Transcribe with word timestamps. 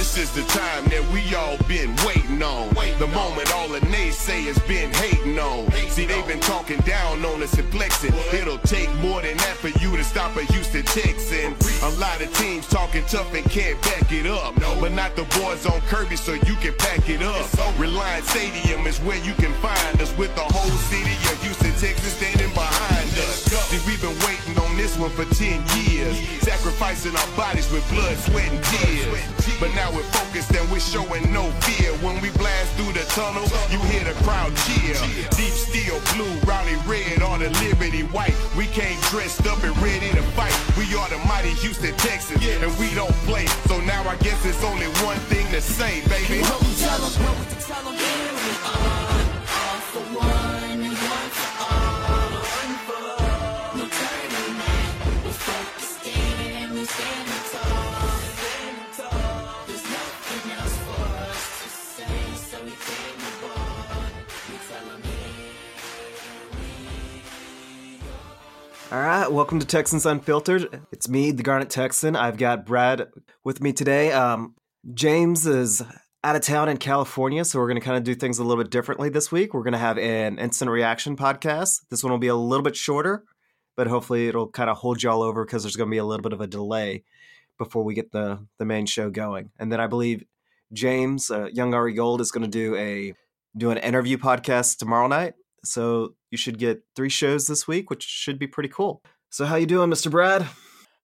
This 0.00 0.16
is 0.16 0.32
the 0.32 0.40
time 0.44 0.88
that 0.88 1.04
we 1.12 1.20
all 1.34 1.58
been 1.68 1.94
waiting 2.06 2.42
on. 2.42 2.72
The 2.98 3.06
moment 3.08 3.52
all 3.52 3.68
the 3.68 3.80
naysayers 3.92 4.56
been 4.66 4.90
hating 4.94 5.38
on. 5.38 5.70
See, 5.92 6.06
they've 6.06 6.26
been 6.26 6.40
talking 6.40 6.80
down 6.88 7.22
on 7.22 7.42
us 7.42 7.52
and 7.58 7.68
flexing. 7.68 8.14
It'll 8.32 8.56
take 8.64 8.88
more 9.04 9.20
than 9.20 9.36
that 9.36 9.58
for 9.58 9.68
you 9.68 9.94
to 9.98 10.02
stop 10.02 10.34
a 10.36 10.42
Houston 10.56 10.84
Texan. 10.84 11.54
A 11.82 11.90
lot 12.00 12.18
of 12.22 12.32
teams 12.32 12.66
talking 12.66 13.04
tough 13.08 13.28
and 13.34 13.44
can't 13.50 13.76
back 13.82 14.10
it 14.10 14.24
up. 14.24 14.54
But 14.80 14.92
not 14.92 15.16
the 15.16 15.24
boys 15.38 15.66
on 15.66 15.82
Kirby, 15.82 16.16
so 16.16 16.32
you 16.32 16.56
can 16.56 16.72
pack 16.78 17.06
it 17.10 17.20
up. 17.20 17.44
Reliant 17.78 18.24
Stadium 18.24 18.86
is 18.86 18.98
where 19.00 19.18
you 19.18 19.34
can 19.34 19.52
find 19.60 20.00
us 20.00 20.16
with 20.16 20.34
the 20.34 20.48
whole 20.48 20.76
city 20.88 21.12
of 21.28 21.42
Houston, 21.42 21.72
Texas 21.72 22.16
standing 22.16 22.48
behind 22.54 23.10
us. 23.28 23.44
See, 23.68 23.76
we've 23.86 24.00
been 24.00 24.16
waiting 24.24 24.56
on 24.64 24.78
this 24.78 24.96
one 24.96 25.10
for 25.10 25.26
10 25.26 25.60
years, 25.84 26.16
sacrificing 26.40 27.14
our 27.14 27.36
bodies 27.36 27.70
with 27.70 27.86
blood, 27.90 28.16
sweat, 28.16 28.50
and 28.50 28.64
tears. 28.64 29.26
But 29.60 29.74
now 29.74 29.89
we're 29.94 30.10
focused 30.14 30.54
and 30.54 30.70
we're 30.70 30.80
showing 30.80 31.32
no 31.32 31.50
fear. 31.66 31.92
When 32.04 32.20
we 32.20 32.30
blast 32.30 32.72
through 32.76 32.92
the 32.92 33.04
tunnel, 33.14 33.44
you 33.70 33.78
hear 33.90 34.04
the 34.04 34.14
crowd 34.24 34.54
cheer. 34.66 34.96
Deep 35.36 35.54
steel 35.54 36.00
blue, 36.14 36.32
rowdy 36.48 36.76
red, 36.86 37.22
or 37.22 37.38
the 37.38 37.50
liberty 37.64 38.02
white. 38.14 38.34
We 38.56 38.66
came 38.66 38.98
dressed 39.10 39.46
up 39.46 39.62
and 39.62 39.76
ready 39.78 40.10
to 40.10 40.22
fight. 40.38 40.54
We 40.76 40.84
are 40.96 41.08
the 41.08 41.18
mighty 41.26 41.54
Houston 41.62 41.94
Texans, 41.96 42.44
and 42.44 42.72
we 42.78 42.94
don't 42.94 43.14
play. 43.28 43.46
So 43.68 43.80
now 43.80 44.02
I 44.08 44.16
guess 44.16 44.44
it's 44.44 44.62
only 44.64 44.86
one 45.06 45.18
thing 45.30 45.46
to 45.52 45.60
say, 45.60 46.00
baby. 46.08 46.42
What 46.42 46.60
we 46.62 46.74
tell 46.74 47.04
'em, 47.04 47.12
what 47.24 47.36
we 47.38 47.56
tell 47.60 47.88
'em, 47.88 48.39
All 68.92 69.00
right, 69.00 69.30
welcome 69.30 69.60
to 69.60 69.66
Texans 69.66 70.04
Unfiltered. 70.04 70.82
It's 70.90 71.08
me, 71.08 71.30
the 71.30 71.44
Garnet 71.44 71.70
Texan. 71.70 72.16
I've 72.16 72.36
got 72.36 72.66
Brad 72.66 73.06
with 73.44 73.60
me 73.60 73.72
today. 73.72 74.10
Um, 74.10 74.56
James 74.94 75.46
is 75.46 75.80
out 76.24 76.34
of 76.34 76.42
town 76.42 76.68
in 76.68 76.76
California, 76.76 77.44
so 77.44 77.60
we're 77.60 77.68
going 77.68 77.78
to 77.78 77.84
kind 77.84 77.96
of 77.96 78.02
do 78.02 78.16
things 78.16 78.40
a 78.40 78.42
little 78.42 78.60
bit 78.60 78.72
differently 78.72 79.08
this 79.08 79.30
week. 79.30 79.54
We're 79.54 79.62
going 79.62 79.74
to 79.74 79.78
have 79.78 79.96
an 79.96 80.40
instant 80.40 80.72
reaction 80.72 81.16
podcast. 81.16 81.82
This 81.88 82.02
one 82.02 82.10
will 82.10 82.18
be 82.18 82.26
a 82.26 82.34
little 82.34 82.64
bit 82.64 82.74
shorter, 82.74 83.22
but 83.76 83.86
hopefully 83.86 84.26
it'll 84.26 84.48
kind 84.48 84.68
of 84.68 84.78
hold 84.78 85.04
y'all 85.04 85.22
over 85.22 85.44
because 85.44 85.62
there's 85.62 85.76
going 85.76 85.88
to 85.88 85.94
be 85.94 85.98
a 85.98 86.04
little 86.04 86.24
bit 86.24 86.32
of 86.32 86.40
a 86.40 86.48
delay 86.48 87.04
before 87.58 87.84
we 87.84 87.94
get 87.94 88.10
the 88.10 88.44
the 88.58 88.64
main 88.64 88.86
show 88.86 89.08
going. 89.08 89.52
And 89.60 89.70
then 89.70 89.78
I 89.78 89.86
believe 89.86 90.24
James, 90.72 91.30
uh, 91.30 91.46
Young 91.52 91.74
Ari 91.74 91.94
Gold, 91.94 92.20
is 92.20 92.32
going 92.32 92.42
to 92.42 92.50
do 92.50 92.74
a 92.74 93.14
do 93.56 93.70
an 93.70 93.78
interview 93.78 94.16
podcast 94.16 94.78
tomorrow 94.78 95.06
night. 95.06 95.34
So 95.64 96.14
you 96.30 96.38
should 96.38 96.58
get 96.58 96.82
three 96.96 97.08
shows 97.08 97.46
this 97.46 97.68
week, 97.68 97.90
which 97.90 98.02
should 98.02 98.38
be 98.38 98.46
pretty 98.46 98.68
cool. 98.68 99.02
So 99.30 99.44
how 99.44 99.56
you 99.56 99.66
doing, 99.66 99.90
Mr. 99.90 100.10
Brad? 100.10 100.46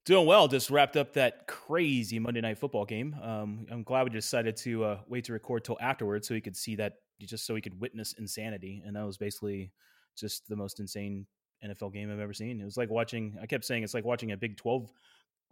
Doing 0.05 0.27
well. 0.27 0.49
Just 0.49 0.71
wrapped 0.71 0.97
up 0.97 1.15
that 1.15 1.47
crazy 1.47 2.19
Monday 2.19 2.41
night 2.41 2.59
football 2.59 2.85
game. 2.85 3.15
Um, 3.23 3.67
I'm 3.71 3.83
glad 3.83 4.05
we 4.05 4.11
decided 4.11 4.57
to 4.59 4.85
uh, 4.85 4.99
wait 5.09 5.25
to 5.25 5.33
record 5.33 5.65
till 5.65 5.77
afterwards 5.81 6.29
so 6.29 6.35
we 6.35 6.41
could 6.41 6.57
see 6.57 6.77
that, 6.77 6.95
just 7.21 7.45
so 7.45 7.55
we 7.55 7.61
could 7.61 7.81
witness 7.81 8.15
insanity. 8.19 8.83
And 8.87 8.97
that 8.97 9.05
was 9.05 9.19
basically 9.19 9.73
just 10.17 10.49
the 10.49 10.57
most 10.57 10.81
insane 10.81 11.27
NFL 11.65 11.93
game 11.93 12.11
I've 12.13 12.21
ever 12.21 12.33
seen. 12.33 12.61
It 12.61 12.65
was 12.65 12.77
like 12.77 12.91
watching. 12.91 13.37
I 13.43 13.47
kept 13.47 13.65
saying 13.65 13.83
it's 13.83 13.95
like 13.95 14.05
watching 14.05 14.33
a 14.33 14.37
Big 14.37 14.57
12 14.57 14.91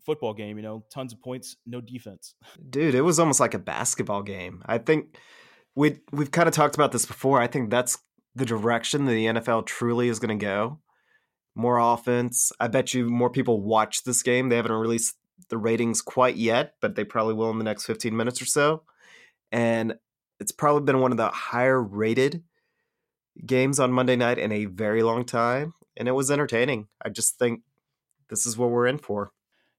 football 0.04 0.34
game. 0.34 0.56
You 0.56 0.62
know, 0.62 0.84
tons 0.92 1.12
of 1.12 1.20
points, 1.20 1.56
no 1.66 1.80
defense. 1.80 2.34
Dude, 2.70 2.94
it 2.94 3.02
was 3.02 3.18
almost 3.18 3.40
like 3.40 3.54
a 3.54 3.58
basketball 3.58 4.22
game. 4.22 4.62
I 4.66 4.78
think 4.78 5.16
we 5.74 5.98
we've 6.12 6.30
kind 6.30 6.48
of 6.48 6.54
talked 6.54 6.74
about 6.74 6.92
this 6.92 7.06
before. 7.06 7.40
I 7.40 7.46
think 7.46 7.70
that's 7.70 7.98
the 8.34 8.44
direction 8.44 9.04
that 9.04 9.12
the 9.12 9.26
NFL 9.26 9.66
truly 9.66 10.08
is 10.08 10.18
going 10.18 10.38
to 10.38 10.44
go. 10.44 10.80
More 11.54 11.78
offense. 11.78 12.50
I 12.58 12.68
bet 12.68 12.94
you 12.94 13.08
more 13.08 13.30
people 13.30 13.60
watch 13.60 14.02
this 14.02 14.22
game. 14.22 14.48
They 14.48 14.56
haven't 14.56 14.72
released 14.72 15.16
the 15.48 15.58
ratings 15.58 16.02
quite 16.02 16.36
yet, 16.36 16.74
but 16.80 16.96
they 16.96 17.04
probably 17.04 17.34
will 17.34 17.50
in 17.50 17.58
the 17.58 17.64
next 17.64 17.84
15 17.86 18.16
minutes 18.16 18.42
or 18.42 18.46
so. 18.46 18.82
And 19.52 19.94
it's 20.40 20.52
probably 20.52 20.82
been 20.82 21.00
one 21.00 21.12
of 21.12 21.16
the 21.16 21.28
higher 21.28 21.80
rated 21.80 22.42
games 23.44 23.78
on 23.78 23.92
Monday 23.92 24.16
night 24.16 24.38
in 24.38 24.52
a 24.52 24.64
very 24.64 25.02
long 25.02 25.24
time. 25.24 25.74
And 25.96 26.08
it 26.08 26.12
was 26.12 26.30
entertaining. 26.30 26.88
I 27.04 27.08
just 27.08 27.38
think 27.38 27.60
this 28.30 28.46
is 28.46 28.58
what 28.58 28.70
we're 28.70 28.86
in 28.86 28.98
for. 28.98 29.30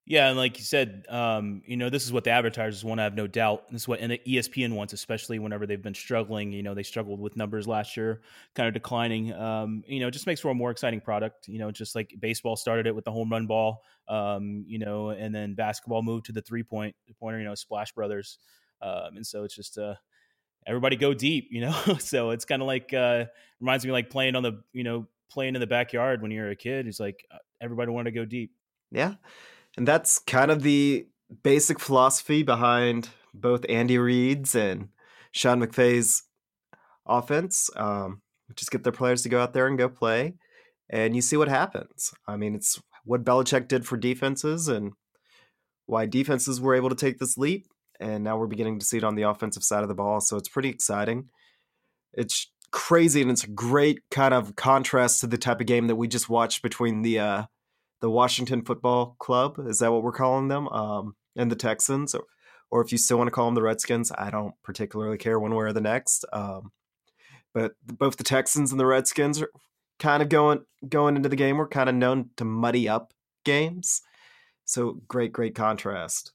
Yeah, 0.08 0.28
and 0.28 0.38
like 0.38 0.60
you 0.60 0.64
said, 0.64 1.06
um, 1.10 1.64
you 1.66 1.78
know, 1.78 1.90
this 1.90 2.06
is 2.06 2.14
what 2.14 2.24
the 2.24 2.30
advertisers 2.30 2.84
want. 2.86 3.00
I 3.00 3.06
have 3.06 3.16
no 3.16 3.26
doubt. 3.26 3.72
This 3.72 3.84
is 3.84 3.88
what 3.88 4.00
ESPN 4.02 4.74
wants, 4.74 4.94
especially 4.94 5.40
whenever 5.40 5.66
they've 5.66 5.82
been 5.82 5.96
struggling. 5.96 6.52
You 6.52 6.62
know, 6.62 6.76
they 6.76 6.84
struggled 6.84 7.20
with 7.20 7.36
numbers 7.36 7.68
last 7.68 7.98
year, 7.98 8.22
kind 8.54 8.68
of 8.68 8.76
declining. 8.76 9.34
Um, 9.34 9.84
you 9.88 10.00
know, 10.00 10.08
it 10.08 10.12
just 10.12 10.28
makes 10.28 10.40
for 10.40 10.52
a 10.52 10.54
more 10.54 10.70
exciting 10.70 11.02
product. 11.02 11.48
You 11.48 11.58
know, 11.58 11.72
just 11.72 11.96
like 11.96 12.14
baseball 12.20 12.56
started 12.56 12.86
it 12.86 12.94
with 12.94 13.04
the 13.04 13.12
home 13.12 13.32
run 13.32 13.48
ball. 13.48 13.82
Um, 14.08 14.64
you 14.68 14.78
know, 14.78 15.10
and 15.10 15.34
then 15.34 15.56
basketball 15.56 16.04
moved 16.04 16.28
to 16.28 16.34
the 16.34 16.42
three 16.42 16.62
point 16.62 16.96
pointer. 17.20 17.40
You 17.40 17.46
know, 17.46 17.56
Splash 17.56 17.92
Brothers, 17.94 18.38
um, 18.84 19.16
and 19.16 19.26
so 19.26 19.44
it's 19.44 19.56
just 19.56 19.76
uh, 19.80 19.96
everybody 20.68 20.98
go 20.98 21.16
deep. 21.16 21.48
You 21.50 21.62
know, 21.62 21.96
so 22.00 22.30
it's 22.30 22.46
kind 22.46 22.62
of 22.62 22.68
like 22.68 22.94
uh, 22.94 23.26
reminds 23.60 23.84
me 23.84 23.92
like 23.92 24.12
playing 24.12 24.36
on 24.36 24.44
the 24.44 24.62
you 24.72 24.84
know 24.84 25.08
playing 25.32 25.56
in 25.56 25.62
the 25.62 25.68
backyard 25.68 26.22
when 26.22 26.30
you're 26.30 26.52
a 26.52 26.56
kid. 26.56 26.86
It's 26.86 27.00
like 27.00 27.26
uh, 27.32 27.40
everybody 27.60 27.90
wanted 27.90 28.12
to 28.12 28.20
go 28.20 28.26
deep. 28.26 28.52
Yeah. 28.92 29.16
And 29.78 29.88
that's 29.88 30.20
kind 30.20 30.52
of 30.52 30.64
the 30.64 31.08
basic 31.44 31.80
philosophy 31.80 32.44
behind 32.44 33.10
both 33.34 33.66
Andy 33.68 33.98
Reid's 33.98 34.56
and 34.56 34.90
Sean 35.32 35.62
McVay's 35.62 36.24
offense. 37.06 37.70
Um, 37.76 38.22
just 38.56 38.72
get 38.72 38.84
their 38.84 38.94
players 38.94 39.22
to 39.24 39.30
go 39.30 39.42
out 39.42 39.54
there 39.54 39.68
and 39.68 39.78
go 39.78 39.90
play, 39.90 40.36
and 40.90 41.16
you 41.16 41.22
see 41.22 41.36
what 41.36 41.48
happens. 41.48 42.14
I 42.28 42.38
mean, 42.38 42.56
it's 42.56 42.80
what 43.04 43.24
Belichick 43.24 43.68
did 43.68 43.86
for 43.86 43.98
defenses 43.98 44.68
and 44.68 44.94
why 45.86 46.06
defenses 46.06 46.62
were 46.62 46.76
able 46.76 46.90
to 46.90 46.96
take 46.96 47.20
this 47.20 47.38
leap. 47.38 47.68
And 48.00 48.24
now 48.24 48.38
we're 48.38 48.48
beginning 48.48 48.80
to 48.80 48.86
see 48.86 48.98
it 48.98 49.04
on 49.04 49.16
the 49.16 49.24
offensive 49.24 49.64
side 49.64 49.84
of 49.84 49.90
the 49.90 49.96
ball. 49.96 50.20
So 50.20 50.36
it's 50.38 50.50
pretty 50.50 50.70
exciting. 50.70 51.30
It's 52.14 52.52
crazy 52.72 53.22
and 53.22 53.32
it's 53.32 53.44
a 53.44 53.50
great 53.50 54.00
kind 54.12 54.34
of 54.34 54.56
contrast 54.56 55.22
to 55.22 55.28
the 55.28 55.38
type 55.38 55.62
of 55.62 55.68
game 55.68 55.88
that 55.88 55.96
we 55.96 56.08
just 56.08 56.30
watched 56.30 56.62
between 56.62 57.04
the 57.04 57.20
uh, 57.20 57.44
the 58.06 58.10
Washington 58.12 58.64
Football 58.64 59.16
Club. 59.18 59.58
Is 59.68 59.80
that 59.80 59.92
what 59.92 60.04
we're 60.04 60.12
calling 60.12 60.48
them? 60.48 60.68
Um, 60.68 61.16
and 61.36 61.52
the 61.52 61.56
Texans, 61.56 62.14
or, 62.14 62.26
or 62.70 62.84
if 62.84 62.92
you 62.92 63.00
still 63.00 63.18
want 63.18 63.30
to 63.30 63.32
call 63.32 63.48
them 63.48 63.56
the 63.56 63.64
Redskins, 63.64 64.12
I 64.16 64.30
don't 64.30 64.54
particularly 64.62 65.18
care 65.18 65.40
one 65.40 65.56
way 65.56 65.66
or 65.66 65.74
the 65.74 65.82
next. 65.82 66.24
Um, 66.32 66.72
but 67.52 67.72
both 67.84 68.18
the 68.18 68.24
Texans 68.24 68.70
and 68.70 68.80
the 68.80 68.86
Redskins 68.86 69.42
are 69.42 69.50
kind 69.98 70.22
of 70.22 70.30
going 70.30 70.66
going 70.88 71.16
into 71.16 71.30
the 71.30 71.36
game. 71.36 71.58
We're 71.58 71.68
kind 71.68 71.90
of 71.90 71.96
known 71.96 72.30
to 72.38 72.46
muddy 72.46 72.88
up 72.88 73.12
games. 73.44 74.04
So 74.66 75.02
great, 75.08 75.34
great 75.34 75.56
contrast. 75.56 76.32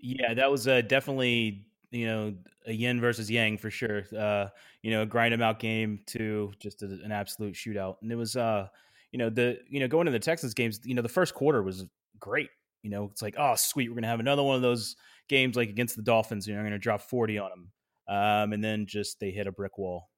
Yeah, 0.00 0.34
that 0.34 0.50
was 0.50 0.66
uh, 0.66 0.80
definitely 0.80 1.64
you 1.92 2.06
know 2.06 2.34
a 2.66 2.72
yin 2.72 3.00
versus 3.00 3.30
yang 3.30 3.56
for 3.56 3.70
sure. 3.70 4.02
Uh, 4.18 4.46
you 4.82 4.90
know, 4.90 5.02
a 5.02 5.06
grind 5.06 5.32
them 5.32 5.42
out 5.42 5.60
game 5.60 6.00
to 6.06 6.50
just 6.58 6.82
an 6.82 7.12
absolute 7.12 7.54
shootout, 7.54 7.98
and 8.02 8.10
it 8.10 8.16
was 8.16 8.34
uh, 8.34 8.66
you 9.12 9.18
know 9.18 9.30
the 9.30 9.58
you 9.68 9.80
know 9.80 9.88
going 9.88 10.06
to 10.06 10.12
the 10.12 10.18
Texans 10.18 10.54
games. 10.54 10.80
You 10.84 10.94
know, 10.94 11.02
the 11.02 11.08
first 11.08 11.34
quarter 11.34 11.62
was 11.62 11.84
great. 12.18 12.50
You 12.82 12.90
know, 12.90 13.08
it's 13.10 13.22
like 13.22 13.34
oh 13.38 13.54
sweet, 13.56 13.88
we're 13.88 13.96
gonna 13.96 14.06
have 14.08 14.20
another 14.20 14.42
one 14.42 14.56
of 14.56 14.62
those 14.62 14.96
games 15.28 15.56
like 15.56 15.68
against 15.68 15.96
the 15.96 16.02
Dolphins. 16.02 16.46
You 16.46 16.54
know, 16.54 16.60
I'm 16.60 16.66
gonna 16.66 16.78
drop 16.78 17.02
forty 17.02 17.38
on 17.38 17.50
them, 17.50 17.72
um, 18.08 18.52
and 18.52 18.62
then 18.62 18.86
just 18.86 19.20
they 19.20 19.30
hit 19.30 19.46
a 19.46 19.52
brick 19.52 19.78
wall. 19.78 20.08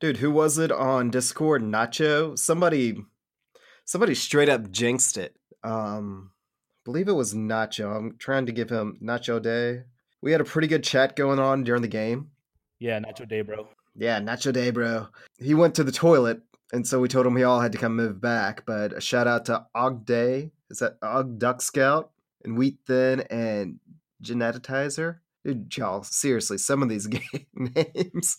Dude, 0.00 0.18
who 0.18 0.30
was 0.30 0.58
it 0.58 0.72
on 0.72 1.10
Discord? 1.10 1.62
Nacho? 1.62 2.38
Somebody 2.38 2.96
somebody 3.84 4.14
straight 4.14 4.48
up 4.48 4.70
jinxed 4.70 5.16
it. 5.16 5.36
Um 5.62 6.32
I 6.34 6.82
believe 6.84 7.08
it 7.08 7.12
was 7.12 7.34
Nacho. 7.34 7.96
I'm 7.96 8.16
trying 8.18 8.46
to 8.46 8.52
give 8.52 8.68
him 8.68 8.98
Nacho 9.00 9.40
Day. 9.40 9.84
We 10.20 10.32
had 10.32 10.40
a 10.40 10.44
pretty 10.44 10.66
good 10.66 10.82
chat 10.82 11.14
going 11.14 11.38
on 11.38 11.62
during 11.62 11.82
the 11.82 11.88
game. 11.88 12.30
Yeah, 12.80 12.98
Nacho 12.98 13.28
Day, 13.28 13.42
bro. 13.42 13.68
Yeah, 13.94 14.18
Nacho 14.18 14.52
Day, 14.52 14.70
bro. 14.70 15.06
He 15.38 15.54
went 15.54 15.76
to 15.76 15.84
the 15.84 15.92
toilet, 15.92 16.40
and 16.72 16.86
so 16.86 16.98
we 17.00 17.08
told 17.08 17.26
him 17.26 17.34
we 17.34 17.42
all 17.42 17.60
had 17.60 17.72
to 17.72 17.78
come 17.78 17.94
move 17.94 18.20
back. 18.20 18.64
But 18.66 18.96
a 18.96 19.00
shout 19.00 19.26
out 19.26 19.44
to 19.46 19.66
Og 19.74 20.06
Day. 20.06 20.52
Is 20.70 20.78
that 20.78 20.96
Og 21.02 21.38
Duck 21.38 21.60
Scout 21.60 22.10
and 22.44 22.56
Wheat 22.56 22.78
Thin 22.86 23.20
and 23.30 23.78
Genetizer? 24.22 25.18
Dude, 25.44 25.76
y'all, 25.76 26.02
seriously, 26.02 26.56
some 26.56 26.82
of 26.82 26.88
these 26.88 27.06
game 27.08 27.46
names, 27.54 28.38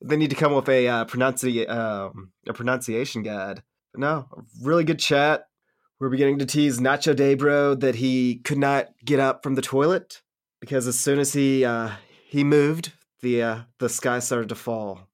they 0.00 0.16
need 0.16 0.30
to 0.30 0.36
come 0.36 0.54
with 0.54 0.68
a 0.68 0.88
uh, 0.88 1.04
pronunci- 1.04 1.68
um, 1.68 2.32
a 2.48 2.52
pronunciation 2.52 3.22
guide. 3.22 3.62
But 3.92 4.00
no, 4.00 4.28
really 4.60 4.84
good 4.84 4.98
chat. 4.98 5.46
We're 6.00 6.08
beginning 6.08 6.40
to 6.40 6.46
tease 6.46 6.80
Nacho 6.80 7.14
Day, 7.14 7.34
bro, 7.34 7.76
that 7.76 7.94
he 7.94 8.36
could 8.36 8.58
not 8.58 8.88
get 9.04 9.20
up 9.20 9.44
from 9.44 9.54
the 9.54 9.62
toilet 9.62 10.22
because 10.60 10.88
as 10.88 10.98
soon 10.98 11.20
as 11.20 11.34
he 11.34 11.64
uh, 11.64 11.90
he 12.26 12.42
moved, 12.42 12.92
the 13.22 13.42
uh, 13.42 13.58
the 13.78 13.88
sky 13.88 14.18
started 14.18 14.48
to 14.48 14.56
fall. 14.56 15.08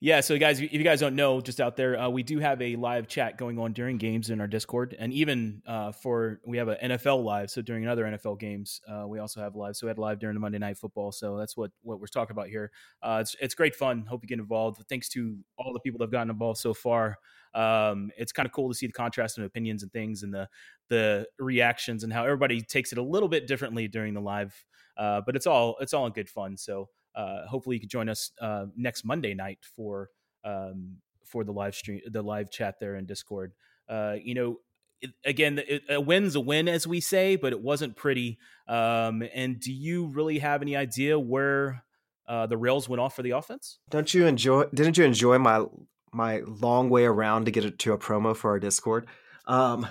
Yeah, 0.00 0.20
so 0.20 0.36
guys, 0.38 0.60
if 0.60 0.74
you 0.74 0.84
guys 0.84 1.00
don't 1.00 1.16
know, 1.16 1.40
just 1.40 1.58
out 1.58 1.74
there, 1.74 1.98
uh, 1.98 2.10
we 2.10 2.22
do 2.22 2.38
have 2.38 2.60
a 2.60 2.76
live 2.76 3.08
chat 3.08 3.38
going 3.38 3.58
on 3.58 3.72
during 3.72 3.96
games 3.96 4.28
in 4.28 4.42
our 4.42 4.46
Discord, 4.46 4.94
and 4.98 5.10
even 5.10 5.62
uh, 5.66 5.90
for 5.90 6.38
we 6.46 6.58
have 6.58 6.68
an 6.68 6.90
NFL 6.90 7.24
live. 7.24 7.50
So 7.50 7.62
during 7.62 7.88
other 7.88 8.04
NFL 8.04 8.38
games, 8.38 8.82
uh, 8.86 9.08
we 9.08 9.20
also 9.20 9.40
have 9.40 9.56
live. 9.56 9.74
So 9.74 9.86
we 9.86 9.88
had 9.88 9.96
live 9.96 10.18
during 10.18 10.34
the 10.34 10.40
Monday 10.40 10.58
Night 10.58 10.76
Football. 10.76 11.12
So 11.12 11.38
that's 11.38 11.56
what 11.56 11.70
what 11.80 11.98
we're 11.98 12.08
talking 12.08 12.32
about 12.36 12.48
here. 12.48 12.70
Uh, 13.02 13.20
it's 13.22 13.36
it's 13.40 13.54
great 13.54 13.74
fun. 13.74 14.04
Hope 14.04 14.22
you 14.22 14.28
get 14.28 14.38
involved. 14.38 14.82
Thanks 14.86 15.08
to 15.10 15.38
all 15.56 15.72
the 15.72 15.80
people 15.80 15.96
that 16.00 16.04
have 16.04 16.12
gotten 16.12 16.28
involved 16.28 16.58
so 16.60 16.74
far. 16.74 17.16
Um, 17.54 18.10
it's 18.18 18.32
kind 18.32 18.44
of 18.44 18.52
cool 18.52 18.68
to 18.68 18.74
see 18.74 18.86
the 18.86 18.92
contrast 18.92 19.38
in 19.38 19.44
opinions 19.44 19.82
and 19.82 19.90
things, 19.92 20.22
and 20.22 20.32
the 20.34 20.46
the 20.90 21.26
reactions 21.38 22.04
and 22.04 22.12
how 22.12 22.22
everybody 22.22 22.60
takes 22.60 22.92
it 22.92 22.98
a 22.98 23.02
little 23.02 23.30
bit 23.30 23.46
differently 23.46 23.88
during 23.88 24.12
the 24.12 24.20
live. 24.20 24.62
Uh, 24.98 25.22
but 25.24 25.36
it's 25.36 25.46
all 25.46 25.76
it's 25.80 25.94
all 25.94 26.04
in 26.04 26.12
good 26.12 26.28
fun. 26.28 26.58
So 26.58 26.90
uh, 27.16 27.46
hopefully 27.46 27.76
you 27.76 27.80
can 27.80 27.88
join 27.88 28.08
us 28.08 28.30
uh, 28.40 28.66
next 28.76 29.04
Monday 29.04 29.34
night 29.34 29.58
for 29.74 30.10
um, 30.44 30.98
for 31.24 31.42
the 31.42 31.52
live 31.52 31.74
stream, 31.74 32.00
the 32.06 32.22
live 32.22 32.50
chat 32.50 32.78
there 32.78 32.94
in 32.96 33.06
Discord. 33.06 33.52
Uh, 33.88 34.16
you 34.22 34.34
know, 34.34 34.58
it, 35.00 35.10
again, 35.24 35.60
it, 35.66 35.82
a 35.88 36.00
win's 36.00 36.36
a 36.36 36.40
win, 36.40 36.68
as 36.68 36.86
we 36.86 37.00
say, 37.00 37.36
but 37.36 37.52
it 37.52 37.60
wasn't 37.60 37.96
pretty. 37.96 38.38
Um, 38.68 39.24
and 39.34 39.58
do 39.58 39.72
you 39.72 40.06
really 40.06 40.38
have 40.38 40.62
any 40.62 40.76
idea 40.76 41.18
where 41.18 41.84
uh, 42.28 42.46
the 42.46 42.56
rails 42.56 42.88
went 42.88 43.00
off 43.00 43.16
for 43.16 43.22
the 43.22 43.30
offense? 43.32 43.78
Don't 43.90 44.12
you 44.12 44.26
enjoy? 44.26 44.64
Didn't 44.74 44.98
you 44.98 45.04
enjoy 45.04 45.38
my 45.38 45.64
my 46.12 46.42
long 46.46 46.90
way 46.90 47.04
around 47.04 47.46
to 47.46 47.50
get 47.50 47.64
it 47.64 47.78
to 47.80 47.92
a 47.92 47.98
promo 47.98 48.36
for 48.36 48.50
our 48.50 48.58
Discord? 48.58 49.06
Um, 49.46 49.86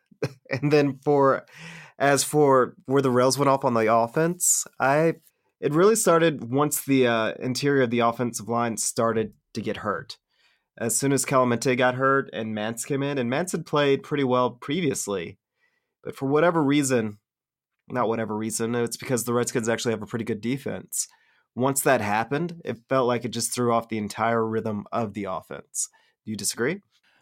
and 0.50 0.72
then 0.72 0.98
for 1.04 1.44
as 1.98 2.24
for 2.24 2.74
where 2.86 3.02
the 3.02 3.10
rails 3.10 3.38
went 3.38 3.48
off 3.48 3.64
on 3.64 3.74
the 3.74 3.92
offense, 3.92 4.66
I 4.80 5.14
it 5.62 5.72
really 5.72 5.94
started 5.94 6.52
once 6.52 6.84
the 6.84 7.06
uh, 7.06 7.34
interior 7.38 7.84
of 7.84 7.90
the 7.90 8.00
offensive 8.00 8.48
line 8.48 8.76
started 8.76 9.32
to 9.54 9.62
get 9.62 9.78
hurt. 9.78 10.18
As 10.76 10.96
soon 10.96 11.12
as 11.12 11.24
Kelemete 11.24 11.78
got 11.78 11.94
hurt 11.94 12.28
and 12.32 12.54
Mancz 12.54 12.84
came 12.84 13.02
in, 13.02 13.16
and 13.16 13.30
Mancz 13.30 13.52
had 13.52 13.64
played 13.64 14.02
pretty 14.02 14.24
well 14.24 14.50
previously, 14.50 15.38
but 16.02 16.16
for 16.16 16.26
whatever 16.26 16.60
reason, 16.62 17.18
not 17.88 18.08
whatever 18.08 18.36
reason, 18.36 18.74
it's 18.74 18.96
because 18.96 19.22
the 19.22 19.32
Redskins 19.32 19.68
actually 19.68 19.92
have 19.92 20.02
a 20.02 20.06
pretty 20.06 20.24
good 20.24 20.40
defense. 20.40 21.06
Once 21.54 21.82
that 21.82 22.00
happened, 22.00 22.60
it 22.64 22.78
felt 22.88 23.06
like 23.06 23.24
it 23.24 23.30
just 23.30 23.54
threw 23.54 23.72
off 23.72 23.88
the 23.88 23.98
entire 23.98 24.44
rhythm 24.44 24.84
of 24.90 25.14
the 25.14 25.24
offense. 25.24 25.88
Do 26.24 26.32
you 26.32 26.36
disagree? 26.36 26.80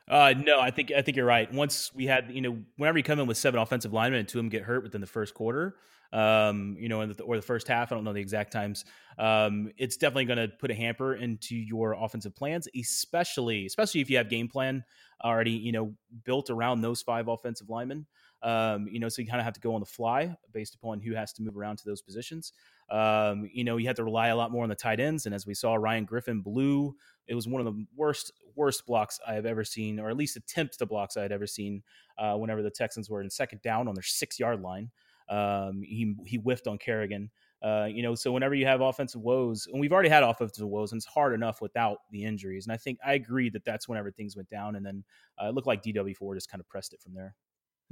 Uh, 0.08 0.32
no, 0.36 0.58
I 0.58 0.70
think 0.70 0.92
I 0.92 1.02
think 1.02 1.16
you're 1.16 1.26
right. 1.26 1.52
Once 1.52 1.92
we 1.94 2.06
had, 2.06 2.30
you 2.30 2.40
know, 2.40 2.58
whenever 2.76 2.96
you 2.96 3.04
come 3.04 3.20
in 3.20 3.26
with 3.26 3.36
seven 3.36 3.60
offensive 3.60 3.92
linemen 3.92 4.20
and 4.20 4.28
two 4.28 4.38
of 4.38 4.44
them 4.44 4.48
get 4.48 4.62
hurt 4.62 4.82
within 4.82 5.00
the 5.00 5.06
first 5.06 5.34
quarter, 5.34 5.76
um, 6.12 6.76
you 6.78 6.88
know, 6.88 7.06
the, 7.06 7.22
or 7.22 7.36
the 7.36 7.42
first 7.42 7.68
half, 7.68 7.92
I 7.92 7.94
don't 7.94 8.04
know 8.04 8.12
the 8.12 8.20
exact 8.20 8.52
times. 8.52 8.84
Um, 9.18 9.70
it's 9.76 9.96
definitely 9.96 10.24
going 10.24 10.38
to 10.38 10.48
put 10.48 10.70
a 10.70 10.74
hamper 10.74 11.14
into 11.14 11.54
your 11.54 11.92
offensive 11.92 12.34
plans, 12.34 12.68
especially 12.78 13.66
especially 13.66 14.00
if 14.00 14.10
you 14.10 14.16
have 14.16 14.28
game 14.28 14.48
plan 14.48 14.84
already, 15.22 15.52
you 15.52 15.72
know, 15.72 15.94
built 16.24 16.50
around 16.50 16.80
those 16.80 17.02
five 17.02 17.28
offensive 17.28 17.68
linemen. 17.68 18.06
Um, 18.42 18.88
you 18.90 18.98
know, 18.98 19.10
so 19.10 19.20
you 19.20 19.28
kind 19.28 19.40
of 19.40 19.44
have 19.44 19.54
to 19.54 19.60
go 19.60 19.74
on 19.74 19.80
the 19.80 19.86
fly 19.86 20.34
based 20.52 20.74
upon 20.74 21.00
who 21.00 21.14
has 21.14 21.32
to 21.34 21.42
move 21.42 21.56
around 21.56 21.76
to 21.78 21.84
those 21.84 22.00
positions. 22.00 22.52
Um, 22.90 23.48
you 23.52 23.64
know, 23.64 23.76
you 23.76 23.86
have 23.86 23.96
to 23.96 24.04
rely 24.04 24.28
a 24.28 24.36
lot 24.36 24.50
more 24.50 24.62
on 24.62 24.70
the 24.70 24.74
tight 24.74 24.98
ends, 24.98 25.26
and 25.26 25.34
as 25.34 25.46
we 25.46 25.54
saw, 25.54 25.74
Ryan 25.74 26.06
Griffin 26.06 26.40
blew. 26.40 26.96
It 27.28 27.34
was 27.34 27.46
one 27.46 27.64
of 27.64 27.72
the 27.72 27.84
worst 27.94 28.32
worst 28.56 28.86
blocks 28.86 29.20
I 29.26 29.34
have 29.34 29.46
ever 29.46 29.62
seen, 29.62 30.00
or 30.00 30.08
at 30.08 30.16
least 30.16 30.36
attempts 30.36 30.78
to 30.78 30.86
blocks 30.86 31.16
I 31.16 31.22
had 31.22 31.32
ever 31.32 31.46
seen. 31.46 31.82
Uh, 32.18 32.36
whenever 32.36 32.62
the 32.62 32.70
Texans 32.70 33.08
were 33.08 33.20
in 33.20 33.30
second 33.30 33.62
down 33.62 33.88
on 33.88 33.94
their 33.94 34.02
six 34.02 34.40
yard 34.40 34.62
line, 34.62 34.90
um, 35.30 35.80
he 35.82 36.14
he 36.26 36.36
whiffed 36.36 36.66
on 36.66 36.76
Kerrigan. 36.76 37.30
Uh, 37.62 37.86
you 37.90 38.02
know, 38.02 38.14
so 38.14 38.32
whenever 38.32 38.54
you 38.54 38.66
have 38.66 38.80
offensive 38.80 39.20
woes, 39.20 39.68
and 39.70 39.80
we've 39.80 39.92
already 39.92 40.08
had 40.08 40.22
offensive 40.22 40.66
woes, 40.66 40.92
and 40.92 40.98
it's 40.98 41.06
hard 41.06 41.34
enough 41.34 41.60
without 41.60 41.98
the 42.10 42.24
injuries. 42.24 42.66
And 42.66 42.72
I 42.72 42.76
think 42.76 42.98
I 43.04 43.14
agree 43.14 43.50
that 43.50 43.64
that's 43.64 43.86
whenever 43.88 44.10
things 44.10 44.34
went 44.34 44.48
down, 44.48 44.76
and 44.76 44.84
then 44.84 45.04
uh, 45.40 45.48
it 45.48 45.54
looked 45.54 45.66
like 45.66 45.82
DW4 45.82 46.34
just 46.34 46.50
kind 46.50 46.60
of 46.60 46.68
pressed 46.68 46.92
it 46.92 47.00
from 47.00 47.14
there. 47.14 47.34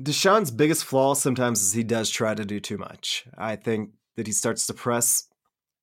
Deshaun's 0.00 0.50
biggest 0.50 0.84
flaw 0.84 1.14
sometimes 1.14 1.60
is 1.60 1.72
he 1.72 1.82
does 1.82 2.08
try 2.08 2.34
to 2.34 2.44
do 2.44 2.60
too 2.60 2.78
much. 2.78 3.26
I 3.36 3.56
think 3.56 3.90
that 4.16 4.26
he 4.26 4.32
starts 4.32 4.66
to 4.68 4.74
press, 4.74 5.28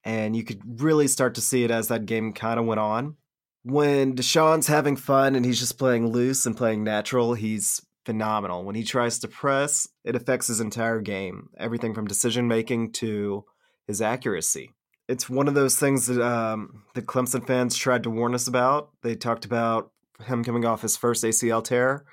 and 0.04 0.36
you 0.36 0.44
could 0.44 0.81
really 0.81 1.07
start 1.07 1.36
to 1.36 1.42
see 1.42 1.63
it 1.63 1.72
as 1.72 1.88
that 1.90 2.06
game 2.06 2.34
kind 2.34 2.60
of 2.60 2.66
went 2.66 2.80
on. 2.80 3.18
When 3.63 4.16
Deshaun's 4.16 4.68
having 4.68 4.96
fun 4.96 5.36
and 5.36 5.46
he's 5.46 5.60
just 5.60 5.78
playing 5.78 6.07
loose 6.07 6.46
and 6.46 6.56
playing 6.56 6.84
natural, 6.84 7.34
he's 7.34 7.81
phenomenal. 8.06 8.63
When 8.63 8.75
he 8.75 8.84
tries 8.84 9.19
to 9.19 9.28
press, 9.28 9.88
it 10.04 10.16
affects 10.16 10.48
his 10.48 10.62
entire 10.62 11.02
game, 11.02 11.50
everything 11.57 11.94
from 11.94 12.07
decision 12.07 12.48
making 12.48 12.94
to 12.94 13.46
his 13.88 14.02
accuracy. 14.02 14.72
It's 15.07 15.30
one 15.30 15.48
of 15.48 15.54
those 15.54 15.75
things 15.75 16.07
that 16.07 16.22
um, 16.22 16.84
the 16.96 17.02
Clemson 17.02 17.46
fans 17.46 17.75
tried 17.75 18.04
to 18.04 18.10
warn 18.10 18.34
us 18.34 18.48
about. 18.48 18.90
They 19.04 19.16
talked 19.16 19.46
about 19.46 19.92
him 20.25 20.44
coming 20.44 20.66
off 20.66 20.81
his 20.81 20.98
first 20.98 21.24
ACL 21.24 21.63
tear. 21.63 22.06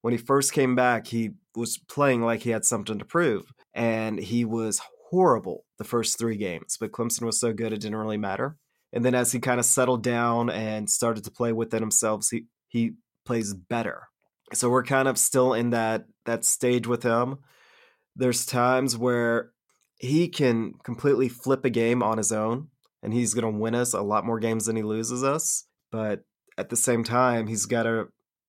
When 0.00 0.12
he 0.12 0.18
first 0.18 0.52
came 0.52 0.74
back, 0.74 1.08
he 1.08 1.32
was 1.54 1.76
playing 1.76 2.22
like 2.22 2.40
he 2.40 2.50
had 2.50 2.64
something 2.64 2.98
to 2.98 3.04
prove, 3.04 3.52
and 3.74 4.18
he 4.18 4.44
was 4.44 4.80
horrible 5.10 5.64
the 5.78 5.84
first 5.84 6.18
three 6.18 6.36
games. 6.36 6.76
But 6.78 6.92
Clemson 6.92 7.22
was 7.22 7.40
so 7.40 7.52
good, 7.52 7.72
it 7.72 7.80
didn't 7.80 7.96
really 7.96 8.16
matter. 8.16 8.56
And 8.92 9.04
then 9.04 9.14
as 9.14 9.32
he 9.32 9.40
kind 9.40 9.60
of 9.60 9.66
settled 9.66 10.02
down 10.02 10.48
and 10.48 10.88
started 10.88 11.24
to 11.24 11.30
play 11.30 11.52
within 11.52 11.82
himself, 11.82 12.26
he 12.30 12.44
he 12.68 12.92
plays 13.24 13.52
better. 13.52 14.08
So 14.54 14.70
we're 14.70 14.84
kind 14.84 15.08
of 15.08 15.18
still 15.18 15.52
in 15.52 15.70
that 15.70 16.06
that 16.24 16.44
stage 16.44 16.86
with 16.86 17.02
him. 17.02 17.38
There's 18.16 18.46
times 18.46 18.96
where 18.96 19.52
he 19.96 20.28
can 20.28 20.74
completely 20.84 21.28
flip 21.28 21.64
a 21.64 21.70
game 21.70 22.02
on 22.02 22.18
his 22.18 22.32
own 22.32 22.68
and 23.02 23.12
he's 23.12 23.34
going 23.34 23.52
to 23.52 23.58
win 23.58 23.74
us 23.74 23.94
a 23.94 24.02
lot 24.02 24.26
more 24.26 24.38
games 24.38 24.66
than 24.66 24.76
he 24.76 24.82
loses 24.82 25.22
us, 25.22 25.64
but 25.90 26.24
at 26.56 26.68
the 26.68 26.76
same 26.76 27.04
time, 27.04 27.46
he's 27.46 27.66
got 27.66 27.84
to 27.84 28.08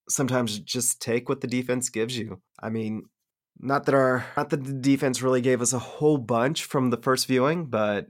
sometimes 0.10 0.60
just 0.60 1.02
take 1.02 1.30
what 1.30 1.42
the 1.42 1.48
defense 1.48 1.90
gives 1.90 2.18
you. 2.18 2.42
I 2.62 2.70
mean, 2.70 3.04
not 3.60 3.86
that 3.86 3.96
our 3.96 4.26
not 4.36 4.50
that 4.50 4.64
the 4.64 4.74
defense 4.74 5.22
really 5.22 5.42
gave 5.42 5.62
us 5.62 5.74
a 5.74 5.80
whole 5.80 6.18
bunch 6.18 6.64
from 6.64 6.90
the 6.90 6.98
first 6.98 7.28
viewing, 7.28 7.66
but 7.66 8.08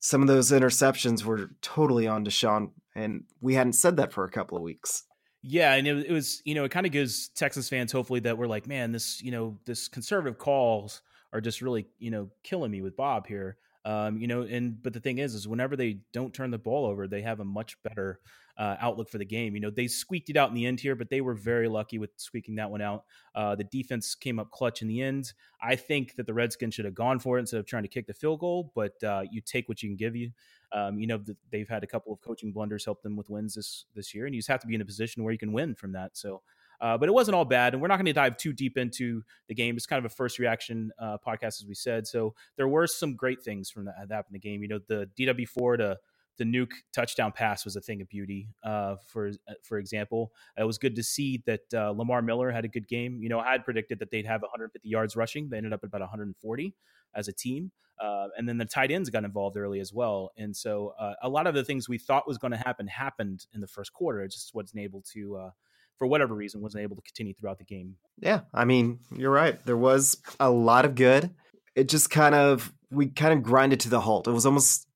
some 0.00 0.22
of 0.22 0.28
those 0.28 0.50
interceptions 0.50 1.24
were 1.24 1.50
totally 1.60 2.06
on 2.06 2.24
Deshaun, 2.24 2.70
and 2.94 3.24
we 3.40 3.54
hadn't 3.54 3.74
said 3.74 3.96
that 3.98 4.12
for 4.12 4.24
a 4.24 4.30
couple 4.30 4.56
of 4.56 4.62
weeks. 4.64 5.04
Yeah, 5.42 5.74
and 5.74 5.86
it, 5.86 6.06
it 6.06 6.12
was 6.12 6.40
you 6.44 6.54
know 6.54 6.64
it 6.64 6.70
kind 6.70 6.86
of 6.86 6.92
gives 6.92 7.28
Texas 7.30 7.68
fans 7.68 7.90
hopefully 7.92 8.20
that 8.20 8.38
we're 8.38 8.46
like, 8.46 8.66
man, 8.66 8.92
this 8.92 9.20
you 9.22 9.30
know 9.32 9.58
this 9.64 9.88
conservative 9.88 10.38
calls 10.38 11.02
are 11.32 11.40
just 11.40 11.62
really 11.62 11.86
you 11.98 12.10
know 12.10 12.28
killing 12.44 12.70
me 12.70 12.80
with 12.82 12.96
Bob 12.96 13.26
here. 13.26 13.56
Um, 13.84 14.18
you 14.18 14.28
know, 14.28 14.42
and 14.42 14.80
but 14.80 14.92
the 14.92 15.00
thing 15.00 15.18
is, 15.18 15.34
is 15.34 15.48
whenever 15.48 15.74
they 15.74 15.98
don't 16.12 16.32
turn 16.32 16.52
the 16.52 16.58
ball 16.58 16.86
over, 16.86 17.08
they 17.08 17.22
have 17.22 17.40
a 17.40 17.44
much 17.44 17.76
better 17.82 18.20
uh, 18.56 18.76
outlook 18.80 19.08
for 19.08 19.18
the 19.18 19.24
game. 19.24 19.54
You 19.54 19.60
know, 19.60 19.70
they 19.70 19.86
squeaked 19.88 20.30
it 20.30 20.36
out 20.36 20.48
in 20.48 20.54
the 20.54 20.66
end 20.66 20.80
here, 20.80 20.94
but 20.94 21.10
they 21.10 21.20
were 21.20 21.34
very 21.34 21.68
lucky 21.68 21.98
with 21.98 22.10
squeaking 22.16 22.56
that 22.56 22.70
one 22.70 22.82
out. 22.82 23.04
Uh, 23.34 23.54
the 23.54 23.64
defense 23.64 24.14
came 24.14 24.38
up 24.38 24.50
clutch 24.50 24.82
in 24.82 24.88
the 24.88 25.00
end. 25.00 25.32
I 25.60 25.76
think 25.76 26.16
that 26.16 26.26
the 26.26 26.34
Redskins 26.34 26.74
should 26.74 26.84
have 26.84 26.94
gone 26.94 27.18
for 27.18 27.38
it 27.38 27.40
instead 27.40 27.60
of 27.60 27.66
trying 27.66 27.84
to 27.84 27.88
kick 27.88 28.06
the 28.06 28.14
field 28.14 28.40
goal, 28.40 28.72
but 28.74 29.02
uh, 29.02 29.22
you 29.30 29.40
take 29.40 29.68
what 29.68 29.82
you 29.82 29.88
can 29.88 29.96
give 29.96 30.16
you. 30.16 30.30
Um, 30.72 30.98
you 30.98 31.06
know, 31.06 31.22
they've 31.50 31.68
had 31.68 31.82
a 31.84 31.86
couple 31.86 32.12
of 32.12 32.20
coaching 32.20 32.52
blunders 32.52 32.84
help 32.84 33.02
them 33.02 33.16
with 33.16 33.28
wins 33.28 33.54
this 33.54 33.84
this 33.94 34.14
year, 34.14 34.26
and 34.26 34.34
you 34.34 34.40
just 34.40 34.48
have 34.48 34.60
to 34.60 34.66
be 34.66 34.74
in 34.74 34.80
a 34.80 34.86
position 34.86 35.22
where 35.22 35.32
you 35.32 35.38
can 35.38 35.52
win 35.52 35.74
from 35.74 35.92
that. 35.92 36.16
So. 36.16 36.42
Uh, 36.80 36.98
but 36.98 37.08
it 37.08 37.12
wasn't 37.12 37.32
all 37.32 37.44
bad, 37.44 37.74
and 37.74 37.80
we're 37.80 37.86
not 37.86 37.94
going 37.94 38.06
to 38.06 38.12
dive 38.12 38.36
too 38.36 38.52
deep 38.52 38.76
into 38.76 39.22
the 39.46 39.54
game. 39.54 39.76
It's 39.76 39.86
kind 39.86 40.04
of 40.04 40.10
a 40.10 40.12
first 40.12 40.40
reaction 40.40 40.90
uh, 40.98 41.16
podcast, 41.24 41.62
as 41.62 41.64
we 41.68 41.74
said. 41.74 42.08
So 42.08 42.34
there 42.56 42.66
were 42.66 42.88
some 42.88 43.14
great 43.14 43.40
things 43.40 43.70
from 43.70 43.84
that, 43.84 44.08
that 44.08 44.24
in 44.28 44.32
the 44.32 44.40
game. 44.40 44.62
You 44.62 44.68
know, 44.68 44.80
the 44.88 45.08
DW4 45.16 45.78
to 45.78 45.98
the 46.38 46.44
Nuk 46.44 46.70
touchdown 46.94 47.32
pass 47.32 47.64
was 47.64 47.76
a 47.76 47.80
thing 47.80 48.00
of 48.00 48.08
beauty. 48.08 48.48
Uh, 48.64 48.96
for 49.06 49.28
uh, 49.28 49.54
for 49.62 49.78
example, 49.78 50.32
it 50.56 50.64
was 50.64 50.78
good 50.78 50.96
to 50.96 51.02
see 51.02 51.42
that 51.46 51.60
uh, 51.74 51.90
Lamar 51.90 52.22
Miller 52.22 52.50
had 52.50 52.64
a 52.64 52.68
good 52.68 52.88
game. 52.88 53.20
You 53.22 53.28
know, 53.28 53.38
I 53.38 53.52
had 53.52 53.64
predicted 53.64 53.98
that 54.00 54.10
they'd 54.10 54.26
have 54.26 54.42
150 54.42 54.88
yards 54.88 55.16
rushing. 55.16 55.48
They 55.48 55.58
ended 55.58 55.72
up 55.72 55.80
at 55.82 55.88
about 55.88 56.00
140 56.00 56.74
as 57.14 57.28
a 57.28 57.32
team. 57.32 57.70
Uh, 58.02 58.28
and 58.36 58.48
then 58.48 58.58
the 58.58 58.64
tight 58.64 58.90
ends 58.90 59.10
got 59.10 59.24
involved 59.24 59.56
early 59.56 59.78
as 59.78 59.92
well. 59.92 60.32
And 60.36 60.56
so 60.56 60.94
uh, 60.98 61.14
a 61.22 61.28
lot 61.28 61.46
of 61.46 61.54
the 61.54 61.64
things 61.64 61.88
we 61.88 61.98
thought 61.98 62.26
was 62.26 62.38
going 62.38 62.50
to 62.50 62.56
happen 62.56 62.88
happened 62.88 63.46
in 63.54 63.60
the 63.60 63.68
first 63.68 63.92
quarter. 63.92 64.22
It 64.22 64.32
just 64.32 64.54
wasn't 64.54 64.82
able 64.82 65.02
to, 65.12 65.36
uh, 65.36 65.50
for 65.98 66.06
whatever 66.08 66.34
reason, 66.34 66.60
wasn't 66.60 66.82
able 66.82 66.96
to 66.96 67.02
continue 67.02 67.32
throughout 67.34 67.58
the 67.58 67.64
game. 67.64 67.96
Yeah, 68.18 68.40
I 68.52 68.64
mean, 68.64 68.98
you're 69.14 69.30
right. 69.30 69.64
There 69.64 69.76
was 69.76 70.16
a 70.40 70.50
lot 70.50 70.84
of 70.84 70.96
good. 70.96 71.30
It 71.76 71.88
just 71.88 72.10
kind 72.10 72.34
of 72.34 72.72
we 72.90 73.06
kind 73.06 73.32
of 73.32 73.42
grinded 73.42 73.80
to 73.80 73.88
the 73.88 74.00
halt. 74.00 74.26
It 74.26 74.32
was 74.32 74.46
almost 74.46 74.86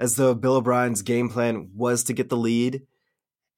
as 0.00 0.16
though 0.16 0.34
Bill 0.34 0.56
O'Brien's 0.56 1.02
game 1.02 1.28
plan 1.28 1.68
was 1.76 2.02
to 2.04 2.14
get 2.14 2.30
the 2.30 2.36
lead 2.36 2.82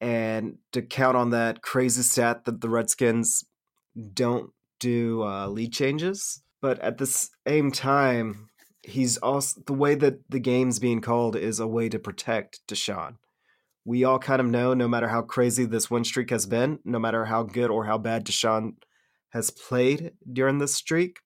and 0.01 0.57
to 0.73 0.81
count 0.81 1.15
on 1.15 1.29
that 1.29 1.61
crazy 1.61 2.01
stat 2.01 2.43
that 2.43 2.59
the 2.59 2.69
Redskins 2.69 3.45
don't 4.13 4.51
do 4.79 5.23
uh, 5.23 5.47
lead 5.47 5.71
changes. 5.71 6.43
But 6.61 6.79
at 6.79 6.97
the 6.97 7.05
same 7.47 7.71
time, 7.71 8.49
he's 8.81 9.17
also 9.17 9.61
the 9.65 9.73
way 9.73 9.95
that 9.95 10.29
the 10.29 10.39
game's 10.39 10.79
being 10.79 10.99
called 10.99 11.37
is 11.37 11.61
a 11.61 11.67
way 11.67 11.87
to 11.87 11.97
protect 11.97 12.59
Deshaun. 12.67 13.15
We 13.85 14.03
all 14.03 14.19
kind 14.19 14.41
of 14.41 14.47
know, 14.47 14.73
no 14.73 14.89
matter 14.89 15.07
how 15.07 15.21
crazy 15.21 15.65
this 15.65 15.89
win 15.89 16.03
streak 16.03 16.29
has 16.29 16.45
been, 16.45 16.79
no 16.83 16.99
matter 16.99 17.25
how 17.25 17.43
good 17.43 17.69
or 17.69 17.85
how 17.85 17.97
bad 17.97 18.25
Deshaun 18.25 18.73
has 19.29 19.49
played 19.49 20.11
during 20.31 20.57
this 20.57 20.75
streak, 20.75 21.19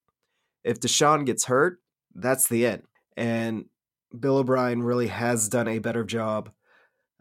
if 0.64 0.80
Deshaun 0.80 1.26
gets 1.26 1.46
hurt, 1.46 1.80
that's 2.14 2.48
the 2.48 2.68
end. 2.68 2.84
And 3.16 3.66
Bill 4.18 4.38
O'Brien 4.38 4.84
really 4.84 5.08
has 5.08 5.50
done 5.50 5.68
a 5.68 5.80
better 5.80 6.04
job 6.04 6.52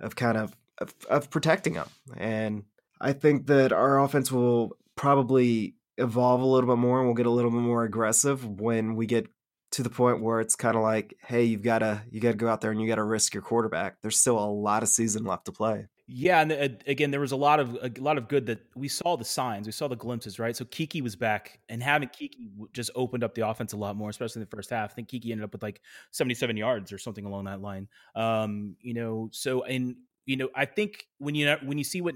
of 0.00 0.16
kind 0.16 0.37
of 0.37 0.57
of, 0.78 0.95
of 1.09 1.31
protecting 1.31 1.75
them. 1.75 1.88
And 2.16 2.64
I 3.00 3.12
think 3.12 3.47
that 3.47 3.73
our 3.73 4.02
offense 4.02 4.31
will 4.31 4.76
probably 4.95 5.75
evolve 5.99 6.43
a 6.43 6.47
little 6.47 6.69
bit 6.69 6.78
more 6.78 6.99
and 6.99 7.09
we'll 7.09 7.14
get 7.14 7.26
a 7.26 7.31
little 7.31 7.50
bit 7.50 7.61
more 7.61 7.85
aggressive 7.85 8.45
when 8.61 8.95
we 8.95 9.07
get 9.07 9.28
to 9.73 9.83
the 9.83 9.90
point 9.90 10.23
where 10.23 10.40
it's 10.40 10.55
kind 10.55 10.76
of 10.76 10.83
like, 10.83 11.16
hey, 11.25 11.45
you've 11.45 11.62
got 11.62 11.81
to 11.81 12.02
you 12.11 12.21
got 12.21 12.33
to 12.33 12.37
go 12.37 12.49
out 12.49 12.61
there 12.61 12.71
and 12.71 12.81
you 12.81 12.87
got 12.87 12.97
to 12.97 13.05
risk 13.05 13.35
your 13.35 13.43
quarterback. 13.43 13.97
There's 14.02 14.19
still 14.19 14.38
a 14.38 14.47
lot 14.47 14.83
of 14.83 14.88
season 14.88 15.25
left 15.25 15.47
to 15.47 15.52
play. 15.52 15.88
Yeah, 16.09 16.41
and 16.41 16.53
uh, 16.53 16.69
again, 16.87 17.11
there 17.11 17.19
was 17.19 17.33
a 17.33 17.37
lot 17.37 17.59
of 17.59 17.77
a 17.83 17.91
lot 17.99 18.17
of 18.17 18.29
good 18.29 18.47
that 18.47 18.61
we 18.77 18.87
saw 18.87 19.17
the 19.17 19.25
signs, 19.25 19.67
we 19.67 19.73
saw 19.73 19.89
the 19.89 19.97
glimpses, 19.97 20.39
right? 20.39 20.55
So 20.55 20.65
Keke 20.65 21.03
was 21.03 21.17
back, 21.17 21.59
and 21.69 21.83
having 21.83 22.09
Keke 22.09 22.31
just 22.73 22.93
opened 22.95 23.25
up 23.25 23.35
the 23.35 23.49
offense 23.49 23.73
a 23.73 23.77
lot 23.77 23.97
more, 23.97 24.09
especially 24.09 24.41
in 24.41 24.47
the 24.49 24.57
first 24.57 24.71
half. 24.71 24.93
I 24.93 24.95
think 24.95 25.09
Keke 25.09 25.33
ended 25.33 25.43
up 25.43 25.53
with 25.53 25.65
like 25.65 25.81
seventy-seven 26.13 26.57
yards 26.57 26.93
or 26.93 26.99
something 26.99 27.25
along 27.25 27.47
that 27.47 27.61
line. 27.61 27.89
Um, 28.15 28.77
you 28.81 28.95
know, 28.95 29.31
so 29.33 29.65
and 29.65 29.97
you 30.27 30.37
know, 30.37 30.49
I 30.55 30.65
think 30.65 31.07
when 31.19 31.35
you 31.35 31.57
when 31.65 31.77
you 31.77 31.85
see 31.85 32.01
what 32.01 32.15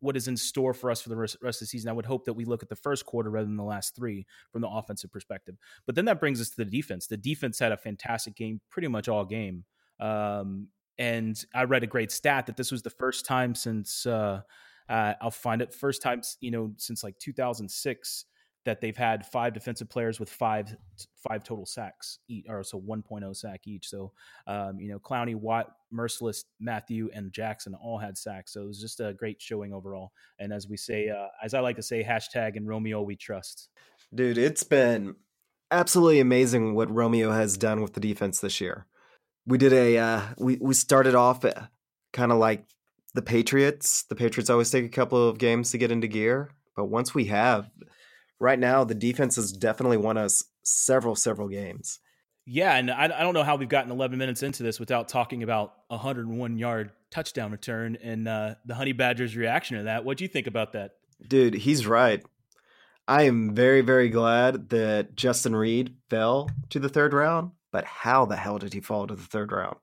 what 0.00 0.16
is 0.16 0.28
in 0.28 0.36
store 0.36 0.74
for 0.74 0.90
us 0.90 1.00
for 1.00 1.08
the 1.08 1.16
rest, 1.16 1.36
of 1.36 1.58
the 1.58 1.66
season. 1.66 1.88
I 1.88 1.92
would 1.92 2.04
hope 2.04 2.24
that 2.24 2.32
we 2.32 2.44
look 2.44 2.62
at 2.62 2.68
the 2.68 2.76
first 2.76 3.06
quarter 3.06 3.30
rather 3.30 3.46
than 3.46 3.56
the 3.56 3.62
last 3.62 3.94
three 3.94 4.26
from 4.50 4.60
the 4.60 4.68
offensive 4.68 5.12
perspective. 5.12 5.54
But 5.86 5.94
then 5.94 6.06
that 6.06 6.18
brings 6.18 6.40
us 6.40 6.50
to 6.50 6.56
the 6.56 6.64
defense. 6.64 7.06
The 7.06 7.16
defense 7.16 7.60
had 7.60 7.70
a 7.70 7.76
fantastic 7.76 8.34
game 8.34 8.60
pretty 8.68 8.88
much 8.88 9.08
all 9.08 9.24
game. 9.24 9.64
Um, 10.00 10.68
and 10.98 11.42
I 11.54 11.64
read 11.64 11.82
a 11.82 11.86
great 11.86 12.12
stat 12.12 12.46
that 12.46 12.56
this 12.56 12.70
was 12.70 12.82
the 12.82 12.90
first 12.90 13.26
time 13.26 13.54
since 13.54 14.06
uh, 14.06 14.42
uh, 14.88 15.14
I'll 15.20 15.30
find 15.30 15.62
it 15.62 15.72
first 15.72 16.02
time 16.02 16.22
you 16.40 16.50
know 16.50 16.72
since 16.76 17.02
like 17.02 17.18
2006 17.18 18.24
that 18.64 18.80
they've 18.80 18.96
had 18.96 19.26
five 19.26 19.52
defensive 19.52 19.88
players 19.88 20.20
with 20.20 20.28
five 20.28 20.76
five 21.16 21.42
total 21.42 21.66
sacks 21.66 22.18
each, 22.28 22.44
or 22.48 22.62
so 22.62 22.80
1.0 22.80 23.34
sack 23.34 23.66
each. 23.66 23.88
So, 23.88 24.12
um, 24.46 24.78
you 24.78 24.88
know, 24.88 24.98
Clowney, 24.98 25.34
Watt, 25.34 25.72
Mercilus, 25.92 26.44
Mathieu, 26.60 27.10
and 27.12 27.32
Jackson 27.32 27.74
all 27.74 27.98
had 27.98 28.16
sacks. 28.16 28.52
So 28.52 28.62
it 28.62 28.66
was 28.66 28.80
just 28.80 29.00
a 29.00 29.14
great 29.14 29.40
showing 29.40 29.72
overall. 29.72 30.12
And 30.38 30.52
as 30.52 30.68
we 30.68 30.76
say, 30.76 31.08
uh, 31.08 31.28
as 31.42 31.54
I 31.54 31.60
like 31.60 31.76
to 31.76 31.82
say, 31.82 32.04
hashtag 32.04 32.56
and 32.56 32.68
Romeo 32.68 33.02
we 33.02 33.16
trust. 33.16 33.68
Dude, 34.14 34.38
it's 34.38 34.62
been 34.62 35.16
absolutely 35.70 36.20
amazing 36.20 36.74
what 36.74 36.90
Romeo 36.90 37.32
has 37.32 37.56
done 37.56 37.80
with 37.82 37.94
the 37.94 38.00
defense 38.00 38.40
this 38.40 38.60
year. 38.60 38.86
We 39.46 39.58
did 39.58 39.72
a 39.72 39.98
uh, 39.98 40.22
we 40.38 40.56
we 40.60 40.74
started 40.74 41.14
off 41.14 41.44
kind 42.12 42.32
of 42.32 42.38
like 42.38 42.64
the 43.14 43.22
Patriots. 43.22 44.04
The 44.04 44.14
Patriots 44.14 44.50
always 44.50 44.70
take 44.70 44.84
a 44.84 44.88
couple 44.88 45.28
of 45.28 45.38
games 45.38 45.70
to 45.72 45.78
get 45.78 45.90
into 45.90 46.06
gear, 46.06 46.50
but 46.76 46.86
once 46.86 47.14
we 47.14 47.26
have 47.26 47.70
right 48.38 48.58
now 48.58 48.84
the 48.84 48.94
defense 48.94 49.36
has 49.36 49.52
definitely 49.52 49.96
won 49.96 50.16
us 50.16 50.44
several 50.62 51.16
several 51.16 51.48
games. 51.48 51.98
Yeah, 52.44 52.74
and 52.74 52.90
I, 52.90 53.04
I 53.04 53.22
don't 53.22 53.34
know 53.34 53.44
how 53.44 53.54
we've 53.54 53.68
gotten 53.68 53.92
11 53.92 54.18
minutes 54.18 54.42
into 54.42 54.64
this 54.64 54.80
without 54.80 55.08
talking 55.08 55.44
about 55.44 55.74
a 55.90 55.94
101 55.94 56.58
yard 56.58 56.90
touchdown 57.10 57.52
return 57.52 57.96
and 58.02 58.26
uh, 58.26 58.56
the 58.64 58.74
Honey 58.74 58.92
Badgers' 58.92 59.36
reaction 59.36 59.78
to 59.78 59.84
that. 59.84 60.04
What 60.04 60.18
do 60.18 60.24
you 60.24 60.28
think 60.28 60.48
about 60.48 60.72
that? 60.72 60.92
Dude, 61.26 61.54
he's 61.54 61.86
right. 61.86 62.22
I 63.06 63.24
am 63.24 63.54
very, 63.54 63.80
very 63.80 64.08
glad 64.08 64.70
that 64.70 65.14
Justin 65.14 65.54
Reid 65.54 65.94
fell 66.10 66.50
to 66.70 66.80
the 66.80 66.88
third 66.88 67.12
round, 67.12 67.52
but 67.72 67.84
how 67.84 68.24
the 68.26 68.36
hell 68.36 68.58
did 68.58 68.72
he 68.72 68.80
fall 68.80 69.06
to 69.06 69.16
the 69.16 69.22
third 69.22 69.50
round? 69.50 69.76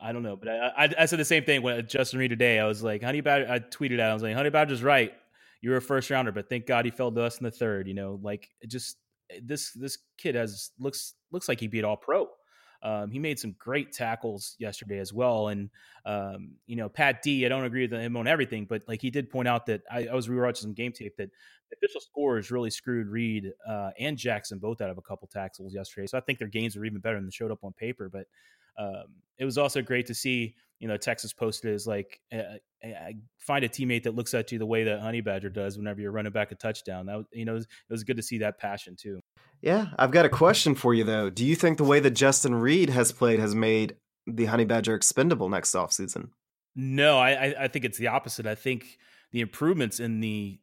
I 0.00 0.12
don't 0.12 0.24
know, 0.24 0.36
but 0.36 0.48
I, 0.48 0.72
I, 0.76 0.94
I 0.98 1.06
said 1.06 1.20
the 1.20 1.24
same 1.24 1.44
thing 1.44 1.62
when 1.62 1.86
Justin 1.86 2.18
Reid 2.18 2.30
today. 2.30 2.58
I 2.58 2.66
was 2.66 2.82
like, 2.82 3.02
Honey 3.02 3.20
Badger, 3.20 3.46
I 3.48 3.60
tweeted 3.60 4.00
out, 4.00 4.10
I 4.10 4.14
was 4.14 4.22
like, 4.22 4.34
Honey 4.34 4.50
Badger's 4.50 4.82
right 4.82 5.12
you're 5.62 5.76
a 5.76 5.80
first 5.80 6.10
rounder, 6.10 6.32
but 6.32 6.48
thank 6.48 6.66
God 6.66 6.84
he 6.84 6.90
fell 6.90 7.10
to 7.10 7.22
us 7.22 7.38
in 7.38 7.44
the 7.44 7.50
third. 7.50 7.88
You 7.88 7.94
know, 7.94 8.18
like 8.20 8.50
just 8.66 8.98
eh, 9.30 9.38
this 9.42 9.70
this 9.72 9.96
kid 10.18 10.34
has 10.34 10.72
looks 10.78 11.14
looks 11.30 11.48
like 11.48 11.60
he 11.60 11.68
beat 11.68 11.84
all 11.84 11.96
pro. 11.96 12.26
Um, 12.82 13.10
he 13.10 13.18
made 13.18 13.38
some 13.38 13.54
great 13.58 13.92
tackles 13.92 14.56
yesterday 14.58 14.98
as 14.98 15.12
well, 15.12 15.48
and 15.48 15.70
um, 16.04 16.56
you 16.66 16.76
know 16.76 16.88
Pat 16.88 17.22
D. 17.22 17.46
I 17.46 17.48
don't 17.48 17.64
agree 17.64 17.86
with 17.86 17.92
him 17.92 18.16
on 18.16 18.26
everything, 18.26 18.66
but 18.68 18.82
like 18.88 19.00
he 19.00 19.10
did 19.10 19.30
point 19.30 19.48
out 19.48 19.66
that 19.66 19.82
I, 19.90 20.08
I 20.08 20.14
was 20.14 20.28
rewatching 20.28 20.56
some 20.58 20.74
game 20.74 20.92
tape 20.92 21.16
that 21.18 21.30
the 21.70 21.76
official 21.76 22.00
scores 22.00 22.50
really 22.50 22.70
screwed 22.70 23.06
Reid 23.06 23.52
uh, 23.68 23.90
and 23.98 24.16
Jackson 24.16 24.58
both 24.58 24.80
out 24.80 24.90
of 24.90 24.98
a 24.98 25.02
couple 25.02 25.28
tackles 25.28 25.72
yesterday. 25.72 26.06
So 26.06 26.18
I 26.18 26.22
think 26.22 26.38
their 26.38 26.48
games 26.48 26.76
were 26.76 26.84
even 26.84 27.00
better 27.00 27.16
than 27.16 27.24
they 27.26 27.30
showed 27.30 27.52
up 27.52 27.62
on 27.62 27.72
paper. 27.72 28.10
But 28.12 28.26
um, 28.76 29.04
it 29.38 29.44
was 29.44 29.58
also 29.58 29.80
great 29.80 30.06
to 30.06 30.14
see 30.14 30.56
you 30.82 30.88
know 30.88 30.96
Texas 30.96 31.32
posted 31.32 31.72
as 31.72 31.86
like 31.86 32.20
uh, 32.32 32.56
find 33.38 33.64
a 33.64 33.68
teammate 33.68 34.02
that 34.02 34.16
looks 34.16 34.34
at 34.34 34.50
you 34.50 34.58
the 34.58 34.66
way 34.66 34.82
that 34.82 35.00
Honey 35.00 35.20
Badger 35.20 35.50
does 35.50 35.78
whenever 35.78 36.00
you're 36.00 36.10
running 36.10 36.32
back 36.32 36.50
a 36.50 36.56
touchdown. 36.56 37.06
That 37.06 37.24
you 37.32 37.44
know 37.44 37.52
it 37.52 37.54
was, 37.54 37.64
it 37.64 37.92
was 37.92 38.04
good 38.04 38.16
to 38.16 38.22
see 38.22 38.38
that 38.38 38.58
passion 38.58 38.96
too. 38.98 39.20
Yeah, 39.60 39.88
I've 39.98 40.10
got 40.10 40.24
a 40.24 40.28
question 40.28 40.74
for 40.74 40.92
you 40.92 41.04
though. 41.04 41.30
Do 41.30 41.44
you 41.44 41.54
think 41.54 41.78
the 41.78 41.84
way 41.84 42.00
that 42.00 42.10
Justin 42.10 42.54
Reid 42.54 42.90
has 42.90 43.12
played 43.12 43.38
has 43.38 43.54
made 43.54 43.96
the 44.26 44.46
Honey 44.46 44.64
Badger 44.64 44.94
expendable 44.94 45.48
next 45.48 45.72
offseason? 45.74 46.30
No, 46.74 47.18
I 47.18 47.54
I 47.58 47.68
think 47.68 47.84
it's 47.84 47.98
the 47.98 48.08
opposite. 48.08 48.46
I 48.46 48.54
think 48.54 48.98
the 49.30 49.40
improvements 49.40 50.00
in 50.00 50.20
the 50.20 50.58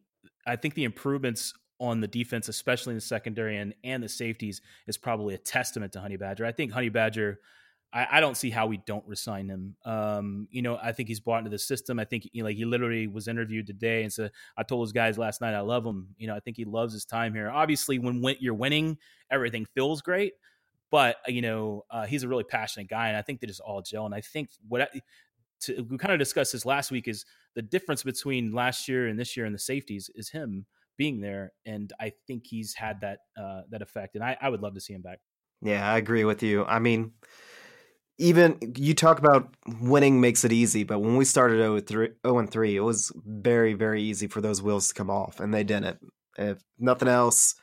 I 0.45 0.55
think 0.55 0.74
the 0.74 0.83
improvements 0.83 1.53
on 1.79 2.01
the 2.01 2.07
defense, 2.07 2.50
especially 2.50 2.91
in 2.91 2.98
the 2.98 3.01
secondary 3.01 3.57
and 3.57 3.74
and 3.83 4.03
the 4.03 4.09
safeties, 4.09 4.62
is 4.88 4.98
probably 4.98 5.33
a 5.33 5.38
testament 5.38 5.93
to 5.93 6.01
Honey 6.01 6.17
Badger. 6.17 6.45
I 6.45 6.51
think 6.51 6.71
Honey 6.71 6.89
Badger 6.89 7.39
I, 7.91 8.08
I, 8.13 8.19
don't 8.19 8.38
see 8.38 8.50
how 8.50 8.67
we 8.67 8.77
don't 8.77 9.03
resign 9.08 9.50
him. 9.50 9.75
Um, 9.84 10.48
you 10.51 10.62
know, 10.62 10.77
I 10.81 10.91
think 10.91 11.10
he's 11.10 11.19
bought 11.19 11.39
into 11.39 11.50
the 11.50 11.58
system. 11.58 12.00
I 12.00 12.05
think 12.05 12.29
you 12.31 12.43
know, 12.43 12.50
like 12.50 12.58
he 12.58 12.65
literally 12.65 13.08
was 13.08 13.27
interviewed 13.27 13.67
today 13.67 14.03
and 14.03 14.13
said, 14.13 14.31
"I 14.58 14.63
told 14.63 14.81
those 14.86 14.91
guys 14.91 15.17
last 15.17 15.41
night 15.41 15.55
I 15.55 15.62
love 15.62 15.86
him." 15.86 16.10
You 16.17 16.27
know, 16.27 16.36
I 16.36 16.39
think 16.39 16.58
he 16.58 16.65
loves 16.65 16.93
his 16.93 17.05
time 17.05 17.34
here. 17.34 17.50
Obviously, 17.50 17.98
when, 17.98 18.22
when 18.22 18.36
you're 18.39 18.53
winning, 18.53 18.98
everything 19.31 19.65
feels 19.74 20.01
great. 20.01 20.34
But 20.91 21.17
you 21.27 21.41
know, 21.41 21.84
uh, 21.89 22.05
he's 22.05 22.24
a 22.24 22.27
really 22.27 22.43
passionate 22.43 22.89
guy, 22.89 23.08
and 23.08 23.17
I 23.17 23.22
think 23.22 23.39
they 23.39 23.48
just 23.48 23.62
all 23.62 23.81
gel. 23.81 24.05
And 24.05 24.13
I 24.13 24.22
think 24.22 24.50
what 24.67 24.81
I, 24.84 24.88
to, 25.62 25.81
we 25.89 25.98
kind 25.98 26.13
of 26.13 26.19
discussed 26.19 26.51
this 26.51 26.65
last 26.65 26.91
week 26.91 27.08
is 27.08 27.25
the 27.55 27.62
difference 27.62 28.03
between 28.03 28.51
last 28.51 28.88
year 28.88 29.08
and 29.08 29.19
this 29.19 29.36
year 29.36 29.46
in 29.46 29.53
the 29.53 29.60
safeties 29.60 30.10
is 30.13 30.29
him 30.29 30.65
being 30.96 31.22
there, 31.22 31.53
and 31.65 31.91
I 32.00 32.13
think 32.27 32.46
he's 32.46 32.75
had 32.75 33.01
that 33.01 33.19
uh, 33.36 33.62
that 33.72 33.81
effect. 33.81 34.13
And 34.13 34.24
I, 34.24 34.38
I 34.39 34.50
would 34.50 34.62
love 34.62 34.75
to 34.75 34.81
see 34.81 34.93
him 34.93 35.01
back. 35.01 35.19
Yeah, 35.62 35.91
I 35.91 35.98
agree 35.98 36.24
with 36.24 36.43
you. 36.43 36.65
I 36.65 36.79
mean 36.79 37.13
even 38.20 38.58
you 38.76 38.94
talk 38.94 39.18
about 39.18 39.56
winning 39.82 40.20
makes 40.20 40.44
it 40.44 40.52
easy, 40.52 40.84
but 40.84 41.00
when 41.00 41.16
we 41.16 41.24
started 41.24 41.58
0 41.58 41.80
3, 41.80 42.10
0 42.26 42.38
and 42.38 42.52
3, 42.52 42.76
it 42.76 42.82
was 42.82 43.12
very, 43.26 43.74
very 43.74 44.04
easy 44.04 44.28
for 44.28 44.42
those 44.42 44.62
wheels 44.62 44.90
to 44.90 44.94
come 44.94 45.10
off, 45.10 45.40
and 45.40 45.54
they 45.54 45.64
didn't. 45.64 45.98
If 46.38 46.60
nothing 46.78 47.08
else, 47.08 47.56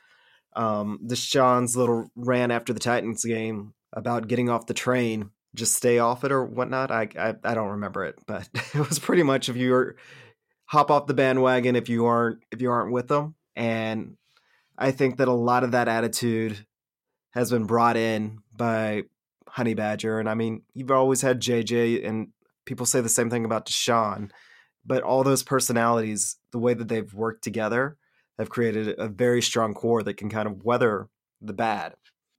um, 0.55 0.99
Deshaun's 1.05 1.77
little 1.77 2.09
rant 2.15 2.51
after 2.51 2.73
the 2.73 2.79
Titans 2.79 3.23
game 3.23 3.75
about 3.93 4.27
getting 4.27 4.49
off 4.49 4.65
the 4.65 4.73
train, 4.73 5.29
just 5.53 5.75
stay 5.75 5.99
off 5.99 6.23
it 6.23 6.31
or 6.31 6.43
whatnot. 6.43 6.89
I, 6.89 7.07
I, 7.17 7.35
I 7.43 7.53
don't 7.53 7.69
remember 7.69 8.05
it, 8.05 8.15
but 8.25 8.49
it 8.73 8.89
was 8.89 8.97
pretty 8.97 9.23
much 9.23 9.49
if 9.49 9.55
you 9.55 9.75
are 9.75 9.95
hop 10.65 10.91
off 10.91 11.07
the 11.07 11.13
bandwagon 11.13 11.75
if 11.75 11.87
you 11.87 12.07
aren't 12.07 12.39
if 12.51 12.61
you 12.61 12.71
aren't 12.71 12.91
with 12.91 13.09
them, 13.09 13.35
and 13.55 14.17
I 14.75 14.89
think 14.89 15.17
that 15.17 15.27
a 15.27 15.33
lot 15.33 15.63
of 15.63 15.71
that 15.71 15.87
attitude 15.87 16.65
has 17.31 17.51
been 17.51 17.65
brought 17.65 17.95
in 17.95 18.39
by 18.51 19.03
Honey 19.57 19.73
Badger. 19.73 20.19
And 20.19 20.29
I 20.29 20.35
mean, 20.35 20.61
you've 20.75 20.91
always 20.91 21.21
had 21.21 21.41
JJ, 21.41 22.07
and 22.07 22.27
people 22.67 22.85
say 22.85 23.01
the 23.01 23.09
same 23.09 23.31
thing 23.31 23.43
about 23.43 23.65
Deshaun. 23.65 24.29
But 24.85 25.01
all 25.01 25.23
those 25.23 25.41
personalities, 25.41 26.37
the 26.51 26.59
way 26.59 26.75
that 26.75 26.87
they've 26.87 27.11
worked 27.11 27.43
together, 27.43 27.97
have 28.37 28.49
created 28.49 28.99
a 28.99 29.07
very 29.07 29.41
strong 29.41 29.73
core 29.73 30.03
that 30.03 30.13
can 30.13 30.29
kind 30.29 30.47
of 30.47 30.63
weather 30.63 31.09
the 31.41 31.53
bad. 31.53 31.95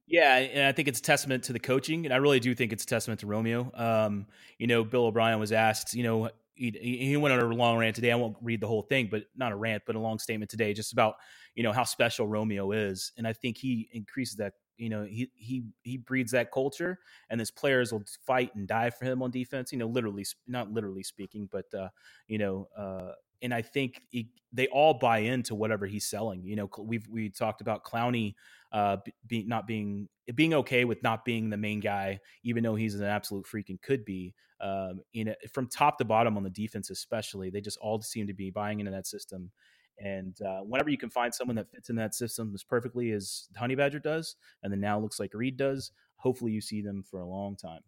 Yeah, 0.07 0.37
and 0.37 0.65
I 0.65 0.71
think 0.71 0.87
it's 0.87 1.01
a 1.01 1.03
testament 1.03 1.43
to 1.45 1.53
the 1.53 1.59
coaching, 1.59 2.07
and 2.07 2.15
I 2.15 2.19
really 2.19 2.39
do 2.39 2.55
think 2.55 2.73
it's 2.73 2.85
a 2.85 2.87
testament 2.87 3.19
to 3.21 3.27
Romeo. 3.27 3.73
Um, 3.75 4.27
you 4.57 4.69
know, 4.69 4.85
Bill 4.85 5.07
O'Brien 5.07 5.41
was 5.41 5.51
asked, 5.51 5.95
you 5.95 6.05
know, 6.05 6.31
he, 6.55 6.71
he 6.81 7.17
went 7.17 7.35
on 7.35 7.41
a 7.41 7.55
long 7.55 7.79
rant 7.79 7.97
today. 7.97 8.13
I 8.13 8.17
won't 8.17 8.37
read 8.41 8.61
the 8.61 8.69
whole 8.69 8.83
thing, 8.83 9.09
but 9.11 9.25
not 9.37 9.51
a 9.51 9.57
rant, 9.57 9.83
but 9.87 9.97
a 9.97 10.01
long 10.01 10.21
statement 10.21 10.53
today, 10.53 10.73
just 10.73 10.93
about 10.93 11.17
you 11.57 11.65
know 11.65 11.73
how 11.73 11.83
special 11.83 12.29
Romeo 12.29 12.71
is, 12.71 13.11
and 13.19 13.27
I 13.27 13.33
think 13.33 13.59
he 13.59 13.89
increases 13.93 14.37
that 14.37 14.53
you 14.79 14.89
know, 14.89 15.05
he 15.05 15.31
he 15.35 15.65
he 15.83 15.97
breeds 15.99 16.33
that 16.33 16.53
culture, 16.53 16.99
and 17.31 17.41
his 17.41 17.51
players 17.51 17.93
will 17.93 18.05
fight 18.27 18.55
and 18.55 18.67
die 18.67 18.91
for 18.91 19.05
him 19.05 19.23
on 19.23 19.31
defense. 19.31 19.73
You 19.73 19.79
know, 19.79 19.87
literally, 19.89 20.25
not 20.47 20.73
literally 20.73 21.03
speaking, 21.03 21.49
but 21.51 21.67
uh, 21.75 21.89
you 22.29 22.39
know, 22.39 22.69
uh, 22.77 23.13
and 23.43 23.53
I 23.53 23.63
think 23.63 24.03
he, 24.11 24.31
they 24.53 24.67
all 24.69 24.95
buy 24.95 25.19
into 25.19 25.55
whatever 25.55 25.87
he's 25.87 26.07
selling. 26.07 26.45
You 26.45 26.57
know, 26.57 26.71
we've 26.79 27.07
we 27.09 27.29
talked 27.31 27.61
about 27.61 27.85
Clowney 27.85 28.35
uh, 28.73 28.99
being 29.27 29.49
not 29.49 29.67
being 29.67 30.09
being 30.35 30.55
okay 30.55 30.85
with 30.85 31.03
not 31.03 31.25
being 31.25 31.51
the 31.51 31.57
main 31.57 31.81
guy, 31.81 32.21
even 32.43 32.63
though 32.63 32.75
he's 32.75 32.95
an 32.95 33.05
absolute 33.05 33.47
freak 33.47 33.71
and 33.71 33.81
could 33.83 34.05
be. 34.05 34.35
Um, 34.61 35.03
you 35.13 35.25
know, 35.25 35.35
from 35.53 35.69
top 35.69 35.99
to 35.99 36.05
bottom 36.05 36.37
on 36.37 36.43
the 36.43 36.51
defense, 36.51 36.91
especially, 36.91 37.49
they 37.51 37.61
just 37.61 37.79
all 37.79 38.01
seem 38.03 38.27
to 38.27 38.35
be 38.35 38.51
buying 38.51 38.81
into 38.81 38.91
that 38.93 39.07
system. 39.07 39.53
And 40.01 40.41
uh, 40.43 40.61
whenever 40.61 40.91
you 40.91 40.99
can 40.99 41.11
find 41.11 41.35
someone 41.35 41.57
that 41.57 41.71
fits 41.71 41.91
in 41.91 41.97
that 41.97 42.15
system 42.15 42.53
as 42.55 42.63
perfectly 42.63 43.13
as 43.13 43.49
Honey 43.57 43.75
Badger 43.75 43.99
does, 43.99 44.37
and 44.63 44.73
then 44.73 44.81
now 44.81 44.99
looks 44.99 45.19
like 45.19 45.35
Reid 45.35 45.57
does, 45.57 45.91
hopefully 46.17 46.53
you 46.53 46.61
see 46.61 46.83
them 46.83 47.03
for 47.03 47.21
a 47.21 47.27
long 47.27 47.57
time. 47.57 47.81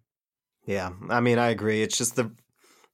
Yeah, 0.67 0.90
I 1.09 1.21
mean, 1.21 1.38
I 1.38 1.49
agree. 1.49 1.83
It's 1.83 1.97
just 1.97 2.17
the 2.17 2.33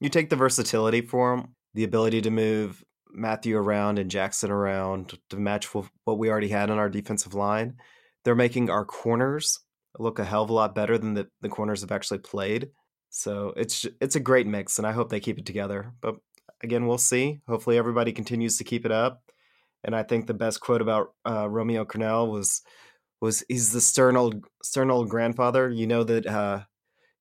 you 0.01 0.09
take 0.09 0.31
the 0.31 0.37
versatility 0.37 1.01
for 1.01 1.37
them, 1.37 1.55
the 1.75 1.85
ability 1.85 2.21
to 2.23 2.31
move 2.31 2.85
Mathieu 3.11 3.57
around 3.57 3.99
and 3.99 4.11
Jackson 4.11 4.51
around 4.51 5.19
to 5.31 5.37
match 5.37 5.75
what 5.75 6.19
we 6.19 6.31
already 6.31 6.49
had 6.49 6.71
on 6.71 6.79
our 6.79 6.91
defensive 6.91 7.35
line. 7.35 7.77
They're 8.25 8.35
making 8.35 8.71
our 8.71 8.85
corners 8.85 9.61
look 9.99 10.19
a 10.19 10.25
hell 10.25 10.43
of 10.43 10.51
a 10.51 10.53
lot 10.53 10.75
better 10.75 10.99
than 10.99 11.15
the, 11.15 11.29
the 11.41 11.49
corners 11.49 11.81
have 11.81 11.93
actually 11.93 12.19
played. 12.19 12.69
So 13.09 13.55
it's 13.57 13.87
it's 14.01 14.17
a 14.17 14.21
great 14.21 14.47
mix, 14.47 14.79
and 14.79 14.87
I 14.87 14.93
hope 14.93 15.09
they 15.09 15.21
keep 15.21 15.39
it 15.39 15.47
together. 15.47 15.93
But 16.01 16.17
again, 16.63 16.87
we'll 16.87 16.99
see. 16.99 17.41
Hopefully, 17.49 17.79
everybody 17.79 18.13
continues 18.13 18.59
to 18.59 18.65
keep 18.65 18.85
it 18.85 18.93
up. 18.93 19.23
And 19.85 19.95
I 19.95 20.03
think 20.03 20.27
the 20.27 20.35
best 20.35 20.61
quote 20.61 20.83
about 20.83 21.13
uh, 21.29 21.49
Romeo 21.49 21.85
Crennel 21.85 22.31
was 22.31 22.63
was 23.21 23.45
he's 23.49 23.73
the 23.73 23.81
stern 23.81 24.17
old 24.17 24.45
stern 24.63 24.91
old 24.91 25.09
grandfather. 25.09 25.71
You 25.71 25.87
know 25.87 26.05
that 26.05 26.27
uh, 26.27 26.63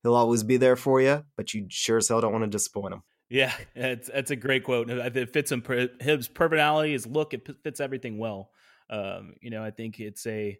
he'll 0.02 0.14
always 0.14 0.42
be 0.42 0.56
there 0.56 0.76
for 0.76 1.00
you, 1.00 1.24
but 1.36 1.54
you 1.54 1.66
sure 1.68 1.98
as 1.98 2.08
hell 2.08 2.20
don't 2.20 2.32
want 2.32 2.44
to 2.44 2.50
disappoint 2.50 2.94
him. 2.94 3.02
Yeah, 3.28 3.52
it's 3.74 4.08
that's 4.08 4.30
a 4.30 4.36
great 4.36 4.64
quote. 4.64 4.90
It 4.90 5.32
fits 5.32 5.50
him 5.50 5.62
his 6.00 6.28
personality, 6.28 6.92
his 6.92 7.06
look. 7.06 7.34
It 7.34 7.48
fits 7.62 7.80
everything 7.80 8.18
well. 8.18 8.50
Um, 8.90 9.34
you 9.40 9.50
know, 9.50 9.64
I 9.64 9.70
think 9.70 10.00
it's 10.00 10.26
a. 10.26 10.58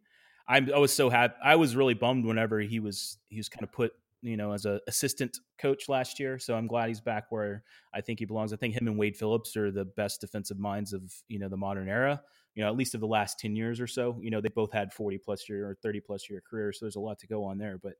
I'm, 0.48 0.72
I 0.72 0.78
was 0.78 0.92
so 0.92 1.10
happy. 1.10 1.34
I 1.42 1.56
was 1.56 1.74
really 1.74 1.94
bummed 1.94 2.24
whenever 2.24 2.60
he 2.60 2.80
was 2.80 3.18
he 3.28 3.36
was 3.36 3.48
kind 3.48 3.64
of 3.64 3.72
put 3.72 3.92
you 4.26 4.36
know, 4.36 4.52
as 4.52 4.66
a 4.66 4.80
assistant 4.88 5.38
coach 5.58 5.88
last 5.88 6.18
year. 6.18 6.38
So 6.38 6.54
I'm 6.54 6.66
glad 6.66 6.88
he's 6.88 7.00
back 7.00 7.26
where 7.30 7.62
I 7.94 8.00
think 8.00 8.18
he 8.18 8.24
belongs. 8.24 8.52
I 8.52 8.56
think 8.56 8.74
him 8.74 8.88
and 8.88 8.98
Wade 8.98 9.16
Phillips 9.16 9.56
are 9.56 9.70
the 9.70 9.84
best 9.84 10.20
defensive 10.20 10.58
minds 10.58 10.92
of, 10.92 11.02
you 11.28 11.38
know, 11.38 11.48
the 11.48 11.56
modern 11.56 11.88
era, 11.88 12.20
you 12.54 12.62
know, 12.62 12.68
at 12.68 12.76
least 12.76 12.94
of 12.94 13.00
the 13.00 13.06
last 13.06 13.38
10 13.38 13.56
years 13.56 13.80
or 13.80 13.86
so. 13.86 14.18
You 14.20 14.30
know, 14.30 14.40
they 14.40 14.48
both 14.48 14.72
had 14.72 14.92
40 14.92 15.18
plus 15.18 15.48
year 15.48 15.70
or 15.70 15.76
30 15.82 16.00
plus 16.00 16.28
year 16.28 16.42
careers. 16.48 16.78
So 16.78 16.86
there's 16.86 16.96
a 16.96 17.00
lot 17.00 17.18
to 17.20 17.26
go 17.26 17.44
on 17.44 17.58
there. 17.58 17.78
But 17.82 17.94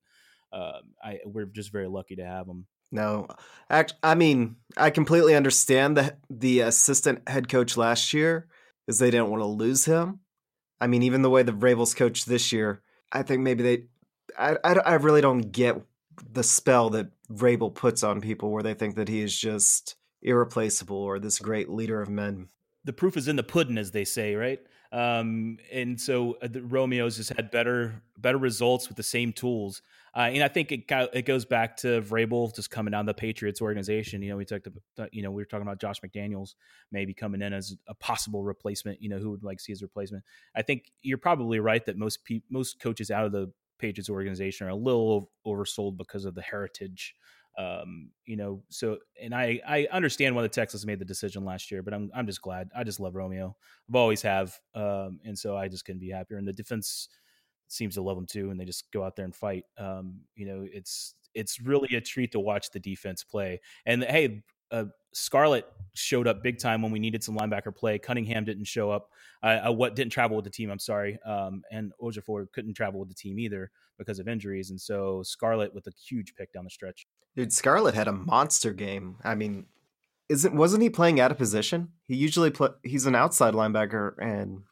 uh, 0.53 0.81
I, 1.03 1.19
we're 1.25 1.47
just 1.47 1.73
very 1.73 1.89
lucky 1.89 2.17
to 2.17 2.25
have 2.25 2.47
them. 2.47 2.67
No, 2.93 3.27
act, 3.69 3.95
I 4.03 4.15
mean, 4.15 4.57
I 4.77 4.91
completely 4.91 5.35
understand 5.35 5.97
the 5.97 6.17
the 6.31 6.61
assistant 6.61 7.29
head 7.29 7.49
coach 7.49 7.77
last 7.77 8.15
year 8.15 8.47
is 8.87 8.99
they 8.99 9.11
didn't 9.11 9.31
want 9.31 9.43
to 9.43 9.47
lose 9.47 9.87
him. 9.87 10.21
I 10.81 10.87
mean, 10.87 11.03
even 11.03 11.23
the 11.23 11.31
way 11.31 11.43
the 11.43 11.53
Vrabel's 11.53 11.95
coach 11.95 12.27
this 12.27 12.53
year, 12.53 12.83
I 13.11 13.23
think 13.23 13.43
maybe 13.43 13.63
they, 13.63 13.83
I, 14.39 14.57
I, 14.63 14.73
I 14.75 14.95
really 14.95 15.21
don't 15.21 15.51
get 15.51 15.83
the 16.33 16.43
spell 16.43 16.91
that 16.91 17.09
Vrabel 17.33 17.75
puts 17.75 18.03
on 18.03 18.21
people 18.21 18.51
where 18.51 18.63
they 18.63 18.75
think 18.75 18.97
that 18.97 19.09
he 19.09 19.21
is 19.21 19.37
just 19.37 19.97
irreplaceable 20.23 20.97
or 20.97 21.19
this 21.19 21.39
great 21.39 21.69
leader 21.69 22.01
of 22.01 22.09
men. 22.09 22.49
The 22.85 22.93
proof 22.93 23.17
is 23.17 23.29
in 23.29 23.37
the 23.37 23.43
pudding, 23.43 23.79
as 23.79 23.91
they 23.91 24.05
say, 24.05 24.35
right? 24.35 24.61
Um, 24.93 25.59
and 25.73 26.01
so 26.01 26.37
uh, 26.41 26.49
the 26.49 26.61
Romeo's 26.61 27.17
just 27.17 27.31
had 27.31 27.51
better 27.51 28.03
better 28.17 28.39
results 28.39 28.89
with 28.89 28.97
the 28.97 29.03
same 29.03 29.33
tools. 29.33 29.83
Uh, 30.15 30.31
and 30.33 30.43
I 30.43 30.49
think 30.49 30.73
it 30.73 30.85
it 31.13 31.27
goes 31.27 31.45
back 31.45 31.77
to 31.79 32.01
Vrabel 32.01 32.55
just 32.55 32.71
coming 32.71 32.93
down 32.93 33.05
the 33.05 33.13
Patriots 33.13 33.61
organization. 33.61 34.23
You 34.23 34.31
know, 34.31 34.37
we 34.37 34.45
talked 34.45 34.69
about, 34.69 35.13
you 35.13 35.23
know 35.23 35.31
we 35.31 35.43
were 35.43 35.47
talking 35.47 35.67
about 35.67 35.81
Josh 35.81 36.01
McDaniels 36.01 36.55
maybe 36.93 37.13
coming 37.13 37.43
in 37.43 37.53
as 37.53 37.77
a 37.89 37.95
possible 37.95 38.45
replacement. 38.45 39.03
You 39.03 39.09
know, 39.09 39.19
who 39.19 39.31
would 39.31 39.43
like 39.43 39.61
see 39.61 39.73
his 39.73 39.83
replacement? 39.83 40.25
I 40.55 40.63
think 40.63 40.93
you're 41.03 41.19
probably 41.19 41.59
right 41.61 41.85
that 41.87 41.99
most 41.99 42.25
pe- 42.25 42.43
most 42.49 42.81
coaches 42.81 43.11
out 43.11 43.27
of 43.27 43.33
the 43.33 43.53
Patriots 43.79 44.11
organization 44.11 44.67
are 44.67 44.71
a 44.71 44.77
little 44.77 45.31
oversold 45.47 45.97
because 45.97 46.25
of 46.25 46.35
the 46.35 46.43
heritage. 46.43 47.15
Um, 47.59 48.11
you 48.27 48.37
know, 48.37 48.63
so 48.69 48.99
and 49.21 49.35
I 49.35 49.61
I 49.67 49.89
understand 49.91 50.35
why 50.37 50.43
the 50.43 50.49
Texans 50.49 50.85
made 50.85 50.99
the 50.99 51.07
decision 51.07 51.45
last 51.45 51.71
year, 51.71 51.83
but 51.83 51.95
I'm 51.95 52.11
I'm 52.15 52.27
just 52.27 52.43
glad. 52.43 52.71
I 52.77 52.85
just 52.85 53.01
love 53.01 53.15
Romeo. 53.15 53.57
I've 53.89 53.97
always 53.97 54.21
have, 54.23 54.59
um, 54.75 55.21
and 55.25 55.39
so 55.39 55.57
I 55.57 55.69
just 55.69 55.85
couldn't 55.87 56.01
be 56.01 56.11
happier. 56.11 56.37
And 56.37 56.47
the 56.47 56.53
defense 56.53 57.09
seems 57.69 57.95
to 57.95 58.03
love 58.03 58.17
them 58.17 58.27
too, 58.27 58.51
and 58.51 58.61
they 58.61 58.65
just 58.65 58.91
go 58.93 59.03
out 59.03 59.17
there 59.17 59.25
and 59.25 59.35
fight. 59.35 59.65
Um, 59.79 60.21
you 60.35 60.47
know, 60.47 60.67
it's 60.71 61.15
it's 61.35 61.61
really 61.61 61.97
a 61.97 62.01
treat 62.01 62.33
to 62.33 62.41
watch 62.41 62.71
the 62.71 62.81
defense 62.81 63.25
play. 63.25 63.61
And 63.87 64.05
hey, 64.05 64.43
uh, 64.71 64.87
Scarlett 65.19 65.67
showed 65.95 66.29
up 66.29 66.43
big 66.43 66.59
time 66.59 66.83
when 66.83 66.93
we 66.93 66.99
needed 66.99 67.25
some 67.25 67.35
linebacker 67.35 67.75
play. 67.75 67.99
Cunningham 67.99 68.45
didn't 68.45 68.67
show 68.67 68.91
up. 68.91 69.09
Uh, 69.43 69.73
what 69.73 69.97
didn't 69.97 70.13
travel 70.13 70.37
with 70.37 70.45
the 70.45 70.51
team? 70.51 70.71
I'm 70.71 70.79
sorry. 70.79 71.19
Um, 71.25 71.63
and 71.73 71.93
Ejiofor 72.03 72.53
couldn't 72.53 72.75
travel 72.75 73.01
with 73.01 73.09
the 73.09 73.15
team 73.15 73.39
either 73.39 73.71
because 73.97 74.19
of 74.19 74.29
injuries. 74.29 74.69
And 74.69 74.79
so 74.79 75.23
Scarlett 75.23 75.75
with 75.75 75.87
a 75.87 75.91
huge 75.91 76.35
pick 76.35 76.53
down 76.53 76.65
the 76.65 76.71
stretch. 76.71 77.07
Dude, 77.35 77.51
Scarlett 77.51 77.95
had 77.95 78.09
a 78.09 78.13
monster 78.13 78.75
game. 78.75 79.17
I 79.25 79.35
mean, 79.35 79.65
isn't 80.29 80.55
wasn't 80.55 80.83
he 80.83 80.91
playing 80.91 81.19
out 81.19 81.31
of 81.31 81.39
position? 81.39 81.93
He 82.05 82.15
usually 82.15 82.51
play. 82.51 82.71
He's 82.83 83.07
an 83.07 83.15
outside 83.15 83.55
linebacker, 83.55 84.17
and 84.21 84.65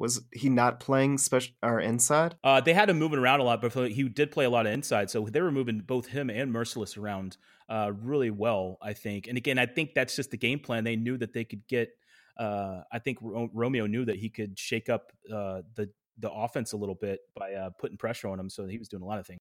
was 0.00 0.22
he 0.32 0.48
not 0.48 0.80
playing 0.80 1.18
special 1.18 1.52
or 1.62 1.78
inside? 1.78 2.34
Uh, 2.42 2.58
they 2.58 2.72
had 2.72 2.88
him 2.88 2.98
moving 2.98 3.18
around 3.18 3.40
a 3.40 3.42
lot, 3.42 3.60
but 3.60 3.90
he 3.90 4.08
did 4.08 4.30
play 4.30 4.46
a 4.46 4.50
lot 4.50 4.66
of 4.66 4.72
inside. 4.72 5.10
So 5.10 5.26
they 5.30 5.42
were 5.42 5.52
moving 5.52 5.80
both 5.80 6.06
him 6.06 6.30
and 6.30 6.50
Mercilus 6.50 6.96
around 6.96 7.36
uh, 7.68 7.92
really 8.00 8.30
well, 8.30 8.78
I 8.80 8.94
think. 8.94 9.26
And 9.26 9.36
again, 9.36 9.58
I 9.58 9.66
think 9.66 9.92
that's 9.92 10.16
just 10.16 10.30
the 10.30 10.38
game 10.38 10.58
plan. 10.58 10.84
They 10.84 10.96
knew 10.96 11.18
that 11.18 11.34
they 11.34 11.44
could 11.44 11.68
get. 11.68 11.90
Uh, 12.38 12.80
I 12.90 12.98
think 12.98 13.18
Romeo 13.20 13.86
knew 13.86 14.06
that 14.06 14.16
he 14.16 14.30
could 14.30 14.58
shake 14.58 14.88
up 14.88 15.12
uh, 15.30 15.60
the 15.74 15.90
the 16.18 16.30
offense 16.30 16.72
a 16.72 16.78
little 16.78 16.94
bit 16.94 17.20
by 17.38 17.52
uh, 17.52 17.68
putting 17.78 17.98
pressure 17.98 18.28
on 18.28 18.40
him. 18.40 18.48
So 18.48 18.66
he 18.66 18.78
was 18.78 18.88
doing 18.88 19.02
a 19.02 19.06
lot 19.06 19.18
of 19.18 19.26
things. 19.26 19.40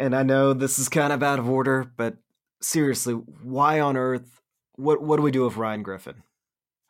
And 0.00 0.16
I 0.16 0.24
know 0.24 0.54
this 0.54 0.80
is 0.80 0.88
kind 0.88 1.12
of 1.12 1.22
out 1.22 1.38
of 1.38 1.48
order, 1.48 1.88
but 1.96 2.16
seriously, 2.60 3.14
why 3.14 3.78
on 3.78 3.96
earth? 3.96 4.40
What 4.74 5.00
what 5.02 5.18
do 5.18 5.22
we 5.22 5.30
do 5.30 5.44
with 5.44 5.56
Ryan 5.56 5.84
Griffin? 5.84 6.24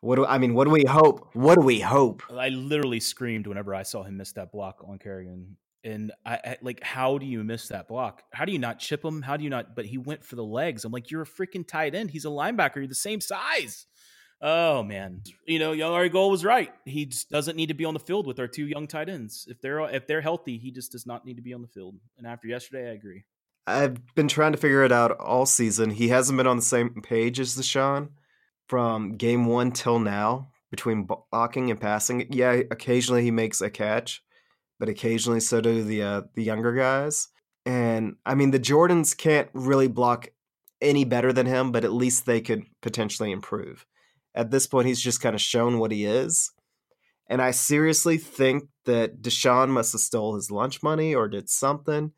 What 0.05 0.17
do 0.17 0.27
I 0.27 0.37
mean? 0.37 0.53
What 0.53 0.65
do 0.65 0.71
we 0.71 0.85
hope? 0.85 1.31
What 1.33 1.55
do 1.55 1.63
we 1.63 1.81
hope? 1.81 2.23
I 2.31 2.51
literally 2.51 3.01
screamed 3.01 3.47
whenever 3.47 3.75
I 3.75 3.85
saw 3.85 4.03
him 4.03 4.19
miss 4.19 4.33
that 4.33 4.53
block 4.53 4.85
on 4.87 4.99
Kerrigan, 4.99 5.57
and 5.83 6.13
I, 6.27 6.35
I, 6.35 6.57
like, 6.61 6.83
how 6.83 7.17
do 7.17 7.25
you 7.25 7.43
miss 7.43 7.69
that 7.69 7.89
block? 7.89 8.23
How 8.31 8.45
do 8.45 8.53
you 8.53 8.59
not 8.59 8.79
chip 8.79 9.03
him? 9.03 9.23
How 9.23 9.39
do 9.39 9.45
you 9.45 9.49
not? 9.49 9.75
But 9.75 9.87
he 9.87 9.97
went 9.97 10.23
for 10.23 10.37
the 10.37 10.45
legs. 10.45 10.85
I'm 10.85 10.93
like, 10.93 11.11
you're 11.11 11.23
a 11.23 11.27
freaking 11.27 11.67
tight 11.67 11.95
end. 11.95 12.11
He's 12.11 12.27
a 12.27 12.29
linebacker. 12.29 12.77
You're 12.77 12.87
the 12.87 12.95
same 12.95 13.23
size. 13.23 13.87
Oh 14.43 14.83
man, 14.83 15.23
you 15.47 15.59
know, 15.59 15.73
young 15.73 15.95
Ari 15.95 16.11
Gold 16.11 16.33
was 16.33 16.45
right. 16.45 16.71
He 16.85 17.07
just 17.07 17.31
doesn't 17.31 17.57
need 17.57 17.69
to 17.69 17.75
be 17.75 17.87
on 17.87 17.95
the 17.95 18.01
field 18.01 18.27
with 18.27 18.39
our 18.39 18.49
two 18.49 18.67
young 18.67 18.87
tight 18.87 19.09
ends. 19.09 19.47
If 19.49 19.63
they're 19.63 19.81
if 19.89 20.07
they're 20.07 20.21
healthy, 20.21 20.59
he 20.59 20.71
just 20.71 20.93
does 20.93 21.07
not 21.07 21.25
need 21.25 21.37
to 21.37 21.43
be 21.43 21.55
on 21.55 21.63
the 21.63 21.69
field. 21.69 21.95
And 22.19 22.27
after 22.27 22.47
yesterday, 22.47 22.91
I 22.91 22.93
agree. 22.93 23.25
I've 23.67 24.15
been 24.15 24.29
trying 24.29 24.53
to 24.53 24.59
figure 24.59 24.85
it 24.85 24.93
out 24.93 25.13
all 25.13 25.47
season. 25.47 25.89
He 25.89 26.09
hasn't 26.09 26.37
been 26.37 26.47
on 26.47 26.57
the 26.57 26.63
same 26.63 26.91
page 27.01 27.41
as 27.41 27.57
Deshaun 27.57 28.11
from 28.69 29.17
game 29.17 29.47
one 29.47 29.73
till 29.73 29.99
now 29.99 30.51
between 30.71 31.07
blocking 31.31 31.71
and 31.71 31.81
passing. 31.81 32.27
Yeah, 32.31 32.63
occasionally 32.71 33.23
he 33.23 33.31
makes 33.31 33.61
a 33.61 33.71
catch, 33.71 34.23
but 34.79 34.89
occasionally 34.89 35.41
so 35.41 35.61
do 35.61 35.83
the 35.83 36.03
uh, 36.03 36.23
the 36.35 36.43
younger 36.43 36.75
guys. 36.75 37.29
And 37.67 38.17
I 38.27 38.35
mean, 38.35 38.51
the 38.51 38.59
Jordans 38.61 39.17
can't 39.17 39.49
really 39.55 39.89
block 39.89 40.29
any 40.81 41.05
better 41.05 41.33
than 41.33 41.47
him, 41.47 41.73
but 41.73 41.85
at 41.85 41.93
least 41.93 42.27
they 42.27 42.41
could 42.41 42.65
potentially 42.83 43.31
improve. 43.31 43.87
At 44.35 44.51
this 44.51 44.67
point, 44.67 44.89
he's 44.89 45.01
just 45.01 45.21
kind 45.21 45.35
of 45.35 45.41
shown 45.41 45.79
what 45.79 45.93
he 45.93 46.05
is. 46.05 46.51
And 47.29 47.41
I 47.41 47.53
seriously 47.53 48.19
think 48.19 48.65
that 48.85 49.23
Deshaun 49.23 49.71
must 49.71 49.93
have 49.93 50.01
stole 50.01 50.35
his 50.35 50.51
lunch 50.51 50.83
money 50.83 51.15
or 51.15 51.29
did 51.29 51.49
something 51.49 52.13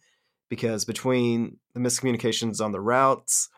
because 0.49 0.85
between 0.85 1.59
the 1.75 1.81
miscommunications 1.81 2.61
on 2.61 2.73
the 2.73 2.81
routes, 2.81 3.49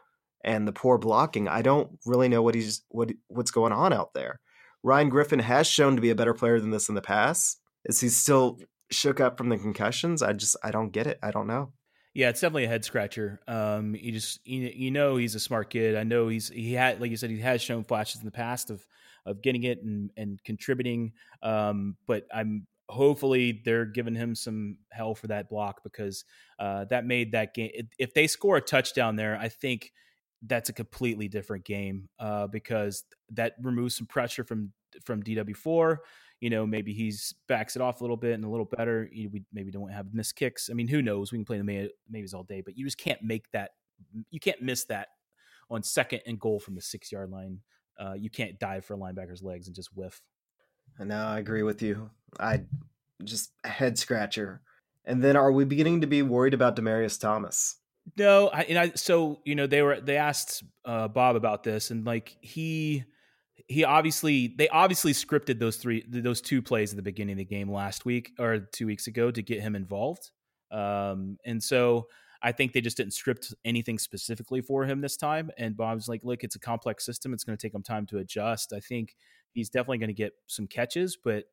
and 0.45 0.67
the 0.67 0.73
poor 0.73 0.99
blocking, 0.99 1.49
I 1.49 1.63
don't 1.63 1.99
really 2.07 2.29
know 2.29 2.43
what 2.43 2.55
he's 2.55 2.83
what 2.89 3.11
what's 3.29 3.51
going 3.51 3.73
on 3.73 3.93
out 3.93 4.15
there. 4.15 4.41
Ryan 4.83 5.09
Griffin 5.09 5.41
has 5.41 5.67
shown 5.67 5.97
to 5.97 6.03
be 6.03 6.11
a 6.11 6.15
better 6.15 6.35
player 6.35 6.61
than 6.61 6.71
this 6.71 6.89
in 6.89 6.95
the 6.95 7.03
past. 7.03 7.61
Is 7.85 8.01
he 8.01 8.09
still 8.09 8.59
shook 8.91 9.21
up 9.21 9.37
from 9.37 9.49
the 9.49 9.59
concussions? 9.59 10.23
I 10.23 10.33
just 10.33 10.57
I 10.63 10.71
don't 10.71 10.93
get 10.93 11.07
it. 11.07 11.19
I 11.23 11.31
don't 11.31 11.47
know. 11.47 11.73
Yeah, 12.15 12.31
it's 12.31 12.41
definitely 12.41 12.65
a 12.65 12.69
head 12.69 12.85
scratcher. 12.85 13.41
Um, 13.47 13.95
you 13.95 14.13
just 14.13 14.41
you, 14.45 14.91
know 14.91 15.17
he's 15.17 15.35
a 15.35 15.41
smart 15.41 15.71
kid. 15.71 15.95
I 15.95 16.05
know 16.05 16.29
he's 16.29 16.49
he 16.49 16.73
had 16.73 17.01
like 17.01 17.11
you 17.11 17.17
said 17.17 17.31
he 17.31 17.39
has 17.41 17.63
shown 17.63 17.85
flashes 17.85 18.21
in 18.21 18.25
the 18.25 18.33
past 18.33 18.71
of 18.71 18.85
of 19.27 19.43
getting 19.43 19.65
it 19.65 19.83
and 19.83 20.11
and 20.17 20.43
contributing. 20.43 21.13
Um, 21.43 21.97
but 22.07 22.27
I'm 22.35 22.67
hopefully 22.89 23.61
they're 23.65 23.85
giving 23.85 24.15
him 24.15 24.35
some 24.35 24.79
hell 24.91 25.15
for 25.15 25.27
that 25.29 25.51
block 25.51 25.83
because 25.85 26.25
uh, 26.59 26.87
that 26.87 27.05
made 27.05 27.33
that 27.33 27.55
game. 27.55 27.71
If 27.99 28.15
they 28.15 28.27
score 28.27 28.57
a 28.57 28.63
touchdown 28.63 29.17
there, 29.17 29.39
I 29.39 29.49
think 29.49 29.93
that's 30.47 30.69
a 30.69 30.73
completely 30.73 31.29
different 31.29 31.65
game 31.65 32.09
uh, 32.19 32.47
because 32.47 33.05
that 33.31 33.55
removes 33.61 33.97
some 33.97 34.07
pressure 34.07 34.45
from 34.45 34.73
from 35.05 35.23
DW4. 35.23 35.99
You 36.41 36.51
know, 36.51 36.67
maybe 36.67 36.93
he's 36.93 37.35
backs 37.49 37.75
it 37.75 37.83
off 37.83 38.01
a 38.01 38.05
little 38.05 38.17
bit 38.17 38.35
and 38.35 38.45
a 38.45 38.49
little 38.49 38.65
better. 38.65 39.09
We 39.13 39.43
maybe 39.53 39.73
don't 39.73 39.91
have 39.91 40.15
missed 40.15 40.37
kicks. 40.37 40.71
I 40.71 40.75
mean, 40.75 40.87
who 40.87 41.03
knows? 41.03 41.33
We 41.33 41.39
can 41.39 41.45
play 41.45 41.59
the 41.59 41.91
maybes 42.09 42.33
all 42.33 42.45
day, 42.45 42.61
but 42.61 42.77
you 42.77 42.85
just 42.85 42.99
can't 42.99 43.23
make 43.23 43.51
that. 43.53 43.73
You 44.31 44.39
can't 44.39 44.63
miss 44.63 44.85
that 44.85 45.09
on 45.71 45.83
second 45.83 46.21
and 46.27 46.39
goal 46.39 46.61
from 46.61 46.77
the 46.77 46.83
six 46.83 47.11
yard 47.11 47.31
line. 47.31 47.61
Uh, 47.99 48.15
you 48.17 48.31
can't 48.31 48.59
dive 48.61 48.85
for 48.85 48.95
a 48.95 48.97
linebacker's 48.97 49.43
legs 49.43 49.67
and 49.67 49.75
just 49.75 49.91
whiff. 49.97 50.23
And 50.99 51.09
now 51.09 51.29
I 51.29 51.41
agree 51.41 51.65
with 51.65 51.83
you. 51.83 52.11
I 52.39 52.63
just 53.25 53.51
head 53.65 53.99
scratcher. 53.99 54.61
And 55.05 55.23
then 55.23 55.37
are 55.37 55.51
we 55.51 55.65
beginning 55.65 56.03
to 56.03 56.07
be 56.07 56.23
worried 56.23 56.55
about 56.55 56.77
Demaryius 56.77 57.21
Thomas? 57.21 57.77
No, 58.17 58.49
I, 58.49 58.63
and 58.63 58.79
I 58.79 58.91
so 58.95 59.41
you 59.45 59.55
know 59.55 59.67
they 59.67 59.83
were 59.83 60.01
they 60.01 60.17
asked 60.17 60.63
uh, 60.85 61.09
Bob 61.09 61.37
about 61.37 61.63
this, 61.63 61.91
and 61.91 62.05
like 62.05 62.37
he 62.41 63.05
he 63.67 63.85
obviously 63.85 64.55
they 64.57 64.69
obviously 64.69 65.13
scripted 65.13 65.59
those 65.59 65.77
three 65.77 66.05
those 66.09 66.41
two 66.41 66.63
plays 66.63 66.93
at 66.93 66.97
the 66.97 67.03
beginning 67.03 67.35
of 67.35 67.39
the 67.39 67.45
game 67.45 67.71
last 67.71 68.05
week 68.05 68.33
or 68.39 68.61
two 68.73 68.87
weeks 68.87 69.07
ago 69.07 69.31
to 69.31 69.43
get 69.43 69.61
him 69.61 69.75
involved, 69.75 70.31
um, 70.71 71.39
and 71.45 71.63
so 71.63 72.07
I 72.41 72.53
think 72.53 72.73
they 72.73 72.81
just 72.81 72.97
didn't 72.97 73.15
script 73.15 73.53
anything 73.65 73.99
specifically 73.99 74.61
for 74.61 74.85
him 74.85 75.01
this 75.01 75.17
time. 75.17 75.51
And 75.59 75.77
Bob's 75.77 76.09
like, 76.09 76.23
look, 76.23 76.45
it's 76.45 76.55
a 76.57 76.61
complex 76.61 77.05
system; 77.05 77.33
it's 77.35 77.45
going 77.45 77.59
to 77.59 77.67
take 77.67 77.75
him 77.75 77.83
time 77.83 78.07
to 78.07 78.19
adjust. 78.19 78.73
I 78.73 78.81
think 78.81 79.17
he's 79.53 79.71
definitely 79.71 79.99
going 79.99 80.09
to 80.09 80.15
get 80.15 80.33
some 80.47 80.67
catches, 80.67 81.17
but 81.17 81.45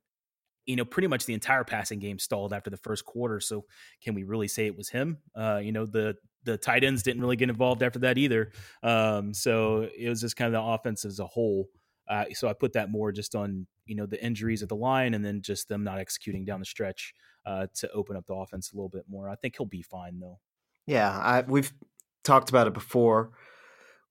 you 0.65 0.76
know, 0.76 0.86
pretty 0.86 1.08
much 1.08 1.26
the 1.26 1.34
entire 1.34 1.63
passing 1.63 2.00
game 2.00 2.18
stalled 2.18 2.52
after 2.52 2.70
the 2.72 2.78
first 2.78 3.06
quarter. 3.06 3.39
So 3.39 3.65
can 4.02 4.15
we 4.15 4.24
really 4.24 4.48
say 4.48 4.65
it 4.65 4.76
was 4.76 4.89
him? 4.89 5.20
Uh, 5.36 5.60
you 5.63 5.72
know, 5.72 5.86
the 5.86 6.15
the 6.45 6.58
tight 6.58 6.84
ends 6.84 7.03
didn't 7.03 7.21
really 7.21 7.36
get 7.36 7.49
involved 7.49 7.84
after 7.84 7.99
that 7.99 8.17
either. 8.17 8.51
Um, 8.84 9.34
so 9.34 9.89
it 9.97 10.08
was 10.08 10.21
just 10.21 10.36
kind 10.36 10.53
of 10.53 10.62
the 10.62 10.65
offense 10.65 11.03
as 11.05 11.19
a 11.19 11.25
whole. 11.25 11.67
Uh, 12.08 12.25
so 12.34 12.47
I 12.47 12.53
put 12.53 12.73
that 12.73 12.91
more 12.91 13.12
just 13.12 13.36
on 13.36 13.67
you 13.86 13.95
know 13.95 14.05
the 14.05 14.23
injuries 14.23 14.63
at 14.63 14.69
the 14.69 14.75
line 14.75 15.13
and 15.13 15.23
then 15.23 15.41
just 15.41 15.67
them 15.69 15.84
not 15.84 15.99
executing 15.99 16.45
down 16.45 16.60
the 16.60 16.65
stretch 16.65 17.13
uh, 17.45 17.67
to 17.75 17.91
open 17.91 18.15
up 18.15 18.25
the 18.25 18.34
offense 18.34 18.71
a 18.71 18.75
little 18.75 18.89
bit 18.89 19.05
more. 19.10 19.29
I 19.29 19.36
think 19.36 19.55
he'll 19.58 19.65
be 19.65 19.81
fine 19.81 20.19
though. 20.19 20.39
Yeah, 20.88 21.10
I, 21.10 21.41
we've 21.41 21.73
talked 22.23 22.49
about 22.49 22.67
it 22.67 22.73
before. 22.73 23.31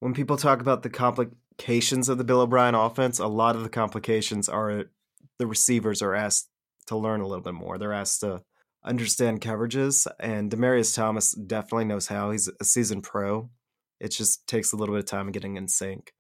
When 0.01 0.13
people 0.13 0.37
talk 0.37 0.61
about 0.61 0.83
the 0.83 0.91
complications 0.91 2.09
of 2.09 2.19
the 2.19 2.25
Bill 2.25 2.41
O'Brien 2.41 2.75
offense, 2.75 3.19
a 3.19 3.27
lot 3.27 3.57
of 3.57 3.63
the 3.63 3.69
complications 3.69 4.49
are 4.49 4.85
the 5.39 5.47
receivers 5.47 6.03
are 6.03 6.15
asked 6.15 6.49
to 6.87 6.97
learn 6.97 7.21
a 7.21 7.27
little 7.27 7.43
bit 7.43 7.55
more. 7.55 7.79
They're 7.79 7.93
asked 7.93 8.21
to 8.21 8.43
understand 8.85 9.41
coverages, 9.41 10.07
and 10.21 10.51
Demaryius 10.51 10.95
Thomas 10.95 11.33
definitely 11.33 11.87
knows 11.87 12.09
how. 12.09 12.31
He's 12.31 12.51
a 12.61 12.65
seasoned 12.65 13.05
pro. 13.05 13.51
It 14.01 14.09
just 14.09 14.47
takes 14.47 14.73
a 14.73 14.77
little 14.77 14.95
bit 14.95 15.05
of 15.05 15.11
time 15.11 15.33
getting 15.33 15.57
in 15.57 15.69
sync. 15.69 16.13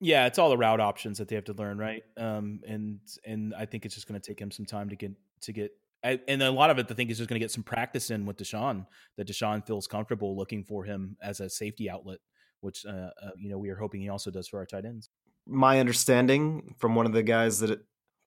Yeah, 0.00 0.26
it's 0.26 0.38
all 0.38 0.50
the 0.50 0.56
route 0.56 0.80
options 0.80 1.18
that 1.18 1.28
they 1.28 1.36
have 1.36 1.44
to 1.44 1.52
learn, 1.52 1.78
right? 1.78 2.02
Um, 2.16 2.60
and 2.66 3.00
and 3.24 3.54
I 3.54 3.66
think 3.66 3.84
it's 3.84 3.94
just 3.94 4.08
going 4.08 4.20
to 4.20 4.26
take 4.26 4.40
him 4.40 4.50
some 4.50 4.66
time 4.66 4.88
to 4.90 4.96
get 4.96 5.12
to 5.42 5.52
get. 5.52 5.72
And 6.04 6.42
a 6.42 6.50
lot 6.50 6.70
of 6.70 6.78
it, 6.80 6.88
I 6.90 6.94
think, 6.94 7.12
is 7.12 7.18
just 7.18 7.30
going 7.30 7.38
to 7.38 7.44
get 7.44 7.52
some 7.52 7.62
practice 7.62 8.10
in 8.10 8.26
with 8.26 8.36
Deshaun. 8.36 8.86
That 9.16 9.28
Deshaun 9.28 9.64
feels 9.64 9.86
comfortable 9.86 10.36
looking 10.36 10.64
for 10.64 10.82
him 10.82 11.16
as 11.22 11.38
a 11.38 11.48
safety 11.48 11.88
outlet, 11.88 12.18
which 12.60 12.84
uh, 12.84 12.90
uh, 13.22 13.30
you 13.38 13.48
know 13.48 13.58
we 13.58 13.70
are 13.70 13.76
hoping 13.76 14.00
he 14.00 14.08
also 14.08 14.32
does 14.32 14.48
for 14.48 14.58
our 14.58 14.66
tight 14.66 14.84
ends. 14.84 15.08
My 15.46 15.78
understanding 15.78 16.74
from 16.78 16.96
one 16.96 17.06
of 17.06 17.12
the 17.12 17.22
guys 17.22 17.60
that, 17.60 17.80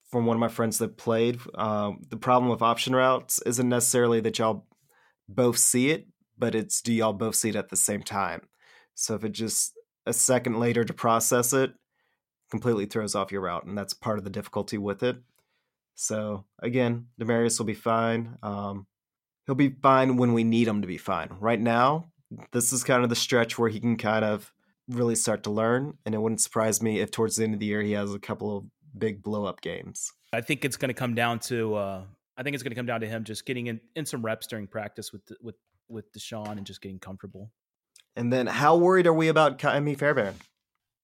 from 0.10 0.26
one 0.26 0.38
of 0.38 0.42
my 0.42 0.48
friends 0.48 0.78
that 0.78 0.98
played, 0.98 1.40
um, 1.56 2.02
the 2.10 2.18
problem 2.18 2.50
with 2.50 2.62
option 2.62 2.96
routes 2.96 3.42
isn't 3.46 3.70
necessarily 3.70 4.20
that 4.22 4.40
y'all 4.40 4.66
both 5.28 5.58
see 5.58 5.90
it, 5.90 6.08
but 6.38 6.56
it's 6.56 6.82
do 6.82 6.94
y'all 6.94 7.14
both 7.14 7.36
see 7.36 7.50
it 7.50 7.56
at 7.56 7.70
the 7.70 7.76
same 7.76 8.04
time. 8.04 8.42
So 8.94 9.16
if 9.16 9.24
it 9.24 9.32
just 9.32 9.74
a 10.06 10.14
second 10.14 10.60
later 10.60 10.84
to 10.84 10.94
process 10.94 11.54
it 11.54 11.74
completely 12.52 12.86
throws 12.86 13.16
off 13.16 13.32
your 13.32 13.42
route, 13.42 13.66
and 13.66 13.78
that's 13.78 13.94
part 13.94 14.18
of 14.18 14.24
the 14.24 14.30
difficulty 14.30 14.78
with 14.78 15.04
it. 15.04 15.18
So 15.96 16.46
again, 16.62 17.08
Demaryius 17.20 17.58
will 17.58 17.66
be 17.66 17.74
fine. 17.74 18.38
Um, 18.44 18.86
he'll 19.46 19.56
be 19.56 19.76
fine 19.82 20.18
when 20.18 20.34
we 20.34 20.44
need 20.44 20.68
him 20.68 20.82
to 20.82 20.88
be 20.88 20.98
fine. 20.98 21.30
Right 21.40 21.60
now, 21.60 22.12
this 22.52 22.74
is 22.74 22.84
kind 22.84 23.04
of 23.04 23.10
the 23.10 23.16
stretch 23.16 23.58
where 23.58 23.70
he 23.70 23.80
can 23.80 23.98
kind 23.98 24.26
of 24.26 24.52
really 24.88 25.16
start 25.16 25.44
to 25.44 25.52
learn, 25.52 25.98
and 26.06 26.14
it 26.14 26.22
wouldn't 26.22 26.42
surprise 26.42 26.82
me 26.82 27.00
if 27.00 27.12
towards 27.12 27.36
the 27.36 27.44
end 27.44 27.54
of 27.54 27.60
the 27.60 27.66
year 27.66 27.82
he 27.82 27.94
has 27.94 28.14
a 28.14 28.20
couple 28.20 28.58
of 28.58 28.66
big 28.98 29.24
blow 29.24 29.46
up 29.46 29.62
games. 29.62 30.12
I 30.34 30.42
think 30.42 30.66
it's 30.66 30.78
going 30.78 30.90
to 30.90 30.94
come 30.94 31.16
down 31.16 31.40
to. 31.40 31.76
Uh, 31.76 32.04
I 32.38 32.44
think 32.44 32.54
it's 32.54 32.64
going 32.64 32.72
to 32.72 32.76
come 32.76 32.86
down 32.86 33.02
to 33.02 33.08
him 33.08 33.24
just 33.24 33.46
getting 33.46 33.68
in, 33.68 33.80
in 33.96 34.06
some 34.06 34.24
reps 34.24 34.48
during 34.48 34.68
practice 34.68 35.12
with 35.12 35.24
with 35.42 35.56
with 35.88 36.12
Deshaun 36.14 36.58
and 36.58 36.66
just 36.66 36.82
getting 36.82 37.00
comfortable. 37.00 37.52
And 38.16 38.32
then, 38.32 38.48
how 38.48 38.78
worried 38.78 39.08
are 39.08 39.14
we 39.14 39.28
about 39.28 39.60
Ka'imi 39.60 39.98
Fairbairn? 39.98 40.36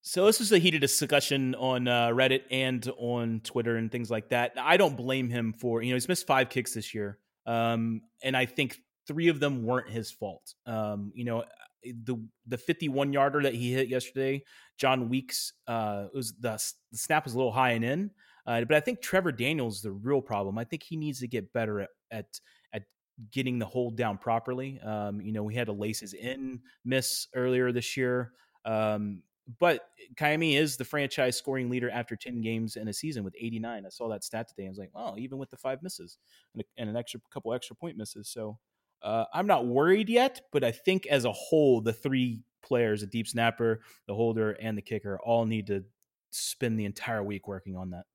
So 0.03 0.25
this 0.25 0.39
was 0.39 0.51
a 0.51 0.57
heated 0.57 0.81
discussion 0.81 1.53
on 1.55 1.87
uh, 1.87 2.07
Reddit 2.07 2.43
and 2.49 2.89
on 2.97 3.41
Twitter 3.43 3.75
and 3.75 3.91
things 3.91 4.09
like 4.09 4.29
that. 4.29 4.53
I 4.57 4.77
don't 4.77 4.97
blame 4.97 5.29
him 5.29 5.53
for 5.53 5.81
you 5.81 5.89
know 5.89 5.95
he's 5.95 6.07
missed 6.07 6.25
five 6.25 6.49
kicks 6.49 6.73
this 6.73 6.93
year, 6.93 7.19
um, 7.45 8.01
and 8.23 8.35
I 8.35 8.45
think 8.45 8.79
three 9.07 9.27
of 9.27 9.39
them 9.39 9.63
weren't 9.63 9.89
his 9.89 10.11
fault. 10.11 10.53
Um, 10.65 11.11
you 11.13 11.25
know 11.25 11.43
the 11.83 12.17
the 12.47 12.57
51 12.57 13.13
yarder 13.13 13.41
that 13.43 13.53
he 13.53 13.71
hit 13.73 13.87
yesterday, 13.87 14.43
Jon 14.77 15.09
Weeks, 15.09 15.53
uh, 15.67 16.07
was 16.13 16.33
the, 16.39 16.61
the 16.91 16.97
snap 16.97 17.25
was 17.25 17.33
a 17.33 17.37
little 17.37 17.51
high 17.51 17.71
and 17.71 17.85
in, 17.85 18.11
uh, 18.45 18.61
but 18.65 18.75
I 18.75 18.79
think 18.79 19.01
Trevor 19.01 19.31
Daniels 19.31 19.77
is 19.77 19.81
the 19.81 19.91
real 19.91 20.21
problem. 20.21 20.57
I 20.57 20.63
think 20.63 20.83
he 20.83 20.95
needs 20.95 21.19
to 21.19 21.27
get 21.27 21.53
better 21.53 21.81
at 21.81 21.89
at 22.11 22.83
getting 23.31 23.59
the 23.59 23.65
hold 23.65 23.95
down 23.95 24.17
properly. 24.17 24.79
Um, 24.79 25.21
you 25.21 25.31
know, 25.31 25.43
we 25.43 25.55
had 25.55 25.67
a 25.67 25.73
laces 25.73 26.13
in 26.13 26.59
miss 26.83 27.27
earlier 27.35 27.71
this 27.71 27.95
year. 27.95 28.31
Um, 28.65 29.23
but 29.59 29.89
Ka'imi 30.15 30.57
is 30.57 30.77
the 30.77 30.85
franchise 30.85 31.37
scoring 31.37 31.69
leader 31.69 31.89
after 31.89 32.15
10 32.15 32.41
games 32.41 32.75
in 32.75 32.87
a 32.87 32.93
season 32.93 33.23
with 33.23 33.35
89. 33.39 33.85
I 33.85 33.89
saw 33.89 34.07
that 34.09 34.23
stat 34.23 34.47
today. 34.47 34.65
I 34.65 34.69
was 34.69 34.77
like, 34.77 34.91
oh, 34.95 35.17
even 35.17 35.37
with 35.37 35.49
the 35.49 35.57
five 35.57 35.83
misses 35.83 36.17
and, 36.53 36.63
a, 36.63 36.81
and 36.81 36.89
an 36.89 36.95
extra 36.95 37.19
couple 37.31 37.53
extra 37.53 37.75
point 37.75 37.97
misses. 37.97 38.29
So 38.29 38.57
uh, 39.03 39.25
I'm 39.33 39.47
not 39.47 39.65
worried 39.65 40.09
yet, 40.09 40.41
but 40.51 40.63
I 40.63 40.71
think 40.71 41.07
as 41.07 41.25
a 41.25 41.31
whole, 41.31 41.81
the 41.81 41.93
three 41.93 42.41
players, 42.61 43.01
the 43.01 43.07
deep 43.07 43.27
snapper, 43.27 43.81
the 44.07 44.15
holder, 44.15 44.51
and 44.51 44.77
the 44.77 44.81
kicker, 44.81 45.19
all 45.23 45.45
need 45.45 45.67
to 45.67 45.83
spend 46.29 46.79
the 46.79 46.85
entire 46.85 47.23
week 47.23 47.47
working 47.47 47.75
on 47.75 47.91
that. 47.91 48.05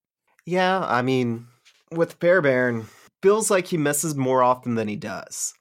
Yeah, 0.45 0.81
I 0.81 1.03
mean, 1.03 1.47
with 1.91 2.19
Bear 2.19 2.43
Fairbairn, 2.43 2.87
feels 3.23 3.51
like 3.51 3.67
he 3.67 3.77
misses 3.77 4.15
more 4.15 4.43
often 4.43 4.77
than 4.77 4.89
he 4.89 4.97
does, 4.97 5.55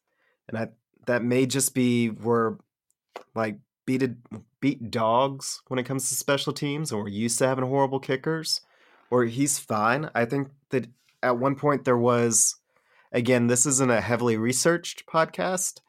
and 0.47 0.57
I 0.57 0.67
that 1.07 1.23
may 1.23 1.45
just 1.45 1.73
be 1.73 2.09
we're 2.09 2.57
like 3.33 3.57
beated 3.85 4.17
beat 4.59 4.89
dogs 4.89 5.61
when 5.67 5.79
it 5.79 5.85
comes 5.85 6.09
to 6.09 6.15
special 6.15 6.53
teams, 6.53 6.91
and 6.91 7.01
we're 7.01 7.07
used 7.07 7.37
to 7.39 7.47
having 7.47 7.65
horrible 7.65 7.99
kickers. 7.99 8.61
Or 9.11 9.23
he's 9.25 9.59
fine. 9.59 10.09
I 10.15 10.25
think 10.25 10.49
that 10.71 10.87
at 11.21 11.37
one 11.37 11.55
point 11.55 11.85
there 11.85 11.97
was, 11.97 12.55
again, 13.15 13.47
this 13.47 13.65
isn't 13.65 13.89
a 13.89 14.01
heavily 14.01 14.37
researched 14.37 15.07
podcast. 15.07 15.79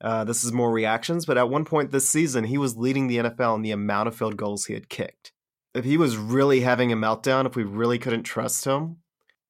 Uh, 0.00 0.24
this 0.24 0.44
is 0.44 0.52
more 0.52 0.70
reactions, 0.70 1.26
but 1.26 1.38
at 1.38 1.48
one 1.48 1.64
point 1.64 1.90
this 1.90 2.08
season, 2.08 2.44
he 2.44 2.58
was 2.58 2.76
leading 2.76 3.06
the 3.06 3.16
NFL 3.16 3.56
in 3.56 3.62
the 3.62 3.70
amount 3.70 4.08
of 4.08 4.14
field 4.14 4.36
goals 4.36 4.66
he 4.66 4.74
had 4.74 4.88
kicked. 4.88 5.32
If 5.74 5.84
he 5.84 5.96
was 5.96 6.16
really 6.16 6.60
having 6.60 6.92
a 6.92 6.96
meltdown, 6.96 7.46
if 7.46 7.56
we 7.56 7.64
really 7.64 7.98
couldn't 7.98 8.24
trust 8.24 8.64
him, 8.64 8.98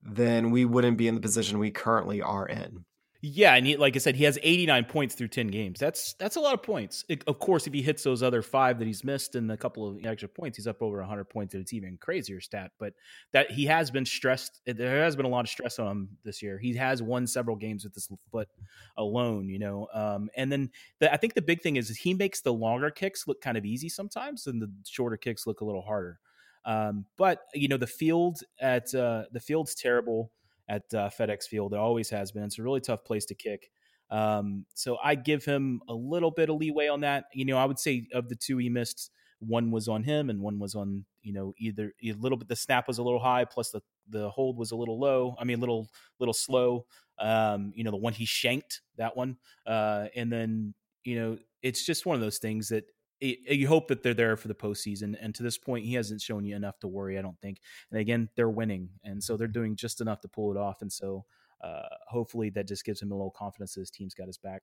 then 0.02 0.50
we 0.50 0.64
wouldn't 0.64 0.96
be 0.98 1.08
in 1.08 1.14
the 1.14 1.20
position 1.20 1.58
we 1.58 1.70
currently 1.70 2.22
are 2.22 2.46
in. 2.46 2.84
Yeah, 3.22 3.54
and 3.54 3.66
he, 3.66 3.76
like 3.76 3.96
I 3.96 3.98
said, 3.98 4.16
he 4.16 4.24
has 4.24 4.38
89 4.42 4.86
points 4.86 5.14
through 5.14 5.28
10 5.28 5.48
games. 5.48 5.78
That's 5.78 6.14
that's 6.14 6.36
a 6.36 6.40
lot 6.40 6.54
of 6.54 6.62
points. 6.62 7.04
It, 7.06 7.22
of 7.26 7.38
course, 7.38 7.66
if 7.66 7.74
he 7.74 7.82
hits 7.82 8.02
those 8.02 8.22
other 8.22 8.40
five 8.40 8.78
that 8.78 8.86
he's 8.86 9.04
missed 9.04 9.34
and 9.34 9.52
a 9.52 9.58
couple 9.58 9.86
of 9.86 10.02
extra 10.06 10.26
points, 10.26 10.56
he's 10.56 10.66
up 10.66 10.80
over 10.80 10.98
100 11.00 11.24
points, 11.26 11.52
and 11.52 11.60
it's 11.60 11.74
even 11.74 11.98
crazier 11.98 12.40
stat. 12.40 12.70
But 12.78 12.94
that 13.32 13.50
he 13.50 13.66
has 13.66 13.90
been 13.90 14.06
stressed. 14.06 14.62
There 14.64 15.02
has 15.04 15.16
been 15.16 15.26
a 15.26 15.28
lot 15.28 15.44
of 15.44 15.50
stress 15.50 15.78
on 15.78 15.88
him 15.88 16.08
this 16.24 16.40
year. 16.40 16.58
He 16.58 16.74
has 16.76 17.02
won 17.02 17.26
several 17.26 17.56
games 17.56 17.84
with 17.84 17.92
this 17.92 18.08
foot 18.32 18.48
alone, 18.96 19.50
you 19.50 19.58
know. 19.58 19.86
Um, 19.92 20.30
and 20.34 20.50
then 20.50 20.70
the, 20.98 21.12
I 21.12 21.18
think 21.18 21.34
the 21.34 21.42
big 21.42 21.60
thing 21.60 21.76
is, 21.76 21.90
is 21.90 21.98
he 21.98 22.14
makes 22.14 22.40
the 22.40 22.54
longer 22.54 22.90
kicks 22.90 23.26
look 23.28 23.42
kind 23.42 23.58
of 23.58 23.66
easy 23.66 23.90
sometimes, 23.90 24.46
and 24.46 24.62
the 24.62 24.72
shorter 24.86 25.18
kicks 25.18 25.46
look 25.46 25.60
a 25.60 25.64
little 25.66 25.82
harder. 25.82 26.18
Um, 26.64 27.04
but 27.18 27.40
you 27.54 27.68
know 27.68 27.76
the 27.76 27.86
field 27.86 28.40
at 28.60 28.94
uh, 28.94 29.24
the 29.32 29.40
field's 29.40 29.74
terrible 29.74 30.30
at 30.70 30.82
uh, 30.94 31.10
FedEx 31.10 31.44
Field. 31.44 31.74
It 31.74 31.78
always 31.78 32.08
has 32.10 32.30
been. 32.30 32.44
It's 32.44 32.58
a 32.58 32.62
really 32.62 32.80
tough 32.80 33.04
place 33.04 33.26
to 33.26 33.34
kick. 33.34 33.70
Um, 34.10 34.64
so 34.74 34.96
I 35.02 35.16
give 35.16 35.44
him 35.44 35.80
a 35.88 35.94
little 35.94 36.30
bit 36.30 36.48
of 36.48 36.56
leeway 36.56 36.88
on 36.88 37.00
that. 37.00 37.24
You 37.34 37.44
know, 37.44 37.58
I 37.58 37.64
would 37.64 37.78
say 37.78 38.06
of 38.14 38.28
the 38.28 38.36
two 38.36 38.56
he 38.56 38.68
missed, 38.68 39.10
one 39.40 39.70
was 39.70 39.88
on 39.88 40.04
him 40.04 40.30
and 40.30 40.40
one 40.40 40.58
was 40.58 40.74
on 40.74 41.04
you 41.22 41.32
know 41.32 41.54
either 41.58 41.92
a 42.02 42.12
little 42.12 42.38
bit. 42.38 42.48
The 42.48 42.56
snap 42.56 42.86
was 42.86 42.98
a 42.98 43.02
little 43.02 43.20
high, 43.20 43.44
plus 43.44 43.70
the 43.70 43.82
the 44.08 44.30
hold 44.30 44.56
was 44.56 44.70
a 44.70 44.76
little 44.76 44.98
low. 44.98 45.34
I 45.38 45.44
mean, 45.44 45.58
a 45.58 45.60
little 45.60 45.88
little 46.18 46.34
slow. 46.34 46.86
Um, 47.18 47.72
you 47.74 47.84
know, 47.84 47.90
the 47.90 47.96
one 47.96 48.12
he 48.12 48.24
shanked 48.24 48.80
that 48.96 49.16
one, 49.16 49.36
uh, 49.66 50.06
and 50.14 50.32
then 50.32 50.74
you 51.04 51.18
know 51.18 51.38
it's 51.62 51.84
just 51.84 52.06
one 52.06 52.14
of 52.14 52.20
those 52.20 52.38
things 52.38 52.68
that 52.68 52.84
you 53.20 53.68
hope 53.68 53.88
that 53.88 54.02
they're 54.02 54.14
there 54.14 54.36
for 54.36 54.48
the 54.48 54.54
postseason. 54.54 55.16
And 55.20 55.34
to 55.34 55.42
this 55.42 55.58
point, 55.58 55.84
he 55.84 55.94
hasn't 55.94 56.20
shown 56.20 56.44
you 56.44 56.56
enough 56.56 56.78
to 56.80 56.88
worry, 56.88 57.18
I 57.18 57.22
don't 57.22 57.40
think. 57.40 57.60
And 57.90 58.00
again, 58.00 58.28
they're 58.34 58.50
winning. 58.50 58.90
And 59.04 59.22
so 59.22 59.36
they're 59.36 59.46
doing 59.46 59.76
just 59.76 60.00
enough 60.00 60.20
to 60.22 60.28
pull 60.28 60.50
it 60.50 60.56
off. 60.56 60.82
And 60.82 60.92
so 60.92 61.24
uh, 61.62 61.82
hopefully 62.08 62.50
that 62.50 62.66
just 62.66 62.84
gives 62.84 63.02
him 63.02 63.12
a 63.12 63.14
little 63.14 63.30
confidence 63.30 63.74
that 63.74 63.80
his 63.80 63.90
team's 63.90 64.14
got 64.14 64.26
his 64.26 64.38
back. 64.38 64.62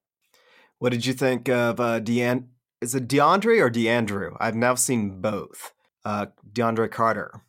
What 0.79 0.91
did 0.91 1.05
you 1.05 1.13
think 1.13 1.49
of 1.49 1.79
uh, 1.79 1.99
Dean? 1.99 2.49
Is 2.81 2.93
it 2.93 3.07
DeAndre 3.07 3.59
or 3.59 3.69
DeAndrew? 3.69 4.37
I've 4.39 4.55
now 4.55 4.75
seen 4.75 5.21
both. 5.21 5.73
Uh, 6.05 6.27
DeAndre 6.51 6.91
Carter. 6.91 7.41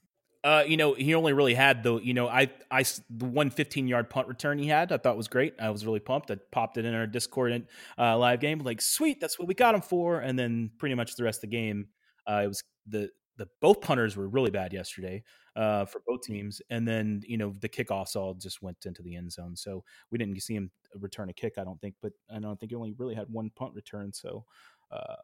Uh, 0.49 0.65
you 0.67 0.79
know, 0.79 0.95
he 0.95 1.15
only 1.15 1.35
really 1.35 1.53
had 1.53 1.83
the, 1.83 1.99
you 1.99 2.15
know, 2.15 2.27
I, 2.27 2.49
I, 2.71 2.83
the 3.11 3.27
one 3.27 3.51
15 3.51 3.87
yard 3.87 4.09
punt 4.09 4.29
return 4.29 4.59
he 4.59 4.67
had, 4.67 4.93
I 4.93 4.97
thought 4.97 5.15
was 5.15 5.29
great. 5.29 5.55
I 5.61 5.69
was 5.69 5.85
really 5.85 6.01
pumped. 6.01 6.31
I 6.31 6.37
popped 6.51 6.79
it 6.79 6.87
in 6.87 6.95
our 6.95 7.07
Discord 7.07 7.67
uh, 7.99 8.17
live 8.17 8.41
game, 8.41 8.61
like, 8.61 8.81
sweet, 8.81 9.21
that's 9.21 9.39
what 9.39 9.47
we 9.47 9.53
got 9.53 9.75
him 9.75 9.83
for. 9.83 10.21
And 10.21 10.39
then 10.39 10.71
pretty 10.79 10.95
much 10.95 11.17
the 11.17 11.25
rest 11.25 11.39
of 11.45 11.51
the 11.51 11.57
game, 11.57 11.89
uh, 12.27 12.41
it 12.45 12.49
was 12.49 12.63
the, 12.87 13.11
the 13.37 13.47
both 13.61 13.83
punters 13.83 14.17
were 14.17 14.27
really 14.27 14.51
bad 14.51 14.73
yesterday 14.73 15.23
uh, 15.55 15.85
for 15.85 16.01
both 16.07 16.23
teams, 16.23 16.61
and 16.71 16.87
then 16.87 17.23
you 17.27 17.39
know 17.39 17.55
the 17.61 17.69
kickoffs 17.69 18.17
all 18.17 18.35
just 18.35 18.63
went 18.63 18.79
into 18.85 19.03
the 19.03 19.15
end 19.15 19.31
zone, 19.33 19.55
so 19.55 19.85
we 20.11 20.19
didn't 20.19 20.41
see 20.43 20.55
him 20.55 20.71
return 20.97 21.31
a 21.31 21.33
kick. 21.33 21.55
I 21.57 21.65
don't 21.65 21.81
think, 21.81 21.95
but 22.03 22.13
I 22.35 22.41
don't 22.41 22.59
think 22.59 22.73
he 22.73 22.77
only 22.77 22.95
really 22.99 23.15
had 23.15 23.29
one 23.31 23.51
punt 23.55 23.75
return. 23.75 24.13
So 24.13 24.45
uh, 24.91 25.15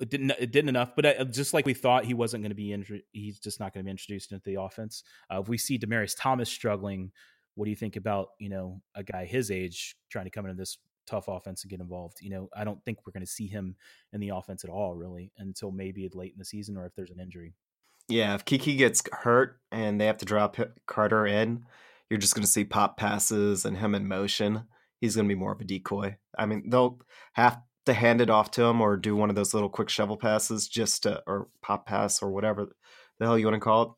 it 0.00 0.10
didn't 0.10 0.30
it 0.32 0.52
didn't 0.52 0.68
enough. 0.68 0.94
But 0.96 1.06
uh, 1.06 1.24
just 1.24 1.54
like 1.54 1.66
we 1.66 1.74
thought, 1.74 2.04
he 2.04 2.14
wasn't 2.14 2.42
going 2.42 2.50
to 2.50 2.56
be 2.56 2.72
injured. 2.72 3.02
He's 3.12 3.38
just 3.38 3.60
not 3.60 3.72
going 3.72 3.84
to 3.84 3.86
be 3.86 3.90
introduced 3.90 4.32
into 4.32 4.42
the 4.44 4.60
offense. 4.60 5.02
Uh, 5.32 5.40
if 5.40 5.48
we 5.48 5.58
see 5.58 5.78
Demaryius 5.78 6.14
Thomas 6.18 6.48
struggling, 6.48 7.12
what 7.54 7.64
do 7.66 7.70
you 7.70 7.76
think 7.76 7.96
about 7.96 8.28
you 8.38 8.48
know 8.48 8.80
a 8.94 9.02
guy 9.02 9.24
his 9.24 9.50
age 9.50 9.96
trying 10.10 10.24
to 10.24 10.30
come 10.30 10.46
into 10.46 10.56
this 10.56 10.78
tough 11.06 11.28
offense 11.28 11.62
and 11.62 11.70
get 11.70 11.80
involved? 11.80 12.18
You 12.20 12.30
know, 12.30 12.48
I 12.56 12.64
don't 12.64 12.82
think 12.84 12.98
we're 13.06 13.12
going 13.12 13.26
to 13.26 13.30
see 13.30 13.46
him 13.46 13.76
in 14.12 14.20
the 14.20 14.30
offense 14.30 14.64
at 14.64 14.70
all 14.70 14.94
really 14.94 15.32
until 15.38 15.70
maybe 15.70 16.08
late 16.12 16.32
in 16.32 16.38
the 16.38 16.44
season 16.44 16.76
or 16.76 16.86
if 16.86 16.94
there's 16.94 17.10
an 17.10 17.20
injury. 17.20 17.54
Yeah, 18.08 18.34
if 18.34 18.44
Keke 18.44 18.76
gets 18.76 19.02
hurt 19.12 19.60
and 19.70 20.00
they 20.00 20.06
have 20.06 20.18
to 20.18 20.24
drop 20.24 20.56
Carter 20.86 21.26
in, 21.26 21.64
you're 22.10 22.18
just 22.18 22.34
going 22.34 22.44
to 22.44 22.50
see 22.50 22.64
pop 22.64 22.98
passes 22.98 23.64
and 23.64 23.76
him 23.76 23.94
in 23.94 24.08
motion. 24.08 24.64
He's 25.00 25.16
going 25.16 25.26
to 25.28 25.34
be 25.34 25.38
more 25.38 25.52
of 25.52 25.60
a 25.60 25.64
decoy. 25.64 26.16
I 26.36 26.46
mean, 26.46 26.68
they'll 26.68 26.98
have 27.32 27.60
to 27.86 27.92
hand 27.92 28.20
it 28.20 28.30
off 28.30 28.50
to 28.52 28.62
him 28.62 28.80
or 28.80 28.96
do 28.96 29.16
one 29.16 29.30
of 29.30 29.36
those 29.36 29.54
little 29.54 29.68
quick 29.68 29.88
shovel 29.88 30.16
passes 30.16 30.68
just 30.68 31.02
to, 31.02 31.22
or 31.26 31.48
pop 31.62 31.86
pass 31.86 32.22
or 32.22 32.30
whatever 32.30 32.68
the 33.18 33.28
hell 33.28 33.38
you 33.38 33.46
want 33.46 33.54
to 33.54 33.60
call 33.60 33.82
it. 33.82 33.88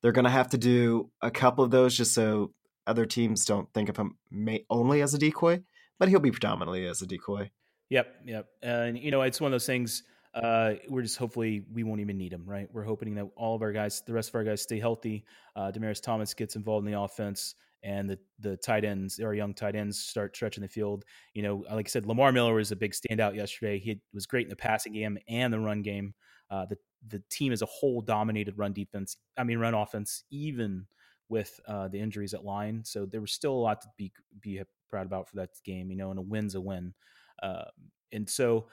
They're 0.00 0.12
going 0.12 0.24
to 0.24 0.30
have 0.30 0.50
to 0.50 0.58
do 0.58 1.10
a 1.20 1.30
couple 1.30 1.64
of 1.64 1.70
those 1.70 1.96
just 1.96 2.14
so 2.14 2.52
other 2.86 3.06
teams 3.06 3.44
don't 3.44 3.72
think 3.72 3.88
of 3.88 3.96
him 3.96 4.16
may, 4.30 4.64
only 4.68 5.02
as 5.02 5.14
a 5.14 5.18
decoy, 5.18 5.62
but 5.98 6.08
he'll 6.08 6.20
be 6.20 6.30
predominantly 6.30 6.86
as 6.86 7.02
a 7.02 7.06
decoy. 7.06 7.50
Yep, 7.90 8.14
yep. 8.24 8.46
And 8.62 8.98
you 8.98 9.10
know, 9.10 9.22
it's 9.22 9.40
one 9.40 9.48
of 9.48 9.52
those 9.52 9.66
things. 9.66 10.02
Uh, 10.34 10.74
we're 10.88 11.02
just 11.02 11.18
hopefully 11.18 11.62
we 11.72 11.84
won't 11.84 12.00
even 12.00 12.16
need 12.16 12.32
him, 12.32 12.44
right? 12.46 12.66
We're 12.72 12.84
hoping 12.84 13.14
that 13.16 13.28
all 13.36 13.54
of 13.54 13.62
our 13.62 13.72
guys, 13.72 14.02
the 14.06 14.14
rest 14.14 14.30
of 14.30 14.34
our 14.34 14.44
guys, 14.44 14.62
stay 14.62 14.80
healthy. 14.80 15.24
Uh, 15.54 15.70
Demaryius 15.70 16.02
Thomas 16.02 16.32
gets 16.32 16.56
involved 16.56 16.86
in 16.86 16.92
the 16.92 16.98
offense, 16.98 17.54
and 17.82 18.08
the 18.08 18.18
the 18.38 18.56
tight 18.56 18.84
ends, 18.84 19.18
our 19.20 19.34
young 19.34 19.54
tight 19.54 19.74
ends, 19.74 19.98
start 19.98 20.34
stretching 20.34 20.62
the 20.62 20.68
field. 20.68 21.04
You 21.34 21.42
know, 21.42 21.64
like 21.70 21.86
I 21.86 21.88
said, 21.88 22.06
Lamar 22.06 22.32
Miller 22.32 22.54
was 22.54 22.72
a 22.72 22.76
big 22.76 22.92
standout 22.92 23.34
yesterday. 23.34 23.78
He 23.78 24.00
was 24.14 24.26
great 24.26 24.46
in 24.46 24.50
the 24.50 24.56
passing 24.56 24.92
game 24.92 25.18
and 25.28 25.52
the 25.52 25.60
run 25.60 25.82
game. 25.82 26.14
Uh, 26.50 26.66
the 26.66 26.76
the 27.08 27.22
team 27.30 27.52
as 27.52 27.62
a 27.62 27.66
whole 27.66 28.00
dominated 28.00 28.56
run 28.58 28.72
defense. 28.72 29.16
I 29.36 29.44
mean, 29.44 29.58
run 29.58 29.74
offense, 29.74 30.24
even 30.30 30.86
with 31.28 31.58
uh, 31.66 31.88
the 31.88 31.98
injuries 31.98 32.34
at 32.34 32.44
line. 32.44 32.82
So 32.84 33.06
there 33.06 33.20
was 33.20 33.32
still 33.32 33.52
a 33.52 33.54
lot 33.54 33.80
to 33.82 33.88
be 33.96 34.12
be 34.40 34.62
proud 34.88 35.06
about 35.06 35.28
for 35.28 35.36
that 35.36 35.50
game. 35.64 35.90
You 35.90 35.96
know, 35.96 36.10
and 36.10 36.18
a 36.18 36.22
win's 36.22 36.54
a 36.54 36.60
win. 36.60 36.94
Uh, 37.42 37.64
and 38.12 38.28
so 38.28 38.68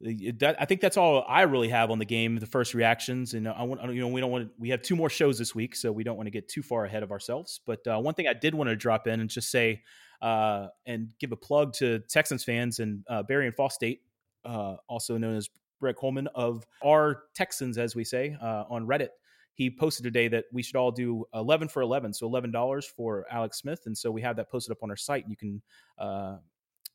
that, 0.00 0.56
I 0.58 0.64
think 0.64 0.80
that's 0.80 0.96
all 0.96 1.24
I 1.28 1.42
really 1.42 1.68
have 1.68 1.90
on 1.90 1.98
the 1.98 2.06
game. 2.06 2.36
The 2.36 2.46
first 2.46 2.72
reactions, 2.72 3.34
and 3.34 3.46
I 3.46 3.62
want 3.64 3.82
you 3.94 4.00
know 4.00 4.08
we 4.08 4.20
don't 4.20 4.30
want 4.30 4.46
to, 4.46 4.50
we 4.58 4.70
have 4.70 4.80
two 4.80 4.96
more 4.96 5.10
shows 5.10 5.38
this 5.38 5.54
week, 5.54 5.76
so 5.76 5.92
we 5.92 6.04
don't 6.04 6.16
want 6.16 6.26
to 6.26 6.30
get 6.30 6.48
too 6.48 6.62
far 6.62 6.86
ahead 6.86 7.02
of 7.02 7.10
ourselves. 7.10 7.60
But 7.66 7.86
uh, 7.86 7.98
one 7.98 8.14
thing 8.14 8.26
I 8.26 8.32
did 8.32 8.54
want 8.54 8.70
to 8.70 8.76
drop 8.76 9.06
in 9.06 9.20
and 9.20 9.28
just 9.28 9.50
say 9.50 9.82
uh, 10.22 10.68
and 10.86 11.12
give 11.18 11.32
a 11.32 11.36
plug 11.36 11.74
to 11.74 11.98
Texans 12.08 12.44
fans 12.44 12.78
and 12.78 13.04
uh, 13.08 13.22
Barry 13.22 13.46
and 13.46 13.54
Fall 13.54 13.68
State, 13.68 14.00
uh, 14.44 14.76
also 14.88 15.18
known 15.18 15.36
as 15.36 15.50
Brett 15.80 15.96
Coleman 15.96 16.28
of 16.34 16.64
our 16.84 17.24
Texans, 17.34 17.76
as 17.76 17.94
we 17.94 18.04
say 18.04 18.36
uh, 18.40 18.64
on 18.70 18.86
Reddit. 18.86 19.08
He 19.52 19.70
posted 19.70 20.04
today 20.04 20.28
that 20.28 20.46
we 20.50 20.62
should 20.62 20.76
all 20.76 20.90
do 20.90 21.26
11 21.34 21.68
for 21.68 21.82
11, 21.82 22.14
so 22.14 22.30
$11 22.30 22.84
for 22.96 23.26
Alex 23.30 23.58
Smith, 23.58 23.80
and 23.84 23.96
so 23.96 24.10
we 24.10 24.22
have 24.22 24.36
that 24.36 24.50
posted 24.50 24.72
up 24.72 24.82
on 24.82 24.88
our 24.88 24.96
site. 24.96 25.24
And 25.24 25.30
you 25.30 25.36
can 25.36 25.62
uh, 25.98 26.36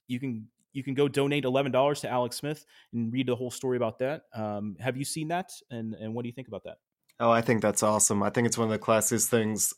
you 0.08 0.20
can 0.20 0.48
you 0.76 0.84
can 0.84 0.94
go 0.94 1.08
donate 1.08 1.46
eleven 1.46 1.72
dollars 1.72 2.02
to 2.02 2.10
Alex 2.10 2.36
Smith 2.36 2.66
and 2.94 3.12
read 3.12 3.28
the 3.28 3.36
whole 3.36 3.52
story 3.52 3.78
about 3.78 4.00
that. 4.00 4.24
Um, 4.34 4.76
have 4.80 4.98
you 4.98 5.06
seen 5.06 5.30
that? 5.30 5.52
And 5.72 5.96
and 5.96 6.14
what 6.14 6.24
do 6.24 6.30
you 6.30 6.34
think 6.34 6.48
about 6.48 6.64
that? 6.66 6.78
Oh, 7.20 7.32
I 7.32 7.42
think 7.42 7.62
that's 7.62 7.84
awesome. 7.84 8.22
I 8.22 8.30
think 8.30 8.46
it's 8.46 8.58
one 8.58 8.68
of 8.68 8.72
the 8.72 8.86
classiest 8.86 9.28
things 9.28 9.74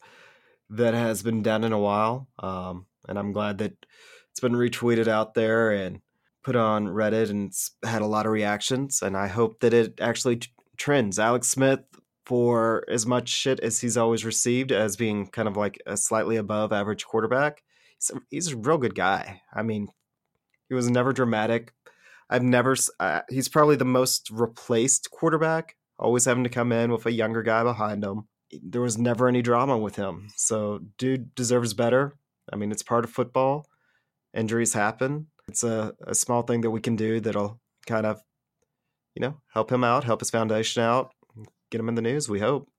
that 0.69 0.93
has 0.93 1.23
been 1.23 1.43
done 1.43 1.63
in 1.63 1.71
a 1.71 1.79
while, 1.79 2.27
um, 2.39 2.87
and 3.07 3.17
I'm 3.17 3.31
glad 3.31 3.59
that 3.59 3.73
it's 4.31 4.39
been 4.39 4.53
retweeted 4.53 5.07
out 5.07 5.33
there 5.33 5.71
and 5.71 6.01
put 6.43 6.55
on 6.55 6.87
Reddit 6.87 7.29
and 7.29 7.53
had 7.83 8.01
a 8.01 8.07
lot 8.07 8.25
of 8.25 8.31
reactions. 8.31 9.01
And 9.01 9.17
I 9.17 9.27
hope 9.27 9.59
that 9.59 9.73
it 9.73 9.99
actually 9.99 10.37
t- 10.37 10.49
trends. 10.77 11.19
Alex 11.19 11.47
Smith, 11.49 11.81
for 12.25 12.85
as 12.89 13.05
much 13.05 13.29
shit 13.29 13.59
as 13.59 13.81
he's 13.81 13.97
always 13.97 14.23
received 14.23 14.71
as 14.71 14.95
being 14.95 15.27
kind 15.27 15.47
of 15.47 15.57
like 15.57 15.81
a 15.85 15.97
slightly 15.97 16.37
above 16.37 16.71
average 16.71 17.05
quarterback, 17.05 17.63
he's 17.99 18.11
a, 18.11 18.21
he's 18.29 18.47
a 18.53 18.57
real 18.57 18.77
good 18.77 18.95
guy. 18.95 19.41
I 19.53 19.63
mean, 19.63 19.89
he 20.69 20.75
was 20.75 20.89
never 20.89 21.13
dramatic. 21.13 21.73
I've 22.29 22.43
never. 22.43 22.75
Uh, 22.99 23.21
he's 23.29 23.49
probably 23.49 23.75
the 23.75 23.85
most 23.85 24.29
replaced 24.31 25.11
quarterback, 25.11 25.75
always 25.97 26.25
having 26.25 26.43
to 26.43 26.49
come 26.49 26.71
in 26.71 26.91
with 26.91 27.05
a 27.05 27.11
younger 27.11 27.41
guy 27.41 27.63
behind 27.63 28.03
him. 28.03 28.27
There 28.51 28.81
was 28.81 28.97
never 28.97 29.27
any 29.27 29.41
drama 29.41 29.77
with 29.77 29.95
him. 29.95 30.29
So, 30.35 30.79
dude 30.97 31.35
deserves 31.35 31.73
better. 31.73 32.15
I 32.51 32.55
mean, 32.55 32.71
it's 32.71 32.83
part 32.83 33.03
of 33.03 33.11
football. 33.11 33.65
Injuries 34.33 34.73
happen. 34.73 35.27
It's 35.47 35.63
a, 35.63 35.93
a 36.05 36.15
small 36.15 36.41
thing 36.43 36.61
that 36.61 36.71
we 36.71 36.81
can 36.81 36.95
do 36.95 37.19
that'll 37.19 37.59
kind 37.85 38.05
of, 38.05 38.21
you 39.15 39.21
know, 39.21 39.41
help 39.53 39.71
him 39.71 39.83
out, 39.83 40.03
help 40.03 40.19
his 40.19 40.29
foundation 40.29 40.83
out, 40.83 41.13
get 41.71 41.79
him 41.79 41.89
in 41.89 41.95
the 41.95 42.01
news. 42.01 42.29
We 42.29 42.39
hope. 42.39 42.69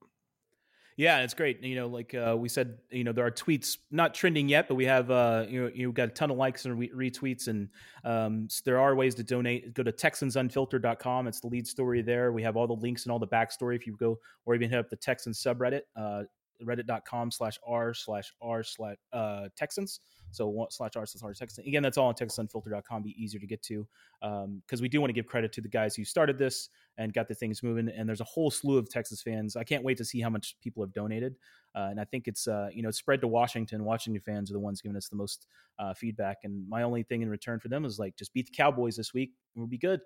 Yeah, 0.99 1.21
it's 1.21 1.33
great. 1.33 1.63
You 1.63 1.77
know, 1.77 1.87
like 1.87 2.13
uh, 2.13 2.35
we 2.37 2.49
said, 2.49 2.77
you 2.91 3.05
know, 3.05 3.13
there 3.13 3.25
are 3.25 3.31
tweets 3.31 3.79
not 3.93 4.15
trending 4.15 4.49
yet, 4.49 4.67
but 4.67 4.75
we 4.75 4.85
have 4.87 5.13
uh, 5.13 5.47
you 5.49 5.63
know 5.63 5.71
you've 5.73 5.95
got 5.95 6.09
a 6.09 6.11
ton 6.11 6.33
of 6.33 6.37
likes 6.37 6.65
and 6.65 6.77
re- 6.77 6.91
retweets, 6.91 7.47
and 7.47 7.69
um, 8.05 8.49
so 8.51 8.63
there 8.65 8.81
are 8.81 8.97
ways 8.97 9.15
to 9.15 9.23
donate. 9.23 9.73
Go 9.75 9.85
to 9.85 9.93
TexansUnfiltered.com. 9.93 11.29
It's 11.29 11.39
the 11.39 11.47
lead 11.47 11.69
story 11.69 12.03
there. 12.03 12.33
We 12.33 12.43
have 12.43 12.57
all 12.57 12.67
the 12.67 12.75
links 12.75 13.05
and 13.05 13.13
all 13.13 13.21
the 13.21 13.29
backstory. 13.29 13.77
If 13.77 13.87
you 13.87 13.97
go 13.97 14.19
or 14.45 14.57
even 14.57 14.71
hit 14.71 14.81
up 14.81 14.91
the 14.91 14.97
Texans 14.97 15.41
subreddit, 15.41 15.83
uh, 15.95 16.25
reddit.com 16.63 17.31
slash 17.31 17.59
r 17.67 17.95
slash 17.95 18.33
r 18.41 18.63
slash 18.63 18.97
uh, 19.13 19.49
Texans. 19.57 20.01
So 20.31 20.49
one 20.49 20.71
slash 20.71 20.97
r 20.97 21.07
slash 21.07 21.23
r 21.23 21.33
Texans. 21.33 21.67
Again, 21.67 21.83
that's 21.83 21.97
all 21.97 22.09
on 22.09 22.15
TexansUnfiltered.com. 22.15 23.03
Be 23.03 23.15
easier 23.23 23.41
to 23.41 23.47
get 23.47 23.63
to 23.65 23.87
Um 24.23 24.63
because 24.67 24.81
um, 24.81 24.83
we 24.83 24.89
do 24.89 25.01
want 25.01 25.09
to 25.11 25.15
give 25.15 25.27
credit 25.27 25.53
to 25.55 25.61
the 25.61 25.69
guys 25.69 25.95
who 25.95 26.05
started 26.05 26.39
this 26.39 26.69
and 26.97 27.13
got 27.13 27.29
the 27.29 27.35
things 27.35 27.63
moving. 27.63 27.89
And 27.89 28.09
there's 28.09 28.21
a 28.21 28.25
whole 28.25 28.51
slew 28.51 28.77
of 28.77 28.91
Texas 28.91 29.23
fans. 29.23 29.57
I 29.57 29.65
can't 29.65 29.85
wait 29.85 29.99
to 29.99 30.05
see 30.05 30.21
how 30.21 30.31
much 30.31 30.57
people 30.63 30.83
have 30.83 30.93
donated. 30.93 31.37
Uh, 31.75 31.89
and 31.91 32.01
I 32.01 32.05
think 32.05 32.29
it's 32.29 32.49
uh, 32.49 32.69
you 32.73 32.83
know 32.83 32.91
spread 32.91 33.21
to 33.21 33.29
Washington. 33.29 33.85
Washington 33.85 34.23
fans 34.25 34.51
are 34.51 34.55
the 34.55 34.61
ones 34.61 34.81
giving 34.81 34.97
us 34.97 35.09
the 35.09 35.17
most 35.17 35.47
uh, 35.79 35.95
feedback. 35.95 36.39
And 36.45 36.69
my 36.69 36.83
only 36.83 37.03
thing 37.03 37.23
in 37.23 37.31
return 37.31 37.61
for 37.61 37.69
them 37.69 37.85
is 37.85 37.99
like 37.99 38.17
just 38.17 38.35
beat 38.35 38.47
the 38.47 38.57
Cowboys 38.57 38.97
this 38.97 39.15
week. 39.15 39.33
We'll 39.55 39.67
be 39.67 39.79
good. 39.79 40.01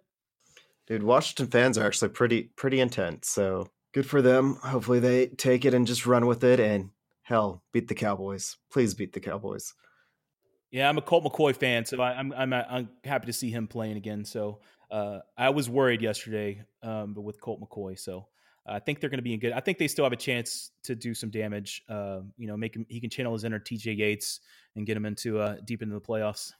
Dude, 0.86 1.02
Washington 1.02 1.46
fans 1.46 1.78
are 1.78 1.86
actually 1.86 2.10
pretty 2.10 2.50
pretty 2.56 2.80
intense. 2.80 3.28
So 3.28 3.68
good 3.92 4.06
for 4.06 4.22
them. 4.22 4.56
Hopefully 4.62 5.00
they 5.00 5.26
take 5.26 5.64
it 5.64 5.74
and 5.74 5.86
just 5.86 6.06
run 6.06 6.26
with 6.26 6.44
it 6.44 6.60
and 6.60 6.90
hell, 7.22 7.62
beat 7.72 7.88
the 7.88 7.94
Cowboys. 7.94 8.56
Please 8.70 8.94
beat 8.94 9.12
the 9.12 9.20
Cowboys. 9.20 9.74
Yeah, 10.70 10.88
I'm 10.88 10.96
a 10.96 11.02
Colt 11.02 11.24
McCoy 11.24 11.54
fan, 11.54 11.84
so 11.84 12.00
I, 12.00 12.18
am 12.18 12.32
I'm, 12.32 12.52
I'm 12.52 12.64
I'm 12.70 12.88
happy 13.04 13.26
to 13.26 13.32
see 13.32 13.50
him 13.50 13.68
playing 13.68 13.98
again. 13.98 14.24
So 14.24 14.60
uh, 14.90 15.18
I 15.36 15.50
was 15.50 15.68
worried 15.68 16.00
yesterday, 16.00 16.64
um, 16.82 17.12
but 17.12 17.20
with 17.20 17.40
Colt 17.40 17.60
McCoy, 17.60 17.98
so 17.98 18.26
I 18.66 18.78
think 18.78 19.00
they're 19.00 19.10
going 19.10 19.18
to 19.18 19.22
be 19.22 19.34
in 19.34 19.40
good. 19.40 19.52
I 19.52 19.60
think 19.60 19.76
they 19.76 19.88
still 19.88 20.04
have 20.04 20.12
a 20.12 20.16
chance 20.16 20.70
to 20.84 20.94
do 20.94 21.12
some 21.12 21.30
damage. 21.30 21.82
Uh, 21.88 22.20
you 22.38 22.46
know, 22.46 22.56
make 22.56 22.74
him 22.74 22.86
he 22.88 23.00
can 23.00 23.10
channel 23.10 23.34
his 23.34 23.44
inner 23.44 23.60
TJ 23.60 23.98
Yates 23.98 24.40
and 24.74 24.86
get 24.86 24.96
him 24.96 25.04
into 25.04 25.38
uh, 25.38 25.56
deep 25.64 25.82
into 25.82 25.94
the 25.94 26.00
playoffs. 26.00 26.52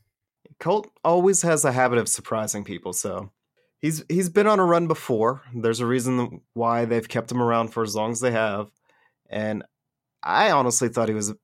Colt 0.59 0.90
always 1.05 1.40
has 1.42 1.64
a 1.64 1.73
habit 1.73 1.99
of 1.99 2.09
surprising 2.09 2.64
people, 2.64 2.92
so 2.92 3.31
he's 3.83 4.03
he's 4.09 4.31
been 4.31 4.47
on 4.47 4.61
a 4.61 4.64
run 4.64 4.87
before. 4.87 5.42
There's 5.55 5.81
a 5.81 5.87
reason 5.87 6.40
why 6.55 6.87
they've 6.87 7.09
kept 7.09 7.31
him 7.31 7.42
around 7.42 7.68
for 7.68 7.83
as 7.83 7.95
long 7.95 8.12
as 8.12 8.21
they 8.21 8.31
have, 8.31 8.68
and 9.29 9.62
I 10.23 10.53
honestly 10.53 10.88
thought 10.88 11.09
he 11.09 11.14
was 11.14 11.35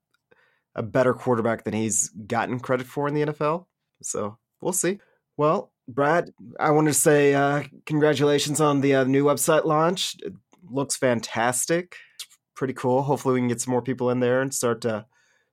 a 0.75 0.83
better 0.83 1.13
quarterback 1.13 1.65
than 1.65 1.75
he's 1.75 2.09
gotten 2.11 2.61
credit 2.61 2.87
for 2.87 3.09
in 3.09 3.15
the 3.15 3.27
NFL. 3.27 3.67
So 4.01 4.39
we'll 4.61 4.73
see. 4.73 5.01
Well, 5.37 5.73
Brad, 5.89 6.31
I 6.61 6.71
want 6.71 6.87
to 6.87 6.95
say 6.95 7.35
uh, 7.35 7.65
congratulations 7.85 8.61
on 8.61 8.81
the 8.81 8.95
uh, 8.95 9.05
new 9.05 9.25
website 9.25 9.65
launch. 9.65 10.17
It 10.23 10.33
looks 10.71 10.97
fantastic. 10.97 11.97
It's 12.15 12.27
pretty 12.55 12.75
cool. 12.75 13.03
Hopefully, 13.03 13.35
we 13.35 13.41
can 13.41 13.49
get 13.49 13.61
some 13.61 13.73
more 13.73 13.83
people 13.83 14.11
in 14.11 14.21
there 14.21 14.41
and 14.41 14.55
start 14.55 14.81
to 14.83 15.07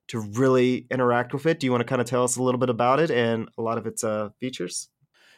to 0.08 0.20
really 0.20 0.86
interact 0.90 1.34
with 1.34 1.46
it. 1.46 1.58
Do 1.58 1.66
you 1.66 1.72
want 1.72 1.80
to 1.80 1.86
kind 1.86 2.00
of 2.00 2.06
tell 2.06 2.22
us 2.22 2.36
a 2.36 2.42
little 2.42 2.60
bit 2.60 2.70
about 2.70 3.00
it 3.00 3.10
and 3.10 3.48
a 3.58 3.62
lot 3.62 3.76
of 3.76 3.86
its 3.86 4.04
uh, 4.04 4.28
features? 4.38 4.88